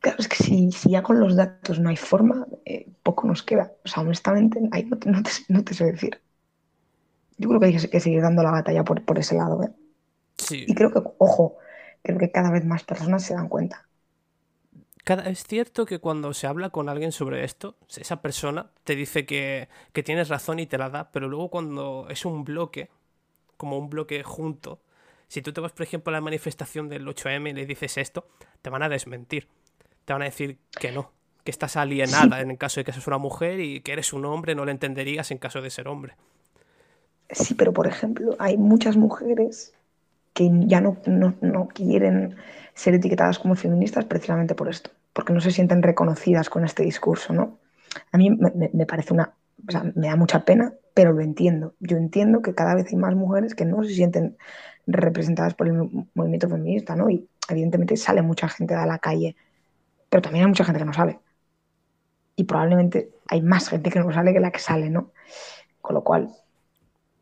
Claro, 0.00 0.18
es 0.20 0.28
que 0.28 0.36
si, 0.36 0.70
ya 0.88 1.02
con 1.02 1.18
los 1.18 1.34
datos 1.34 1.80
no 1.80 1.88
hay 1.88 1.96
forma, 1.96 2.46
eh, 2.64 2.86
poco 3.02 3.26
nos 3.26 3.42
queda. 3.42 3.72
O 3.84 3.88
sea, 3.88 4.02
honestamente, 4.02 4.60
ahí 4.70 4.84
no, 4.84 5.62
te, 5.64 5.74
sé 5.74 5.84
decir. 5.84 6.20
Yo 7.38 7.48
creo 7.48 7.60
que 7.60 7.66
hay 7.66 7.76
que, 7.76 8.00
seguir 8.00 8.20
dando 8.20 8.42
la 8.42 8.50
batalla 8.50 8.84
por, 8.84 9.04
por 9.04 9.18
ese 9.18 9.36
lado. 9.36 9.62
¿eh? 9.62 9.70
Sí. 10.36 10.64
Y 10.66 10.74
creo 10.74 10.92
que, 10.92 11.00
ojo, 11.18 11.56
creo 12.02 12.18
que 12.18 12.30
cada 12.30 12.50
vez 12.50 12.64
más 12.64 12.84
personas 12.84 13.24
se 13.24 13.34
dan 13.34 13.48
cuenta. 13.48 13.86
Cada, 15.04 15.28
es 15.30 15.44
cierto 15.44 15.86
que 15.86 16.00
cuando 16.00 16.34
se 16.34 16.46
habla 16.46 16.70
con 16.70 16.88
alguien 16.88 17.12
sobre 17.12 17.44
esto, 17.44 17.76
esa 17.96 18.20
persona 18.20 18.70
te 18.84 18.94
dice 18.94 19.24
que, 19.24 19.68
que 19.92 20.02
tienes 20.02 20.28
razón 20.28 20.58
y 20.58 20.66
te 20.66 20.76
la 20.76 20.90
da, 20.90 21.10
pero 21.12 21.28
luego 21.28 21.48
cuando 21.48 22.06
es 22.10 22.24
un 22.24 22.44
bloque, 22.44 22.90
como 23.56 23.78
un 23.78 23.88
bloque 23.88 24.22
junto, 24.22 24.82
si 25.28 25.42
tú 25.42 25.52
te 25.52 25.60
vas, 25.60 25.72
por 25.72 25.84
ejemplo, 25.84 26.10
a 26.10 26.14
la 26.14 26.20
manifestación 26.20 26.88
del 26.88 27.06
8M 27.06 27.50
y 27.50 27.52
le 27.52 27.66
dices 27.66 27.98
esto, 27.98 28.26
te 28.62 28.70
van 28.70 28.82
a 28.82 28.88
desmentir. 28.88 29.48
Te 30.04 30.14
van 30.14 30.22
a 30.22 30.24
decir 30.24 30.58
que 30.80 30.90
no, 30.90 31.12
que 31.44 31.50
estás 31.50 31.76
alienada 31.78 32.40
en 32.40 32.50
el 32.50 32.58
caso 32.58 32.80
de 32.80 32.84
que 32.84 32.92
seas 32.92 33.06
una 33.06 33.18
mujer 33.18 33.60
y 33.60 33.80
que 33.80 33.92
eres 33.92 34.12
un 34.12 34.24
hombre, 34.24 34.54
no 34.54 34.64
lo 34.64 34.70
entenderías 34.70 35.30
en 35.30 35.38
caso 35.38 35.60
de 35.60 35.70
ser 35.70 35.86
hombre. 35.86 36.16
Sí, 37.30 37.54
pero 37.54 37.72
por 37.72 37.86
ejemplo, 37.86 38.34
hay 38.38 38.56
muchas 38.56 38.96
mujeres 38.96 39.74
que 40.32 40.50
ya 40.66 40.80
no, 40.80 40.96
no, 41.06 41.68
quieren 41.68 42.36
ser 42.74 42.94
etiquetadas 42.94 43.38
como 43.38 43.54
feministas 43.54 44.04
precisamente 44.04 44.54
por 44.54 44.68
esto, 44.68 44.90
porque 45.12 45.32
no 45.32 45.40
se 45.40 45.50
sienten 45.50 45.82
reconocidas 45.82 46.48
con 46.48 46.64
este 46.64 46.84
discurso, 46.84 47.32
¿no? 47.32 47.58
A 48.12 48.18
mí 48.18 48.30
me, 48.30 48.70
me 48.72 48.86
parece 48.86 49.12
una, 49.12 49.34
o 49.66 49.70
sea, 49.70 49.82
me 49.94 50.08
da 50.08 50.16
mucha 50.16 50.44
pena, 50.44 50.72
pero 50.94 51.12
lo 51.12 51.22
entiendo. 51.22 51.74
Yo 51.80 51.96
entiendo 51.96 52.40
que 52.42 52.54
cada 52.54 52.74
vez 52.74 52.86
hay 52.90 52.96
más 52.96 53.14
mujeres 53.14 53.54
que 53.54 53.64
no 53.64 53.82
se 53.82 53.94
sienten 53.94 54.36
representadas 54.86 55.54
por 55.54 55.68
el 55.68 55.74
movimiento 56.14 56.48
feminista, 56.48 56.96
¿no? 56.96 57.10
Y 57.10 57.28
evidentemente 57.48 57.96
sale 57.96 58.22
mucha 58.22 58.48
gente 58.48 58.74
a 58.74 58.86
la 58.86 58.98
calle, 58.98 59.36
pero 60.08 60.22
también 60.22 60.44
hay 60.44 60.48
mucha 60.48 60.64
gente 60.64 60.80
que 60.80 60.86
no 60.86 60.92
sale. 60.92 61.20
Y 62.36 62.44
probablemente 62.44 63.10
hay 63.28 63.42
más 63.42 63.68
gente 63.68 63.90
que 63.90 63.98
no 64.00 64.12
sale 64.12 64.32
que 64.32 64.40
la 64.40 64.50
que 64.50 64.60
sale, 64.60 64.90
¿no? 64.90 65.12
Con 65.80 65.94
lo 65.94 66.04
cual, 66.04 66.30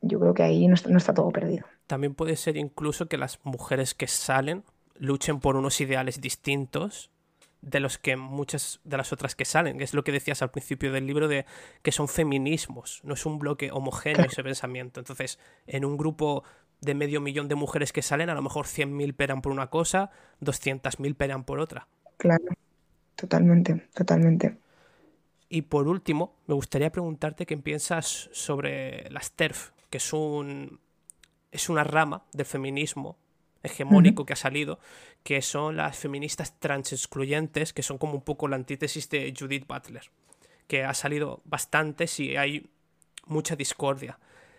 yo 0.02 0.20
creo 0.20 0.34
que 0.34 0.42
ahí 0.42 0.68
no 0.68 0.74
está, 0.74 1.14
todo 1.14 1.30
perdido. 1.30 1.64
También 1.86 2.14
puede 2.14 2.36
ser 2.36 2.56
incluso 2.56 3.06
que 3.06 3.16
las 3.16 3.40
mujeres 3.44 3.94
que 3.94 4.06
salen 4.06 4.64
luchen 4.98 5.40
por 5.40 5.56
unos 5.56 5.80
ideales 5.80 6.20
distintos 6.20 7.10
de 7.62 7.80
los 7.80 7.98
que 7.98 8.16
muchas 8.16 8.80
de 8.84 8.96
las 8.96 9.12
otras 9.12 9.34
que 9.34 9.44
salen, 9.44 9.78
que 9.78 9.84
es 9.84 9.94
lo 9.94 10.04
que 10.04 10.12
decías 10.12 10.42
al 10.42 10.50
principio 10.50 10.92
del 10.92 11.06
libro 11.06 11.26
de 11.26 11.46
que 11.82 11.92
son 11.92 12.08
feminismos, 12.08 13.00
no 13.02 13.14
es 13.14 13.26
un 13.26 13.38
bloque 13.38 13.70
homogéneo 13.72 14.26
ese 14.26 14.44
pensamiento. 14.44 15.00
Entonces, 15.00 15.38
en 15.66 15.84
un 15.84 15.96
grupo 15.96 16.44
de 16.80 16.94
medio 16.94 17.20
millón 17.20 17.48
de 17.48 17.54
mujeres 17.54 17.92
que 17.92 18.02
salen, 18.02 18.30
a 18.30 18.34
lo 18.34 18.42
mejor 18.42 18.66
100.000 18.66 19.14
peran 19.14 19.42
por 19.42 19.52
una 19.52 19.68
cosa, 19.68 20.10
200.000 20.42 21.16
peran 21.16 21.44
por 21.44 21.58
otra. 21.58 21.88
Claro, 22.18 22.44
totalmente, 23.16 23.88
totalmente. 23.94 24.56
Y 25.48 25.62
por 25.62 25.88
último, 25.88 26.34
me 26.46 26.54
gustaría 26.54 26.90
preguntarte 26.90 27.46
qué 27.46 27.56
piensas 27.56 28.28
sobre 28.32 29.08
las 29.10 29.32
TERF, 29.32 29.70
que 29.90 29.98
es 29.98 30.12
un 30.12 30.80
es 31.52 31.68
una 31.68 31.84
rama 31.84 32.24
del 32.32 32.46
feminismo 32.46 33.16
hegemónico 33.62 34.26
que 34.26 34.34
ha 34.34 34.36
salido, 34.36 34.78
que 35.22 35.40
son 35.42 35.76
las 35.76 35.96
feministas 35.96 36.58
trans 36.58 36.92
excluyentes, 36.92 37.72
que 37.72 37.82
son 37.82 37.98
como 37.98 38.14
un 38.14 38.22
poco 38.22 38.46
la 38.46 38.56
antítesis 38.56 39.08
de 39.08 39.34
Judith 39.36 39.66
Butler, 39.66 40.02
que 40.66 40.84
ha 40.84 40.94
salido 40.94 41.40
bastante 41.44 42.06
y 42.18 42.36
hay 42.36 42.68
mucha 43.26 43.56
discordia 43.56 44.18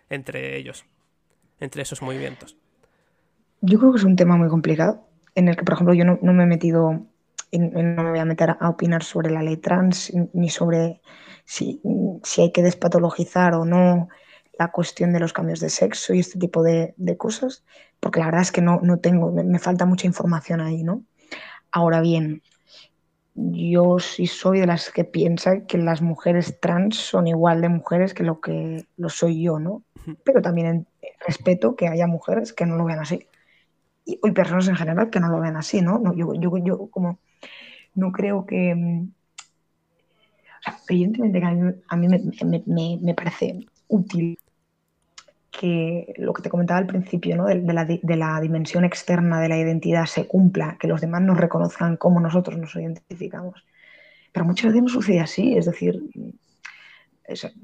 entre 0.10 0.58
ellos 0.58 0.86
entre 1.60 1.82
esos 1.82 2.02
movimientos? 2.02 2.58
Yo 3.62 3.80
creo 3.80 3.92
que 3.92 3.98
es 3.98 4.04
un 4.04 4.16
tema 4.16 4.38
muy 4.38 4.50
complicado, 4.50 5.08
en 5.36 5.48
el 5.48 5.56
que, 5.56 5.64
por 5.64 5.74
ejemplo, 5.74 5.94
yo 5.94 6.06
no, 6.06 6.34
me 6.34 6.44
he 6.44 6.48
metido, 6.48 6.92
no 7.52 8.04
me 8.04 8.10
voy 8.10 8.20
a 8.20 8.26
meter 8.26 8.56
a 8.60 8.70
opinar 8.70 9.04
sobre 9.04 9.32
la 9.32 9.42
ley 9.42 9.58
trans, 9.58 10.12
ni 10.34 10.50
sobre 10.50 11.02
si, 11.46 11.82
hay 12.38 12.52
que 12.52 12.62
despatologizar 12.62 13.56
o 13.56 13.66
no 13.66 14.10
la 14.60 14.72
cuestión 14.72 15.14
de 15.14 15.20
los 15.20 15.34
cambios 15.34 15.60
de 15.60 15.70
sexo 15.70 16.14
y 16.14 16.20
este 16.20 16.40
tipo 16.40 16.64
de, 16.64 16.94
cosas, 17.18 17.64
porque 18.00 18.20
la 18.20 18.26
verdad 18.28 18.42
es 18.42 18.52
que 18.52 18.62
no, 18.62 18.80
no 18.82 19.00
tengo, 19.00 19.32
me, 19.32 19.60
falta 19.60 19.86
mucha 19.86 20.08
información 20.08 20.62
ahí, 20.62 20.84
¿no? 20.84 21.04
Ahora 21.72 22.02
bien, 22.02 22.42
yo 23.36 24.00
sí 24.00 24.26
soy 24.26 24.60
de 24.60 24.68
las 24.68 24.90
que 24.90 25.04
piensa 25.04 25.66
que 25.66 25.78
las 25.78 26.02
mujeres 26.02 26.60
trans 26.60 26.98
son 26.98 27.28
igual 27.28 27.62
de 27.62 27.70
mujeres 27.70 28.14
que 28.14 28.24
lo 28.24 28.42
que 28.42 28.88
lo 28.98 29.10
soy 29.10 29.44
yo, 29.44 29.60
¿no? 29.60 29.84
Pero 30.24 30.42
también 30.42 30.88
respeto 31.26 31.76
que 31.76 31.88
haya 31.88 32.08
mujeres 32.08 32.54
que 32.54 32.66
no 32.66 32.78
lo 32.78 32.86
vean 32.86 33.00
así. 33.00 33.28
Y, 34.06 34.20
hay 34.24 34.32
personas 34.32 34.68
en 34.68 34.76
general 34.76 35.10
que 35.10 35.20
no 35.20 35.30
lo 35.30 35.40
vean 35.40 35.58
así, 35.58 35.82
¿no? 35.82 36.02
yo, 36.16 36.34
yo, 36.34 36.58
yo 36.58 36.88
como 36.90 37.20
no 37.94 38.12
creo 38.12 38.46
que... 38.46 38.74
Mm, 38.74 39.12
evidentemente 40.90 41.40
que 41.40 41.46
a 41.46 41.96
mí, 41.96 42.08
me, 42.08 42.98
me, 43.02 43.14
parece 43.14 43.66
útil 43.88 44.38
que 45.60 46.14
lo 46.18 46.34
que 46.34 46.44
te 46.44 46.50
comentaba 46.50 46.80
al 46.80 46.86
principio, 46.86 47.36
¿no? 47.36 47.46
de, 47.46 47.56
la, 47.74 47.86
de, 47.86 48.16
la, 48.16 48.40
dimensión 48.40 48.86
externa 48.86 49.42
de 49.42 49.50
la 49.50 49.58
identidad 49.58 50.06
se 50.06 50.28
cumpla, 50.28 50.78
que 50.80 50.88
los 50.88 51.02
demás 51.02 51.22
nos 51.22 51.38
reconozcan 51.38 51.98
como 51.98 52.20
nosotros 52.20 52.58
nos 52.58 52.76
identificamos. 52.76 53.66
Pero 54.32 54.46
muchas 54.46 54.68
veces 54.68 54.84
no 54.84 54.90
sucede 54.90 55.20
así, 55.20 55.58
es 55.58 55.66
decir, 55.66 56.00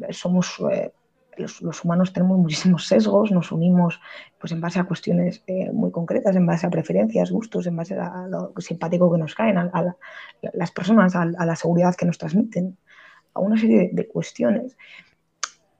somos 0.10 0.60
eh, 0.72 0.92
los, 1.38 1.84
humanos 1.84 2.14
tenemos 2.14 2.38
muchísimos 2.38 2.88
sesgos, 2.88 3.32
nos 3.32 3.52
unimos 3.52 4.00
pues, 4.40 4.52
en 4.52 4.62
base 4.62 4.80
a 4.80 4.84
cuestiones 4.84 5.44
eh, 5.48 5.72
muy 5.72 5.92
concretas, 5.92 6.36
en 6.36 6.46
base 6.46 6.68
a 6.68 6.70
preferencias, 6.70 7.32
gustos, 7.32 7.68
en 7.68 7.76
base 7.76 7.96
a 7.96 8.28
lo 8.28 8.54
simpático 8.58 9.12
que 9.12 9.18
nos 9.18 9.36
caen, 9.36 9.58
a, 9.58 9.96
las 10.54 10.72
personas, 10.72 11.16
a, 11.16 11.26
la 11.26 11.56
seguridad 11.56 11.96
que 11.96 12.06
nos 12.06 12.18
transmiten, 12.18 12.78
a 13.34 13.40
una 13.40 13.58
serie 13.58 13.90
de, 13.92 14.08
cuestiones. 14.08 14.78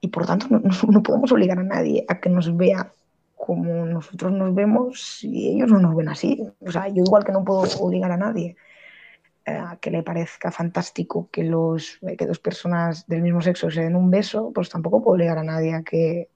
Y 0.04 0.08
por 0.08 0.26
tanto 0.26 0.46
no, 0.90 1.02
podemos 1.02 1.32
obligar 1.32 1.58
a 1.58 1.62
nadie 1.62 2.04
a 2.06 2.20
que 2.20 2.28
nos 2.28 2.54
vea 2.54 2.92
como 3.34 3.86
nosotros 3.86 4.32
nos 4.32 4.54
vemos 4.54 5.02
si 5.18 5.48
ellos 5.48 5.70
no 5.70 5.78
nos 5.78 5.96
ven 5.96 6.10
así. 6.10 6.42
O 6.60 6.70
sea, 6.70 6.88
yo 6.88 7.02
igual 7.02 7.24
que 7.24 7.32
no 7.32 7.42
puedo 7.42 7.62
obligar 7.80 8.12
a 8.12 8.18
nadie 8.18 8.54
que 9.80 9.90
le 9.90 10.02
parezca 10.02 10.50
fantástico 10.50 11.28
que, 11.30 11.44
los, 11.44 11.98
que 12.18 12.26
dos 12.26 12.38
personas 12.38 13.06
del 13.06 13.22
mismo 13.22 13.42
sexo 13.42 13.70
se 13.70 13.82
den 13.82 13.96
un 13.96 14.10
beso, 14.10 14.50
pues 14.54 14.70
tampoco 14.70 15.02
puedo 15.02 15.14
obligar 15.14 15.38
a 15.38 15.44
nadie 15.44 15.74
a 15.74 15.82
que 15.82 16.30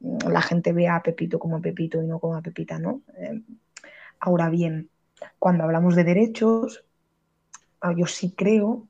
mm, 0.00 0.28
la 0.28 0.40
gente 0.40 0.72
vea 0.72 0.96
a 0.96 1.02
Pepito 1.02 1.38
como 1.38 1.60
Pepito 1.60 2.02
y 2.02 2.06
no 2.06 2.18
como 2.18 2.36
a 2.36 2.42
Pepita, 2.42 2.78
¿no? 2.78 3.02
Eh, 3.18 3.42
ahora 4.20 4.48
bien, 4.48 4.88
cuando 5.38 5.64
hablamos 5.64 5.94
de 5.94 6.04
derechos, 6.04 6.84
ah, 7.82 7.92
yo 7.94 8.06
sí 8.06 8.32
creo 8.34 8.87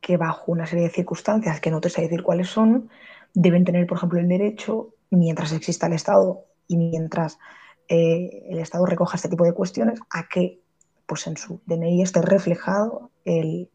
que 0.00 0.16
bajo 0.16 0.50
una 0.50 0.66
serie 0.66 0.84
de 0.84 0.90
circunstancias 0.94 1.60
que 1.60 1.70
no 1.70 1.80
te 1.80 1.90
sé 1.90 2.02
decir 2.02 2.22
cuáles 2.22 2.48
son, 2.48 2.88
deben 3.34 3.64
tener, 3.64 3.86
por 3.86 3.98
ejemplo, 3.98 4.18
el 4.18 4.28
derecho, 4.28 4.94
mientras 5.10 5.52
exista 5.52 5.86
el 5.86 5.92
Estado 5.92 6.44
y 6.66 6.76
mientras 6.76 7.38
eh, 7.88 8.46
el 8.48 8.58
Estado 8.58 8.86
recoja 8.86 9.16
este 9.16 9.28
tipo 9.28 9.44
de 9.44 9.52
cuestiones, 9.52 10.00
a 10.10 10.28
que 10.28 10.60
pues 11.06 11.26
en 11.26 11.36
su 11.36 11.60
DNI 11.66 12.02
esté 12.02 12.22
reflejado 12.22 13.10
el, 13.24 13.68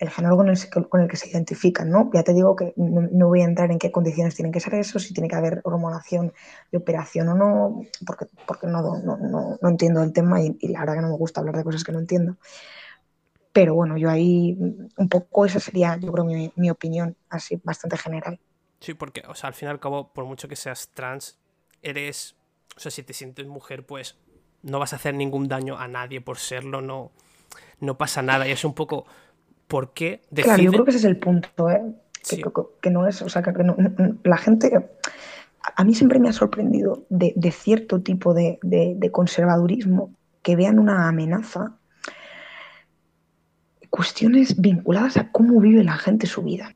género 0.00 0.36
con 0.38 1.00
el, 1.02 1.08
que 1.08 1.16
se 1.18 1.28
identifican, 1.28 1.90
¿no? 1.90 2.10
Ya 2.14 2.22
te 2.22 2.32
digo 2.32 2.56
que 2.56 2.72
no, 2.76 3.28
voy 3.28 3.42
a 3.42 3.44
entrar 3.44 3.70
en 3.70 3.78
qué 3.78 3.92
condiciones 3.92 4.34
tienen 4.34 4.52
que 4.52 4.60
ser 4.60 4.74
eso, 4.74 4.98
si 4.98 5.12
tiene 5.12 5.28
que 5.28 5.36
haber 5.36 5.60
hormonación 5.64 6.32
de 6.72 6.78
operación 6.78 7.28
o 7.28 7.34
no, 7.34 7.82
porque, 8.06 8.24
porque 8.46 8.66
no, 8.66 8.80
no, 8.80 9.68
entiendo 9.68 10.02
el 10.02 10.14
tema 10.14 10.40
y, 10.40 10.56
la 10.68 10.80
verdad 10.80 10.94
que 10.94 11.02
no 11.02 11.10
me 11.10 11.18
gusta 11.18 11.40
hablar 11.40 11.56
de 11.56 11.64
cosas 11.64 11.84
que 11.84 11.92
no 11.92 11.98
entiendo. 11.98 12.38
Pero 13.56 13.74
bueno, 13.74 13.96
yo 13.96 14.10
ahí 14.10 14.54
un 14.98 15.08
poco 15.08 15.46
esa 15.46 15.60
sería, 15.60 15.96
yo 15.96 16.12
creo, 16.12 16.26
mi, 16.26 16.52
mi 16.56 16.68
opinión, 16.68 17.16
así 17.30 17.58
bastante 17.64 17.96
general. 17.96 18.38
Sí, 18.80 18.92
porque, 18.92 19.22
o 19.26 19.34
sea, 19.34 19.48
al 19.48 19.54
fin 19.54 19.68
y 19.68 19.70
al 19.70 19.80
cabo, 19.80 20.12
por 20.12 20.26
mucho 20.26 20.46
que 20.46 20.56
seas 20.56 20.90
trans, 20.92 21.38
eres, 21.80 22.36
o 22.76 22.80
sea, 22.80 22.90
si 22.90 23.02
te 23.02 23.14
sientes 23.14 23.46
mujer, 23.46 23.86
pues 23.86 24.18
no 24.60 24.78
vas 24.78 24.92
a 24.92 24.96
hacer 24.96 25.14
ningún 25.14 25.48
daño 25.48 25.78
a 25.78 25.88
nadie 25.88 26.20
por 26.20 26.36
serlo, 26.36 26.82
no, 26.82 27.12
no 27.80 27.96
pasa 27.96 28.20
nada. 28.20 28.46
Y 28.46 28.50
es 28.50 28.62
un 28.66 28.74
poco, 28.74 29.06
¿por 29.68 29.94
qué 29.94 30.20
Claro, 30.34 30.62
yo 30.62 30.72
creo 30.72 30.84
que 30.84 30.90
ese 30.90 30.98
es 30.98 31.04
el 31.06 31.16
punto, 31.16 31.70
¿eh? 31.70 31.82
Que, 32.82 32.90
no 32.90 33.06
es, 33.06 33.22
o 33.22 33.30
sea, 33.30 33.42
que 33.42 33.52
la 34.24 34.36
gente, 34.36 34.90
a 35.62 35.82
mí 35.82 35.94
siempre 35.94 36.18
me 36.18 36.28
ha 36.28 36.32
sorprendido 36.34 37.06
de, 37.08 37.50
cierto 37.52 38.02
tipo 38.02 38.34
de, 38.34 38.58
conservadurismo 39.12 40.12
que 40.42 40.56
vean 40.56 40.78
una 40.78 41.08
amenaza, 41.08 41.78
cuestiones 43.90 44.60
vinculadas 44.60 45.16
a 45.16 45.30
cómo 45.30 45.60
vive 45.60 45.84
la 45.84 45.96
gente 45.96 46.26
su 46.26 46.42
vida. 46.42 46.74